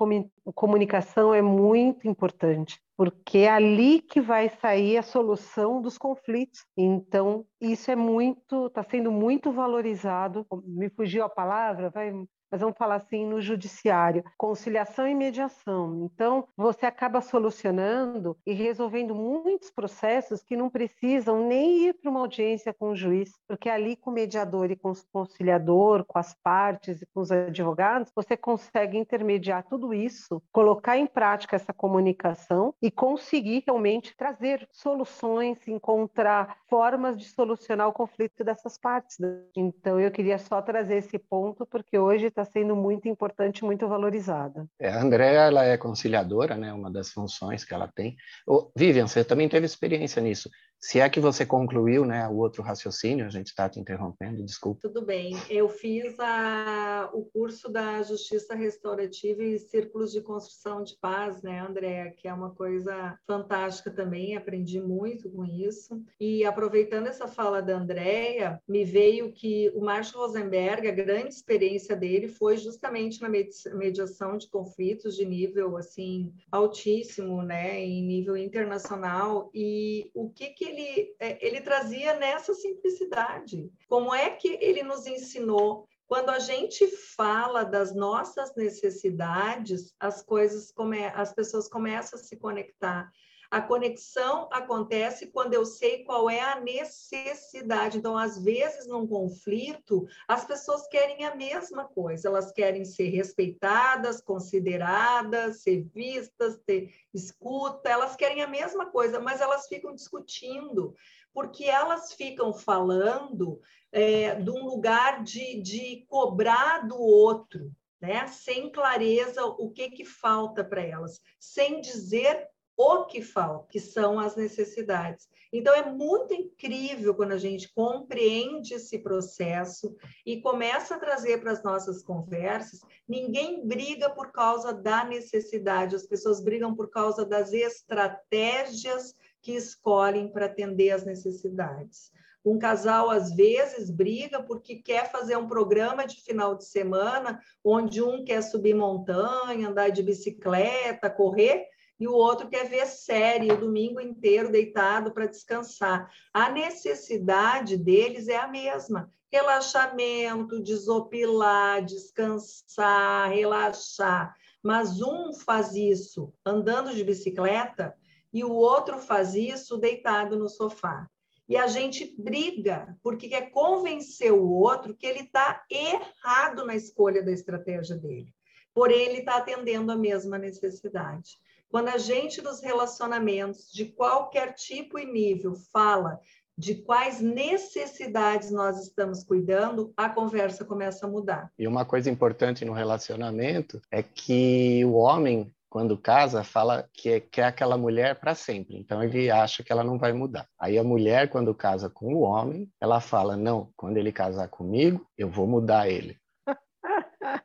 comunicação 0.54 1.32
é 1.32 1.40
muito 1.40 2.06
importante, 2.06 2.78
porque 2.94 3.38
é 3.38 3.50
ali 3.50 4.02
que 4.02 4.20
vai 4.20 4.50
sair 4.50 4.98
a 4.98 5.02
solução 5.02 5.80
dos 5.80 5.96
conflitos. 5.96 6.60
Então, 6.76 7.46
isso 7.58 7.90
é 7.90 7.96
muito, 7.96 8.66
está 8.66 8.82
sendo 8.82 9.10
muito 9.10 9.50
valorizado. 9.50 10.46
Me 10.62 10.90
fugiu 10.90 11.24
a 11.24 11.28
palavra, 11.30 11.88
vai 11.88 12.12
mas 12.52 12.60
vamos 12.60 12.76
falar 12.76 12.96
assim 12.96 13.24
no 13.24 13.40
judiciário, 13.40 14.22
conciliação 14.36 15.08
e 15.08 15.14
mediação. 15.14 16.04
Então, 16.04 16.46
você 16.54 16.84
acaba 16.84 17.22
solucionando 17.22 18.36
e 18.46 18.52
resolvendo 18.52 19.14
muitos 19.14 19.70
processos 19.70 20.42
que 20.42 20.54
não 20.54 20.68
precisam 20.68 21.48
nem 21.48 21.86
ir 21.86 21.94
para 21.94 22.10
uma 22.10 22.20
audiência 22.20 22.74
com 22.74 22.90
o 22.90 22.96
juiz, 22.96 23.32
porque 23.48 23.70
ali 23.70 23.96
com 23.96 24.10
o 24.10 24.12
mediador 24.12 24.70
e 24.70 24.76
com 24.76 24.90
o 24.90 24.96
conciliador, 25.10 26.04
com 26.04 26.18
as 26.18 26.34
partes 26.34 27.00
e 27.00 27.06
com 27.06 27.20
os 27.20 27.32
advogados, 27.32 28.12
você 28.14 28.36
consegue 28.36 28.98
intermediar 28.98 29.64
tudo 29.66 29.94
isso, 29.94 30.42
colocar 30.52 30.98
em 30.98 31.06
prática 31.06 31.56
essa 31.56 31.72
comunicação 31.72 32.74
e 32.82 32.90
conseguir 32.90 33.64
realmente 33.66 34.14
trazer 34.14 34.68
soluções, 34.70 35.66
encontrar 35.66 36.58
formas 36.68 37.16
de 37.16 37.24
solucionar 37.24 37.88
o 37.88 37.92
conflito 37.94 38.44
dessas 38.44 38.76
partes. 38.76 39.16
Então, 39.56 39.98
eu 39.98 40.10
queria 40.10 40.36
só 40.36 40.60
trazer 40.60 40.96
esse 40.96 41.18
ponto, 41.18 41.64
porque 41.64 41.98
hoje 41.98 42.26
está 42.26 42.41
está 42.42 42.60
sendo 42.60 42.76
muito 42.76 43.08
importante, 43.08 43.64
muito 43.64 43.88
valorizada. 43.88 44.66
É, 44.80 44.88
a 44.88 45.00
Andrea, 45.00 45.42
ela 45.42 45.64
é 45.64 45.76
conciliadora, 45.76 46.56
né? 46.56 46.72
Uma 46.72 46.90
das 46.90 47.10
funções 47.10 47.64
que 47.64 47.72
ela 47.72 47.88
tem. 47.88 48.16
Ô, 48.46 48.70
Vivian, 48.76 49.06
você 49.06 49.24
também 49.24 49.48
teve 49.48 49.66
experiência 49.66 50.20
nisso. 50.20 50.50
Se 50.82 50.98
é 50.98 51.08
que 51.08 51.20
você 51.20 51.46
concluiu 51.46 52.04
né, 52.04 52.28
o 52.28 52.38
outro 52.38 52.60
raciocínio, 52.60 53.24
a 53.24 53.28
gente 53.28 53.46
está 53.46 53.68
te 53.68 53.78
interrompendo, 53.78 54.42
desculpa. 54.42 54.80
Tudo 54.82 55.06
bem. 55.06 55.36
Eu 55.48 55.68
fiz 55.68 56.18
a, 56.18 57.08
o 57.14 57.24
curso 57.24 57.68
da 57.68 58.02
Justiça 58.02 58.56
Restaurativa 58.56 59.44
e 59.44 59.60
Círculos 59.60 60.10
de 60.10 60.20
Construção 60.20 60.82
de 60.82 60.96
Paz, 61.00 61.40
né, 61.40 61.60
Andréa? 61.60 62.10
Que 62.10 62.26
é 62.26 62.34
uma 62.34 62.50
coisa 62.50 63.16
fantástica 63.24 63.92
também, 63.92 64.36
aprendi 64.36 64.80
muito 64.80 65.30
com 65.30 65.44
isso. 65.44 66.02
E 66.18 66.44
aproveitando 66.44 67.06
essa 67.06 67.28
fala 67.28 67.62
da 67.62 67.78
Andréa, 67.78 68.60
me 68.68 68.84
veio 68.84 69.32
que 69.32 69.70
o 69.76 69.84
Márcio 69.84 70.18
Rosenberg, 70.18 70.88
a 70.88 70.92
grande 70.92 71.32
experiência 71.32 71.94
dele 71.94 72.26
foi 72.26 72.56
justamente 72.56 73.22
na 73.22 73.28
mediação 73.28 74.36
de 74.36 74.48
conflitos 74.48 75.14
de 75.14 75.24
nível 75.24 75.76
assim 75.76 76.32
altíssimo, 76.50 77.40
né, 77.40 77.80
em 77.80 78.04
nível 78.04 78.36
internacional. 78.36 79.48
E 79.54 80.10
o 80.12 80.28
que, 80.28 80.48
que 80.48 80.71
ele, 80.72 81.14
é, 81.20 81.46
ele 81.46 81.60
trazia 81.60 82.14
nessa 82.18 82.54
simplicidade. 82.54 83.70
Como 83.88 84.14
é 84.14 84.30
que 84.30 84.58
ele 84.60 84.82
nos 84.82 85.06
ensinou 85.06 85.86
quando 86.06 86.30
a 86.30 86.38
gente 86.38 86.86
fala 87.16 87.64
das 87.64 87.94
nossas 87.94 88.54
necessidades, 88.54 89.94
as 89.98 90.22
coisas 90.22 90.70
come... 90.70 91.06
as 91.06 91.32
pessoas 91.32 91.68
começam 91.68 92.18
a 92.18 92.22
se 92.22 92.36
conectar. 92.36 93.10
A 93.52 93.60
conexão 93.60 94.48
acontece 94.50 95.26
quando 95.26 95.52
eu 95.52 95.66
sei 95.66 96.04
qual 96.04 96.30
é 96.30 96.40
a 96.40 96.58
necessidade. 96.58 97.98
Então, 97.98 98.16
às 98.16 98.42
vezes, 98.42 98.86
num 98.86 99.06
conflito, 99.06 100.06
as 100.26 100.42
pessoas 100.42 100.86
querem 100.86 101.26
a 101.26 101.34
mesma 101.34 101.84
coisa. 101.84 102.28
Elas 102.28 102.50
querem 102.50 102.82
ser 102.86 103.10
respeitadas, 103.10 104.22
consideradas, 104.22 105.60
ser 105.60 105.82
vistas, 105.82 106.58
ter 106.64 106.94
escuta. 107.12 107.90
Elas 107.90 108.16
querem 108.16 108.40
a 108.40 108.46
mesma 108.46 108.86
coisa, 108.86 109.20
mas 109.20 109.42
elas 109.42 109.66
ficam 109.66 109.94
discutindo, 109.94 110.94
porque 111.34 111.64
elas 111.64 112.14
ficam 112.14 112.54
falando 112.54 113.60
é, 113.92 114.34
de 114.34 114.48
um 114.48 114.64
lugar 114.64 115.22
de, 115.22 115.60
de 115.60 116.06
cobrar 116.08 116.88
do 116.88 116.98
outro. 116.98 117.70
Né? 118.00 118.26
sem 118.26 118.68
clareza 118.68 119.44
o 119.44 119.70
que, 119.70 119.88
que 119.88 120.04
falta 120.04 120.64
para 120.64 120.82
elas, 120.82 121.20
sem 121.38 121.80
dizer 121.80 122.50
o 122.76 123.04
que 123.04 123.22
falta, 123.22 123.68
que 123.70 123.80
são 123.80 124.18
as 124.18 124.36
necessidades. 124.36 125.28
Então, 125.52 125.74
é 125.74 125.90
muito 125.90 126.32
incrível 126.32 127.14
quando 127.14 127.32
a 127.32 127.38
gente 127.38 127.72
compreende 127.74 128.74
esse 128.74 128.98
processo 128.98 129.94
e 130.24 130.40
começa 130.40 130.94
a 130.94 130.98
trazer 130.98 131.38
para 131.38 131.52
as 131.52 131.62
nossas 131.62 132.02
conversas. 132.02 132.80
Ninguém 133.06 133.66
briga 133.66 134.08
por 134.08 134.32
causa 134.32 134.72
da 134.72 135.04
necessidade, 135.04 135.94
as 135.94 136.06
pessoas 136.06 136.42
brigam 136.42 136.74
por 136.74 136.88
causa 136.88 137.26
das 137.26 137.52
estratégias 137.52 139.14
que 139.42 139.52
escolhem 139.52 140.32
para 140.32 140.46
atender 140.46 140.90
as 140.90 141.04
necessidades. 141.04 142.10
Um 142.44 142.58
casal, 142.58 143.08
às 143.08 143.32
vezes, 143.34 143.88
briga 143.88 144.42
porque 144.42 144.76
quer 144.76 145.10
fazer 145.12 145.36
um 145.36 145.46
programa 145.46 146.04
de 146.06 146.20
final 146.22 146.56
de 146.56 146.64
semana, 146.64 147.40
onde 147.62 148.02
um 148.02 148.24
quer 148.24 148.42
subir 148.42 148.74
montanha, 148.74 149.68
andar 149.68 149.90
de 149.90 150.02
bicicleta, 150.02 151.08
correr, 151.08 151.66
e 152.02 152.08
o 152.08 152.14
outro 152.14 152.48
quer 152.48 152.68
ver 152.68 152.84
série 152.88 153.52
o 153.52 153.56
domingo 153.56 154.00
inteiro 154.00 154.50
deitado 154.50 155.12
para 155.12 155.28
descansar. 155.28 156.10
A 156.34 156.50
necessidade 156.50 157.76
deles 157.76 158.26
é 158.26 158.36
a 158.36 158.48
mesma: 158.48 159.08
relaxamento, 159.30 160.60
desopilar, 160.60 161.84
descansar, 161.84 163.30
relaxar. 163.30 164.34
Mas 164.60 165.00
um 165.00 165.32
faz 165.32 165.76
isso 165.76 166.34
andando 166.44 166.92
de 166.92 167.04
bicicleta 167.04 167.94
e 168.32 168.42
o 168.42 168.50
outro 168.52 168.98
faz 168.98 169.36
isso 169.36 169.78
deitado 169.78 170.36
no 170.36 170.48
sofá. 170.48 171.08
E 171.48 171.56
a 171.56 171.68
gente 171.68 172.16
briga 172.18 172.98
porque 173.00 173.28
quer 173.28 173.52
convencer 173.52 174.32
o 174.32 174.50
outro 174.50 174.92
que 174.92 175.06
ele 175.06 175.20
está 175.20 175.64
errado 175.70 176.66
na 176.66 176.74
escolha 176.74 177.22
da 177.22 177.30
estratégia 177.30 177.96
dele. 177.96 178.34
Porém, 178.74 179.02
ele 179.02 179.18
está 179.18 179.36
atendendo 179.36 179.92
a 179.92 179.96
mesma 179.96 180.36
necessidade. 180.36 181.38
Quando 181.72 181.88
a 181.88 181.96
gente 181.96 182.42
nos 182.42 182.60
relacionamentos 182.60 183.72
de 183.72 183.86
qualquer 183.86 184.52
tipo 184.52 184.98
e 184.98 185.06
nível 185.06 185.54
fala 185.72 186.20
de 186.56 186.74
quais 186.74 187.22
necessidades 187.22 188.50
nós 188.50 188.78
estamos 188.78 189.24
cuidando, 189.24 189.90
a 189.96 190.10
conversa 190.10 190.66
começa 190.66 191.06
a 191.06 191.08
mudar. 191.08 191.50
E 191.58 191.66
uma 191.66 191.86
coisa 191.86 192.10
importante 192.10 192.62
no 192.62 192.74
relacionamento 192.74 193.80
é 193.90 194.02
que 194.02 194.84
o 194.84 194.92
homem 194.92 195.50
quando 195.70 195.96
casa, 195.96 196.44
fala 196.44 196.86
que 196.92 197.18
quer 197.18 197.44
aquela 197.44 197.78
mulher 197.78 198.20
para 198.20 198.34
sempre. 198.34 198.76
Então 198.76 199.02
ele 199.02 199.30
acha 199.30 199.62
que 199.62 199.72
ela 199.72 199.82
não 199.82 199.96
vai 199.96 200.12
mudar. 200.12 200.46
Aí 200.60 200.76
a 200.76 200.84
mulher, 200.84 201.30
quando 201.30 201.54
casa 201.54 201.88
com 201.88 202.12
o 202.14 202.20
homem, 202.20 202.70
ela 202.78 203.00
fala: 203.00 203.38
não, 203.38 203.70
quando 203.74 203.96
ele 203.96 204.12
casar 204.12 204.48
comigo, 204.48 205.06
eu 205.16 205.30
vou 205.30 205.46
mudar 205.46 205.88
ele. 205.88 206.18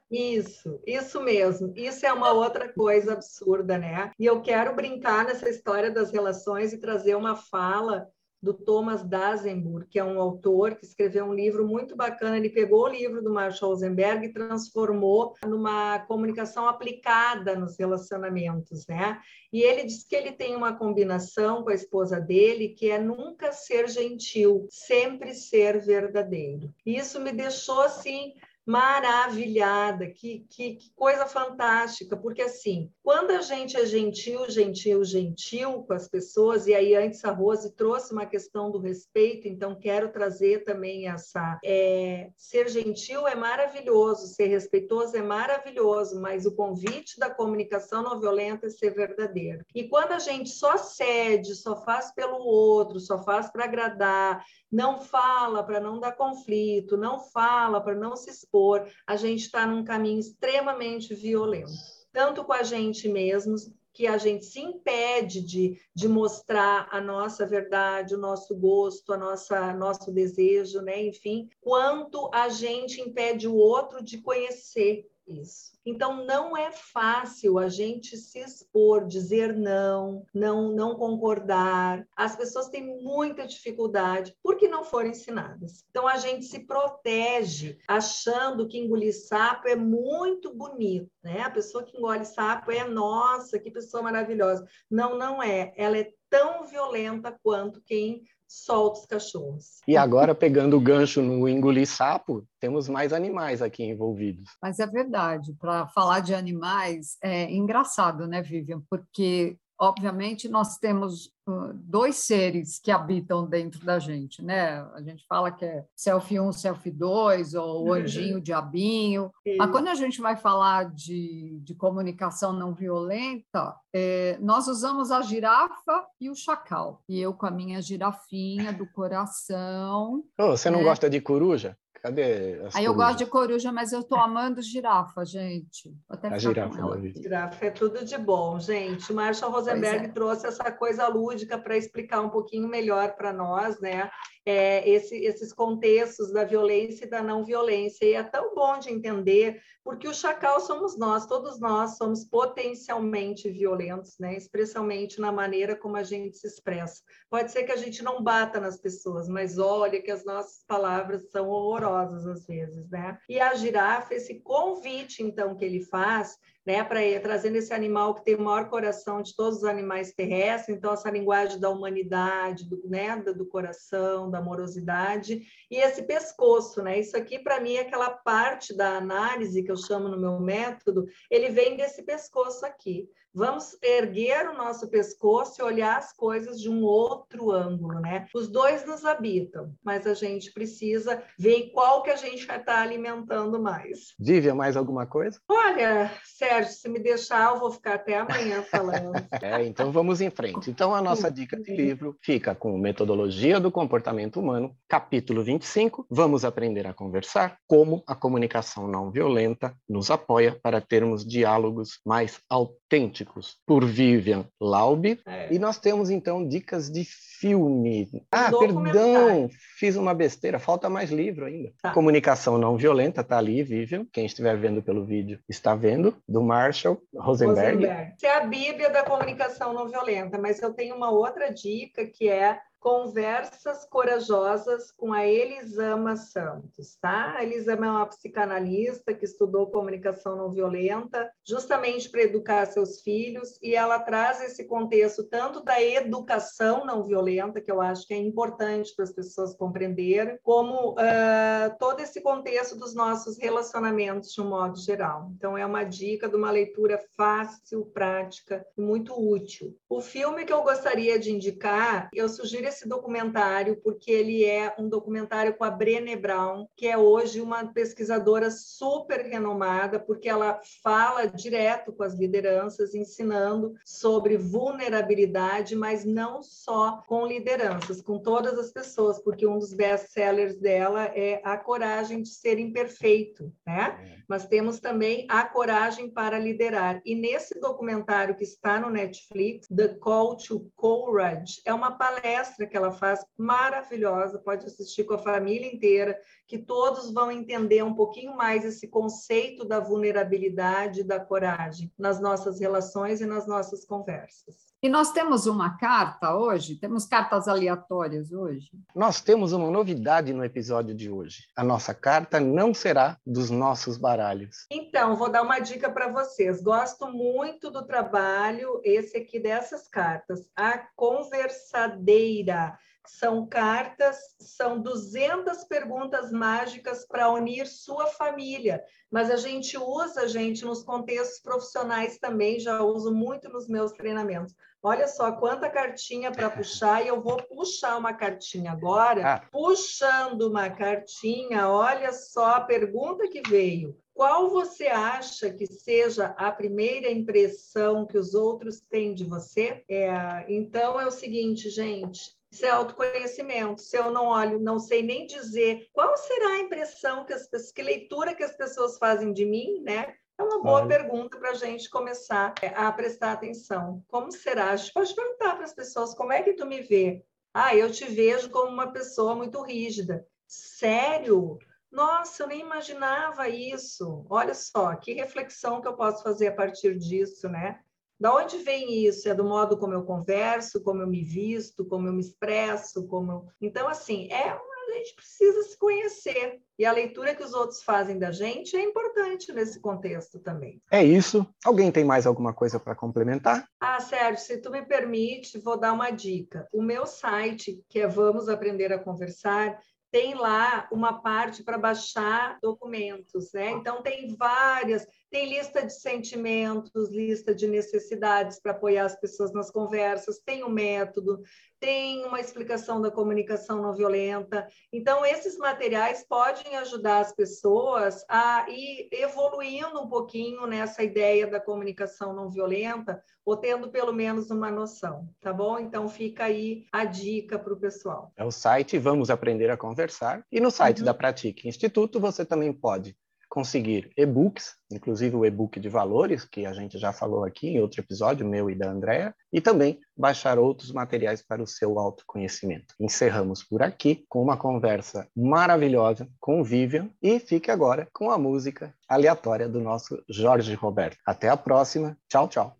Isso, 0.09 0.79
isso 0.85 1.21
mesmo. 1.21 1.73
Isso 1.75 2.05
é 2.05 2.13
uma 2.13 2.31
outra 2.31 2.71
coisa 2.71 3.13
absurda, 3.13 3.77
né? 3.77 4.11
E 4.17 4.25
eu 4.25 4.41
quero 4.41 4.75
brincar 4.75 5.25
nessa 5.25 5.49
história 5.49 5.91
das 5.91 6.11
relações 6.11 6.73
e 6.73 6.79
trazer 6.79 7.15
uma 7.15 7.35
fala 7.35 8.07
do 8.41 8.53
Thomas 8.53 9.03
Dasenburg, 9.03 9.87
que 9.89 9.99
é 9.99 10.03
um 10.03 10.21
autor 10.21 10.75
que 10.75 10.85
escreveu 10.85 11.25
um 11.25 11.33
livro 11.33 11.67
muito 11.67 11.95
bacana. 11.95 12.37
Ele 12.37 12.49
pegou 12.49 12.83
o 12.83 12.87
livro 12.87 13.21
do 13.21 13.33
Marshall 13.33 13.71
Rosenberg 13.71 14.25
e 14.25 14.33
transformou 14.33 15.33
numa 15.45 15.99
comunicação 15.99 16.67
aplicada 16.67 17.55
nos 17.55 17.77
relacionamentos, 17.77 18.85
né? 18.87 19.19
E 19.51 19.61
ele 19.63 19.83
diz 19.83 20.03
que 20.03 20.15
ele 20.15 20.31
tem 20.31 20.55
uma 20.55 20.77
combinação 20.77 21.63
com 21.63 21.69
a 21.69 21.75
esposa 21.75 22.19
dele 22.19 22.69
que 22.69 22.91
é 22.91 22.99
nunca 22.99 23.51
ser 23.51 23.89
gentil, 23.89 24.67
sempre 24.69 25.33
ser 25.33 25.79
verdadeiro. 25.79 26.73
E 26.85 26.95
isso 26.95 27.19
me 27.19 27.31
deixou 27.31 27.81
assim 27.81 28.33
maravilhada, 28.67 30.07
que, 30.07 30.45
que, 30.49 30.75
que, 30.75 30.93
coisa 30.93 31.25
fantástica, 31.25 32.17
porque 32.17 32.41
assim, 32.41 32.91
quando 33.01 33.31
a 33.31 33.41
gente 33.41 33.77
é 33.77 33.85
gentil, 33.85 34.49
gentil, 34.49 35.05
gentil 35.05 35.83
com 35.83 35.93
as 35.93 36.09
pessoas, 36.09 36.67
e 36.67 36.75
aí 36.75 36.93
antes 36.93 37.23
a 37.23 37.31
Rose 37.31 37.73
trouxe 37.77 38.11
uma 38.11 38.25
questão 38.25 38.69
do 38.69 38.77
respeito, 38.77 39.47
então 39.47 39.79
quero 39.79 40.11
trazer 40.11 40.65
também 40.65 41.07
essa. 41.07 41.57
É, 41.63 42.29
ser 42.35 42.67
gentil 42.67 43.25
é 43.25 43.35
maravilhoso, 43.35 44.27
ser 44.27 44.47
respeitoso 44.47 45.15
é 45.15 45.21
maravilhoso, 45.21 46.19
mas 46.19 46.45
o 46.45 46.53
convite 46.53 47.17
da 47.17 47.29
comunicação 47.29 48.03
não 48.03 48.19
violenta 48.19 48.67
é 48.67 48.69
ser 48.69 48.93
verdadeiro. 48.93 49.63
E 49.73 49.85
quando 49.87 50.11
a 50.11 50.19
gente 50.19 50.49
só 50.49 50.75
cede, 50.77 51.55
só 51.55 51.77
faz 51.85 52.13
pelo 52.13 52.39
outro, 52.39 52.99
só 52.99 53.23
faz 53.23 53.49
para 53.49 53.63
agradar, 53.63 54.43
não 54.71 54.99
fala 54.99 55.63
para 55.63 55.79
não 55.79 55.99
dar 55.99 56.11
conflito, 56.13 56.97
não 56.97 57.19
fala 57.19 57.79
para 57.81 57.95
não 57.95 58.15
se 58.15 58.29
expor, 58.29 58.87
a 59.05 59.15
gente 59.15 59.41
está 59.41 59.65
num 59.65 59.83
caminho 59.83 60.19
extremamente 60.19 61.13
violento, 61.15 61.71
tanto 62.11 62.43
com 62.43 62.53
a 62.53 62.63
gente 62.63 63.07
mesmos, 63.07 63.71
que 63.97 64.05
a 64.05 64.19
gente 64.19 64.45
se 64.45 64.59
impede 64.59 65.41
de, 65.41 65.81
de 65.91 66.07
mostrar 66.07 66.87
a 66.91 67.01
nossa 67.01 67.47
verdade, 67.47 68.13
o 68.13 68.19
nosso 68.19 68.55
gosto, 68.55 69.11
a 69.11 69.17
nossa 69.17 69.73
nosso 69.73 70.11
desejo, 70.11 70.81
né? 70.81 71.01
Enfim, 71.03 71.49
quanto 71.59 72.29
a 72.31 72.47
gente 72.47 73.01
impede 73.01 73.47
o 73.47 73.55
outro 73.55 74.03
de 74.03 74.19
conhecer 74.19 75.09
isso. 75.27 75.71
Então 75.85 76.25
não 76.25 76.55
é 76.55 76.71
fácil 76.71 77.59
a 77.59 77.69
gente 77.69 78.17
se 78.17 78.39
expor, 78.39 79.05
dizer 79.05 79.55
não, 79.55 80.25
não, 80.33 80.73
não 80.73 80.95
concordar. 80.95 82.05
As 82.15 82.35
pessoas 82.35 82.69
têm 82.69 83.01
muita 83.01 83.47
dificuldade 83.47 84.35
porque 84.41 84.67
não 84.67 84.83
foram 84.83 85.09
ensinadas. 85.09 85.85
Então 85.89 86.07
a 86.07 86.17
gente 86.17 86.45
se 86.45 86.65
protege 86.65 87.77
achando 87.87 88.67
que 88.67 88.77
engolir 88.77 89.15
sapo 89.27 89.67
é 89.67 89.75
muito 89.75 90.53
bonito, 90.53 91.09
né? 91.23 91.41
A 91.41 91.51
pessoa 91.51 91.83
que 91.83 91.97
engole 91.97 92.25
sapo 92.25 92.71
é 92.71 92.87
nossa, 92.87 93.59
que 93.59 93.71
pessoa 93.71 94.03
maravilhosa. 94.03 94.65
Não, 94.89 95.17
não 95.17 95.41
é. 95.41 95.73
Ela 95.75 95.97
é 95.97 96.13
tão 96.29 96.65
violenta 96.65 97.37
quanto 97.43 97.81
quem 97.81 98.23
solta 98.47 98.99
os 99.01 99.05
cachorros. 99.05 99.81
E 99.87 99.97
agora, 99.97 100.33
pegando 100.33 100.77
o 100.77 100.81
gancho 100.81 101.21
no 101.21 101.47
engolir 101.49 101.87
sapo, 101.87 102.47
temos 102.59 102.87
mais 102.87 103.11
animais 103.11 103.61
aqui 103.61 103.83
envolvidos. 103.83 104.49
Mas 104.61 104.79
é 104.79 104.87
verdade, 104.87 105.53
para 105.59 105.87
falar 105.87 106.21
de 106.21 106.33
animais, 106.33 107.17
é 107.21 107.51
engraçado, 107.51 108.25
né, 108.27 108.41
Vivian? 108.41 108.81
Porque 108.89 109.57
obviamente, 109.79 110.49
nós 110.49 110.77
temos 110.77 111.31
dois 111.73 112.17
seres 112.17 112.77
que 112.77 112.91
habitam 112.91 113.45
dentro 113.45 113.85
da 113.85 113.99
gente, 113.99 114.43
né? 114.43 114.85
A 114.93 115.01
gente 115.01 115.25
fala 115.27 115.51
que 115.51 115.63
é 115.63 115.85
selfie 115.95 116.39
1, 116.39 116.51
selfie 116.51 116.91
2, 116.91 117.53
ou 117.53 117.87
o 117.87 117.93
anjinho, 117.93 118.37
o 118.37 118.41
diabinho. 118.41 119.31
Mas 119.57 119.71
quando 119.71 119.87
a 119.87 119.95
gente 119.95 120.19
vai 120.19 120.35
falar 120.35 120.91
de, 120.93 121.59
de 121.63 121.73
comunicação 121.73 122.51
não 122.51 122.73
violenta, 122.73 123.75
é, 123.93 124.37
nós 124.41 124.67
usamos 124.67 125.09
a 125.09 125.21
girafa 125.21 126.05
e 126.19 126.29
o 126.29 126.35
chacal. 126.35 127.01
E 127.07 127.19
eu 127.19 127.33
com 127.33 127.45
a 127.45 127.51
minha 127.51 127.81
girafinha 127.81 128.73
do 128.73 128.85
coração. 128.91 130.23
Oh, 130.37 130.47
você 130.47 130.69
não 130.69 130.79
né? 130.79 130.85
gosta 130.85 131.09
de 131.09 131.21
coruja? 131.21 131.77
Cadê 132.01 132.61
as 132.65 132.75
Aí 132.75 132.85
eu 132.85 132.93
gosto 132.93 133.17
de 133.17 133.25
coruja, 133.25 133.71
mas 133.71 133.91
eu 133.91 134.03
tô 134.03 134.15
amando 134.15 134.61
girafa, 134.61 135.25
gente. 135.25 135.93
Até 136.07 136.27
a 136.27 136.37
girafa, 136.37 136.99
girafa 137.15 137.65
é 137.65 137.71
tudo 137.71 138.05
de 138.05 138.17
bom, 138.17 138.59
gente. 138.59 139.11
O 139.11 139.15
Marshall 139.15 139.51
Rosenberg 139.51 140.05
é. 140.05 140.09
trouxe 140.09 140.47
essa 140.47 140.71
coisa 140.71 141.07
lúdica 141.07 141.57
para 141.57 141.75
explicar 141.77 142.21
um 142.21 142.29
pouquinho 142.29 142.67
melhor 142.67 143.15
para 143.15 143.33
nós, 143.33 143.79
né? 143.79 144.09
É, 144.47 144.89
esse, 144.89 145.13
esses 145.13 145.51
contextos 145.51 146.31
da 146.31 146.45
violência 146.45 147.03
e 147.03 147.09
da 147.09 147.21
não 147.21 147.43
violência. 147.43 148.05
E 148.05 148.13
é 148.13 148.23
tão 148.23 148.55
bom 148.55 148.79
de 148.79 148.89
entender, 148.89 149.61
porque 149.83 150.07
o 150.07 150.13
chacal 150.13 150.61
somos 150.61 150.97
nós, 150.97 151.25
todos 151.25 151.59
nós 151.59 151.97
somos 151.97 152.23
potencialmente 152.23 153.49
violentos, 153.49 154.17
né? 154.17 154.37
especialmente 154.37 155.19
na 155.19 155.33
maneira 155.33 155.75
como 155.75 155.97
a 155.97 156.03
gente 156.03 156.37
se 156.37 156.47
expressa. 156.47 157.03
Pode 157.29 157.51
ser 157.51 157.65
que 157.65 157.73
a 157.73 157.75
gente 157.75 158.01
não 158.01 158.23
bata 158.23 158.57
nas 158.57 158.79
pessoas, 158.79 159.27
mas 159.27 159.57
olha 159.57 160.01
que 160.01 160.11
as 160.11 160.23
nossas 160.23 160.63
palavras 160.65 161.29
são 161.29 161.49
horrorosas 161.49 162.25
às 162.25 162.47
vezes. 162.47 162.89
Né? 162.89 163.17
E 163.27 163.41
a 163.41 163.53
girafa, 163.53 164.15
esse 164.15 164.39
convite, 164.39 165.21
então, 165.21 165.57
que 165.57 165.65
ele 165.65 165.83
faz 165.83 166.37
né, 166.67 166.83
para 166.83 166.99
trazendo 167.21 167.55
esse 167.55 167.73
animal 167.73 168.13
que 168.13 168.25
tem 168.25 168.35
o 168.35 168.41
maior 168.41 168.67
coração 168.69 169.21
de 169.21 169.33
todos 169.33 169.59
os 169.59 169.63
animais 169.63 170.11
terrestres, 170.11 170.75
então 170.75 170.91
essa 170.91 171.09
linguagem 171.09 171.57
da 171.57 171.69
humanidade, 171.69 172.67
do, 172.69 172.81
né, 172.89 173.15
do 173.15 173.45
coração, 173.45 174.29
da 174.29 174.39
amorosidade, 174.39 175.43
e 175.71 175.77
esse 175.77 176.03
pescoço, 176.03 176.83
né? 176.83 176.99
Isso 176.99 177.15
aqui 177.15 177.39
para 177.39 177.61
mim 177.61 177.75
é 177.75 177.81
aquela 177.81 178.09
parte 178.09 178.75
da 178.75 178.97
análise 178.97 179.63
que 179.63 179.71
eu 179.71 179.77
chamo 179.77 180.09
no 180.09 180.19
meu 180.19 180.41
método, 180.41 181.05
ele 181.31 181.47
vem 181.47 181.77
desse 181.77 182.03
pescoço 182.03 182.65
aqui. 182.65 183.09
Vamos 183.37 183.77
erguer 183.83 184.49
o 184.49 184.57
nosso 184.57 184.87
pescoço 184.87 185.61
e 185.61 185.63
olhar 185.63 185.95
as 185.95 186.11
coisas 186.11 186.59
de 186.59 186.71
um 186.71 186.81
outro 186.81 187.51
ângulo, 187.51 187.99
né? 187.99 188.25
Os 188.33 188.47
dois 188.47 188.83
nos 188.83 189.05
habitam, 189.05 189.75
mas 189.83 190.07
a 190.07 190.15
gente 190.15 190.51
precisa 190.51 191.21
ver 191.37 191.69
qual 191.71 192.01
que 192.01 192.09
a 192.09 192.15
gente 192.15 192.47
vai 192.47 192.57
estar 192.57 192.81
alimentando 192.81 193.61
mais. 193.61 194.15
Vivian, 194.19 194.55
mais 194.55 194.75
alguma 194.75 195.05
coisa? 195.05 195.39
Olha, 195.47 196.11
Sérgio, 196.23 196.73
se 196.73 196.89
me 196.89 196.97
deixar, 196.97 197.53
eu 197.53 197.59
vou 197.59 197.69
ficar 197.69 197.93
até 197.93 198.17
amanhã 198.17 198.63
falando. 198.63 199.11
é, 199.39 199.63
então 199.67 199.91
vamos 199.91 200.19
em 200.19 200.31
frente. 200.31 200.71
Então 200.71 200.95
a 200.95 200.99
nossa 200.99 201.29
dica 201.29 201.61
de 201.61 201.75
livro 201.75 202.17
fica 202.23 202.55
com 202.55 202.75
Metodologia 202.75 203.59
do 203.59 203.69
Comportamento 203.69 204.39
Humano, 204.39 204.75
capítulo 204.87 205.43
25. 205.43 206.07
Vamos 206.09 206.43
aprender 206.43 206.87
a 206.87 206.93
conversar, 206.93 207.59
como 207.67 208.01
a 208.07 208.15
comunicação 208.15 208.87
não 208.87 209.11
violenta 209.11 209.75
nos 209.87 210.09
apoia 210.09 210.57
para 210.59 210.81
termos 210.81 211.23
diálogos 211.23 211.99
mais 212.03 212.41
autênticos 212.49 213.26
por 213.65 213.85
Vivian 213.85 214.45
Laub. 214.59 215.05
É. 215.25 215.53
E 215.53 215.59
nós 215.59 215.77
temos 215.77 216.09
então 216.09 216.47
dicas 216.47 216.89
de 216.89 217.05
filme. 217.39 218.09
Ah, 218.31 218.51
perdão, 218.51 219.49
fiz 219.77 219.95
uma 219.95 220.13
besteira, 220.13 220.59
falta 220.59 220.89
mais 220.89 221.11
livro 221.11 221.45
ainda. 221.45 221.71
Tá. 221.81 221.91
Comunicação 221.91 222.57
não 222.57 222.75
violenta, 222.77 223.23
tá 223.23 223.37
ali, 223.37 223.61
Vivian. 223.63 224.05
Quem 224.11 224.25
estiver 224.25 224.57
vendo 224.57 224.81
pelo 224.81 225.05
vídeo 225.05 225.39
está 225.47 225.75
vendo, 225.75 226.15
do 226.27 226.41
Marshall 226.41 227.01
Rosenberg. 227.15 227.85
Rosenberg. 227.85 228.13
Isso 228.15 228.25
é 228.25 228.37
a 228.37 228.45
Bíblia 228.45 228.89
da 228.89 229.03
comunicação 229.03 229.73
não 229.73 229.87
violenta, 229.87 230.37
mas 230.37 230.61
eu 230.61 230.73
tenho 230.73 230.95
uma 230.95 231.11
outra 231.11 231.53
dica 231.53 232.05
que 232.05 232.27
é 232.27 232.59
Conversas 232.79 233.85
Corajosas 233.85 234.91
com 234.91 235.11
a 235.11 235.25
Elisama 235.25 236.15
Santos, 236.15 236.95
tá? 237.01 237.35
A 237.37 237.43
Elisama 237.43 237.85
é 237.87 237.89
uma 237.89 238.05
psicanalista 238.05 239.13
que 239.13 239.25
estudou 239.25 239.71
comunicação 239.71 240.35
não 240.35 240.51
violenta, 240.51 241.29
justamente 241.45 242.09
para 242.09 242.21
educar 242.21 242.65
seus 242.67 243.01
filhos, 243.01 243.59
e 243.61 243.75
ela 243.75 243.99
traz 243.99 244.41
esse 244.41 244.65
contexto 244.65 245.23
tanto 245.23 245.63
da 245.63 245.81
educação 245.81 246.85
não 246.85 247.03
violenta, 247.03 247.59
que 247.59 247.71
eu 247.71 247.81
acho 247.81 248.05
que 248.07 248.13
é 248.13 248.17
importante 248.17 248.93
para 248.95 249.03
as 249.03 249.11
pessoas 249.11 249.55
compreenderem, 249.55 250.37
como 250.43 250.91
uh, 250.91 251.77
todo 251.79 251.99
esse 251.99 252.21
contexto 252.21 252.77
dos 252.77 252.93
nossos 252.93 253.37
relacionamentos 253.37 254.31
de 254.31 254.41
um 254.41 254.49
modo 254.49 254.77
geral. 254.79 255.31
Então, 255.35 255.57
é 255.57 255.65
uma 255.65 255.83
dica 255.83 256.29
de 256.29 256.35
uma 256.35 256.51
leitura 256.51 256.99
fácil, 257.15 257.85
prática 257.85 258.65
e 258.77 258.81
muito 258.81 259.13
útil. 259.19 259.75
O 259.89 259.99
filme 259.99 260.45
que 260.45 260.53
eu 260.53 260.61
gostaria 260.61 261.17
de 261.17 261.31
indicar, 261.31 262.09
eu 262.13 262.29
sugiro 262.29 262.66
esse 262.67 262.87
documentário 262.87 263.77
porque 263.83 264.11
ele 264.11 264.43
é 264.43 264.75
um 264.77 264.87
documentário 264.87 265.55
com 265.55 265.63
a 265.63 265.71
Brené 265.71 266.15
Brown, 266.15 266.67
que 266.75 266.87
é 266.87 266.97
hoje 266.97 267.41
uma 267.41 267.65
pesquisadora 267.73 268.51
super 268.51 269.21
renomada, 269.25 269.99
porque 269.99 270.29
ela 270.29 270.59
fala 270.83 271.25
direto 271.25 271.91
com 271.91 272.03
as 272.03 272.13
lideranças, 272.13 272.93
ensinando 272.93 273.73
sobre 273.85 274.37
vulnerabilidade, 274.37 275.75
mas 275.75 276.05
não 276.05 276.41
só 276.41 277.03
com 277.07 277.25
lideranças, 277.25 278.01
com 278.01 278.19
todas 278.19 278.57
as 278.57 278.71
pessoas, 278.71 279.19
porque 279.19 279.47
um 279.47 279.59
dos 279.59 279.73
best-sellers 279.73 280.55
dela 280.55 281.05
é 281.15 281.41
A 281.43 281.57
Coragem 281.57 282.21
de 282.21 282.29
Ser 282.29 282.59
Imperfeito, 282.59 283.51
né? 283.65 283.97
É. 284.13 284.17
Mas 284.27 284.45
temos 284.45 284.79
também 284.79 285.25
A 285.29 285.45
Coragem 285.45 286.09
para 286.09 286.37
Liderar. 286.37 287.01
E 287.05 287.15
nesse 287.15 287.59
documentário 287.59 288.35
que 288.35 288.43
está 288.43 288.79
no 288.79 288.89
Netflix, 288.89 289.67
The 289.67 289.89
Call 289.99 290.35
to 290.35 290.69
Courage, 290.75 291.61
é 291.65 291.73
uma 291.73 291.91
palestra 291.97 292.56
que 292.65 292.75
ela 292.75 292.91
faz 292.91 293.25
maravilhosa, 293.37 294.39
pode 294.39 294.65
assistir 294.65 295.03
com 295.03 295.13
a 295.13 295.19
família 295.19 295.71
inteira, 295.71 296.19
que 296.47 296.57
todos 296.57 297.11
vão 297.11 297.29
entender 297.29 297.83
um 297.83 297.93
pouquinho 297.93 298.35
mais 298.35 298.63
esse 298.65 298.87
conceito 298.87 299.65
da 299.65 299.79
vulnerabilidade, 299.79 301.03
da 301.03 301.19
coragem 301.19 301.91
nas 301.97 302.19
nossas 302.19 302.59
relações 302.59 303.21
e 303.21 303.25
nas 303.25 303.45
nossas 303.45 303.85
conversas. 303.85 304.66
E 304.79 304.87
nós 304.87 305.11
temos 305.11 305.47
uma 305.47 305.75
carta 305.75 306.35
hoje? 306.35 306.75
Temos 306.75 307.07
cartas 307.07 307.47
aleatórias 307.47 308.31
hoje? 308.31 308.69
Nós 308.95 309.19
temos 309.19 309.51
uma 309.51 309.71
novidade 309.71 310.31
no 310.33 310.45
episódio 310.45 310.93
de 310.93 311.09
hoje. 311.09 311.47
A 311.55 311.63
nossa 311.63 311.95
carta 311.95 312.39
não 312.39 312.75
será 312.75 313.17
dos 313.25 313.49
nossos 313.49 313.97
baralhos. 313.97 314.67
Então, 314.69 315.15
vou 315.15 315.31
dar 315.31 315.41
uma 315.41 315.57
dica 315.57 315.89
para 315.89 316.11
vocês. 316.11 316.61
Gosto 316.61 317.07
muito 317.07 317.71
do 317.71 317.87
trabalho, 317.87 318.79
esse 318.83 319.17
aqui 319.17 319.39
dessas 319.39 319.87
cartas. 319.87 320.47
A 320.55 320.77
conversadeira. 320.95 322.77
São 323.07 323.47
cartas, 323.47 324.17
são 324.37 324.81
200 324.81 325.63
perguntas 325.63 326.29
mágicas 326.29 327.07
para 327.07 327.31
unir 327.31 327.65
sua 327.65 328.07
família. 328.07 328.83
Mas 329.09 329.31
a 329.31 329.37
gente 329.37 329.77
usa, 329.77 330.27
gente, 330.27 330.65
nos 330.65 330.83
contextos 330.83 331.39
profissionais 331.39 332.19
também, 332.19 332.59
já 332.59 332.81
uso 332.83 333.15
muito 333.15 333.47
nos 333.49 333.67
meus 333.69 333.93
treinamentos. 333.93 334.53
Olha 334.87 335.05
só 335.05 335.33
quanta 335.33 335.69
cartinha 335.69 336.31
para 336.31 336.49
puxar, 336.49 337.03
e 337.03 337.09
eu 337.09 337.21
vou 337.21 337.35
puxar 337.43 337.97
uma 337.97 338.13
cartinha 338.13 338.71
agora. 338.71 339.33
Ah. 339.33 339.39
Puxando 339.51 340.43
uma 340.43 340.69
cartinha, 340.69 341.67
olha 341.67 342.13
só 342.13 342.55
a 342.55 342.61
pergunta 342.61 343.27
que 343.27 343.41
veio. 343.41 343.99
Qual 344.13 344.49
você 344.49 344.87
acha 344.87 345.51
que 345.51 345.67
seja 345.67 346.27
a 346.37 346.49
primeira 346.53 347.11
impressão 347.11 348.07
que 348.07 348.17
os 348.17 348.33
outros 348.33 348.79
têm 348.79 349.13
de 349.13 349.25
você? 349.25 349.83
É, 349.89 350.45
então 350.47 350.97
é 350.97 351.05
o 351.05 351.11
seguinte, 351.11 351.69
gente, 351.69 352.31
isso 352.49 352.65
é 352.65 352.69
autoconhecimento. 352.69 353.81
Se 353.81 353.97
eu 353.97 354.09
não 354.09 354.27
olho, 354.27 354.57
não 354.57 354.79
sei 354.79 355.03
nem 355.03 355.27
dizer 355.27 355.85
qual 355.91 356.15
será 356.15 356.53
a 356.53 356.59
impressão 356.59 357.25
que 357.25 357.33
as 357.33 357.71
que 357.73 357.81
leitura 357.81 358.33
que 358.33 358.43
as 358.43 358.55
pessoas 358.55 358.97
fazem 358.97 359.33
de 359.33 359.45
mim, 359.45 359.81
né? 359.81 360.15
É 360.39 360.43
uma 360.43 360.61
boa 360.61 360.81
Olha. 360.81 360.87
pergunta 360.87 361.37
para 361.39 361.49
a 361.49 361.55
gente 361.55 361.89
começar 361.89 362.53
é, 362.61 362.67
a 362.67 362.91
prestar 362.91 363.31
atenção. 363.31 364.03
Como 364.07 364.31
será? 364.31 364.71
A 364.71 364.75
gente 364.75 364.93
pode 364.93 365.15
perguntar 365.15 365.55
para 365.55 365.65
as 365.65 365.73
pessoas 365.73 366.13
como 366.13 366.31
é 366.31 366.43
que 366.43 366.53
tu 366.53 366.65
me 366.65 366.81
vê? 366.81 367.23
Ah, 367.51 367.75
eu 367.75 367.91
te 367.91 368.05
vejo 368.05 368.49
como 368.51 368.71
uma 368.71 368.91
pessoa 368.91 369.33
muito 369.33 369.61
rígida. 369.63 370.27
Sério? 370.45 371.57
Nossa, 371.91 372.43
eu 372.43 372.47
nem 372.47 372.61
imaginava 372.61 373.49
isso. 373.49 374.25
Olha 374.29 374.53
só, 374.53 374.95
que 374.95 375.13
reflexão 375.13 375.81
que 375.81 375.87
eu 375.87 375.95
posso 375.95 376.21
fazer 376.21 376.47
a 376.47 376.55
partir 376.55 376.95
disso, 376.99 377.49
né? 377.49 377.79
Da 378.19 378.33
onde 378.35 378.57
vem 378.59 379.05
isso? 379.05 379.27
É 379.27 379.33
do 379.33 379.43
modo 379.43 379.77
como 379.77 379.93
eu 379.93 380.03
converso, 380.03 380.83
como 380.83 381.01
eu 381.01 381.07
me 381.07 381.23
visto, 381.23 381.83
como 381.85 382.07
eu 382.07 382.13
me 382.13 382.21
expresso, 382.21 383.07
como 383.07 383.31
eu... 383.31 383.45
Então, 383.59 383.87
assim, 383.87 384.27
é 384.31 384.55
a 384.91 384.95
gente 384.95 385.15
precisa 385.15 385.63
se 385.63 385.77
conhecer. 385.77 386.59
E 386.77 386.85
a 386.85 386.91
leitura 386.91 387.35
que 387.35 387.43
os 387.43 387.53
outros 387.53 387.83
fazem 387.83 388.19
da 388.19 388.31
gente 388.31 388.75
é 388.75 388.81
importante 388.81 389.51
nesse 389.51 389.79
contexto 389.79 390.39
também. 390.39 390.81
É 390.91 391.03
isso. 391.03 391.47
Alguém 391.65 391.91
tem 391.91 392.03
mais 392.03 392.27
alguma 392.27 392.53
coisa 392.53 392.79
para 392.79 392.95
complementar? 392.95 393.67
Ah, 393.79 393.99
Sérgio, 393.99 394.45
se 394.45 394.57
tu 394.61 394.69
me 394.69 394.85
permite, 394.85 395.59
vou 395.59 395.79
dar 395.79 395.93
uma 395.93 396.11
dica. 396.11 396.67
O 396.71 396.81
meu 396.81 397.05
site, 397.05 397.83
que 397.89 397.99
é 397.99 398.07
Vamos 398.07 398.47
Aprender 398.47 398.93
a 398.93 398.99
Conversar, 398.99 399.79
tem 400.11 400.35
lá 400.35 400.87
uma 400.91 401.21
parte 401.21 401.63
para 401.63 401.77
baixar 401.77 402.57
documentos, 402.61 403.51
né? 403.53 403.71
Então 403.71 404.01
tem 404.01 404.35
várias, 404.35 405.05
tem 405.29 405.49
lista 405.49 405.85
de 405.85 405.93
sentimentos, 405.93 407.09
lista 407.09 407.53
de 407.53 407.67
necessidades 407.67 408.59
para 408.59 408.71
apoiar 408.71 409.05
as 409.05 409.19
pessoas 409.19 409.51
nas 409.53 409.69
conversas, 409.69 410.39
tem 410.39 410.63
o 410.63 410.67
um 410.67 410.69
método, 410.69 411.41
tem 411.79 412.25
uma 412.25 412.39
explicação 412.39 413.01
da 413.01 413.11
comunicação 413.11 413.81
não 413.81 413.93
violenta. 413.93 414.67
Então, 414.91 415.25
esses 415.25 415.57
materiais 415.57 416.25
podem 416.27 416.75
ajudar 416.77 417.19
as 417.19 417.33
pessoas 417.33 418.23
a 418.29 418.65
ir 418.69 419.09
evoluindo 419.11 420.01
um 420.01 420.07
pouquinho 420.07 420.65
nessa 420.65 421.03
ideia 421.03 421.45
da 421.45 421.59
comunicação 421.59 422.33
não 422.33 422.49
violenta, 422.49 423.21
ou 423.45 423.55
tendo 423.55 423.89
pelo 423.89 424.11
menos 424.11 424.49
uma 424.49 424.71
noção, 424.71 425.29
tá 425.39 425.53
bom? 425.53 425.77
Então, 425.77 426.07
fica 426.09 426.45
aí 426.45 426.85
a 426.91 427.05
dica 427.05 427.59
para 427.59 427.73
o 427.73 427.79
pessoal. 427.79 428.31
É 428.35 428.43
o 428.43 428.51
site 428.51 428.97
Vamos 428.97 429.29
Aprender 429.29 429.69
a 429.69 429.77
Conversar, 429.77 430.43
e 430.51 430.59
no 430.59 430.71
site 430.71 430.99
uhum. 430.99 431.05
da 431.05 431.13
Pratique 431.13 431.67
Instituto 431.67 432.19
você 432.19 432.45
também 432.45 432.73
pode 432.73 433.15
conseguir 433.49 434.11
e-books, 434.17 434.75
inclusive 434.91 435.35
o 435.35 435.45
e-book 435.45 435.79
de 435.79 435.89
valores, 435.89 436.45
que 436.45 436.65
a 436.65 436.73
gente 436.73 436.97
já 436.97 437.11
falou 437.11 437.43
aqui 437.43 437.69
em 437.69 437.79
outro 437.79 438.01
episódio, 438.01 438.47
meu 438.47 438.69
e 438.69 438.75
da 438.75 438.89
Andrea, 438.89 439.33
e 439.51 439.59
também 439.59 439.99
baixar 440.15 440.59
outros 440.59 440.91
materiais 440.91 441.41
para 441.41 441.61
o 441.61 441.67
seu 441.67 441.97
autoconhecimento. 441.99 442.93
Encerramos 442.99 443.63
por 443.63 443.81
aqui 443.81 444.25
com 444.29 444.41
uma 444.41 444.57
conversa 444.57 445.27
maravilhosa 445.35 446.27
com 446.39 446.63
Vivian 446.63 447.09
e 447.21 447.39
fique 447.39 447.71
agora 447.71 448.07
com 448.13 448.31
a 448.31 448.37
música 448.37 448.93
aleatória 449.07 449.67
do 449.67 449.79
nosso 449.79 450.21
Jorge 450.29 450.73
Roberto. 450.73 451.17
Até 451.25 451.49
a 451.49 451.57
próxima. 451.57 452.17
Tchau, 452.29 452.47
tchau. 452.47 452.77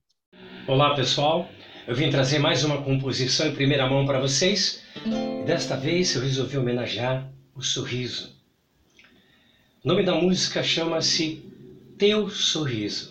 Olá, 0.68 0.96
pessoal. 0.96 1.48
Eu 1.88 1.96
vim 1.96 2.10
trazer 2.10 2.40
mais 2.40 2.64
uma 2.66 2.84
composição 2.84 3.48
em 3.48 3.56
primeira 3.56 3.88
mão 3.90 4.06
para 4.06 4.20
vocês. 4.20 4.84
Desta 5.46 5.78
vez 5.78 6.14
eu 6.14 6.22
resolvi 6.22 6.58
homenagear 6.58 7.32
o 7.56 7.62
sorriso 7.62 8.37
o 9.88 9.96
nome 9.96 10.04
da 10.04 10.14
música 10.14 10.62
chama-se 10.62 11.42
Teu 11.98 12.28
Sorriso. 12.28 13.10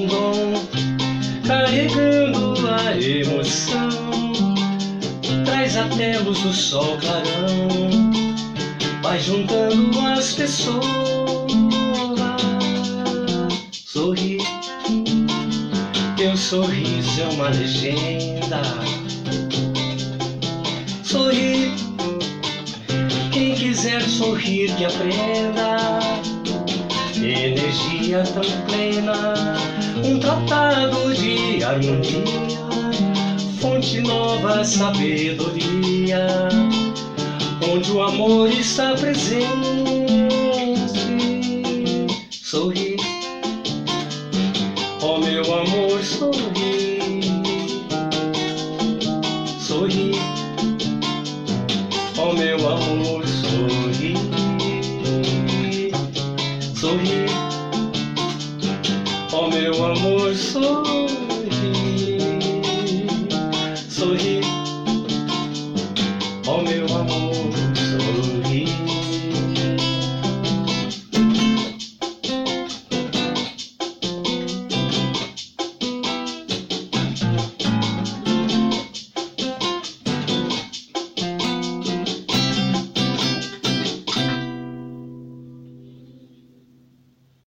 Dom 0.00 0.52
carregando 1.46 2.54
a 2.68 2.96
emoção. 2.96 3.88
Traz 5.44 5.76
até 5.76 6.18
luz 6.18 6.40
do 6.40 6.52
sol 6.52 6.98
clarão, 6.98 8.10
vai 9.02 9.18
juntando 9.20 10.00
as 10.00 10.32
pessoas. 10.32 10.84
Sorri 13.84 14.38
teu 16.24 16.36
sorriso 16.38 17.20
é 17.20 17.28
uma 17.34 17.48
legenda. 17.48 18.62
Sorri, 21.02 21.70
quem 23.30 23.54
quiser 23.54 24.00
sorrir 24.02 24.74
que 24.74 24.86
aprenda. 24.86 25.98
Energia 27.16 28.22
tão 28.22 28.42
plena, 28.66 29.34
um 30.02 30.18
tratado 30.18 31.14
de 31.14 31.62
harmonia, 31.62 32.24
fonte 33.60 34.00
nova 34.00 34.64
sabedoria, 34.64 36.26
onde 37.72 37.92
o 37.92 38.02
amor 38.02 38.48
está 38.50 38.94
presente. 38.94 40.03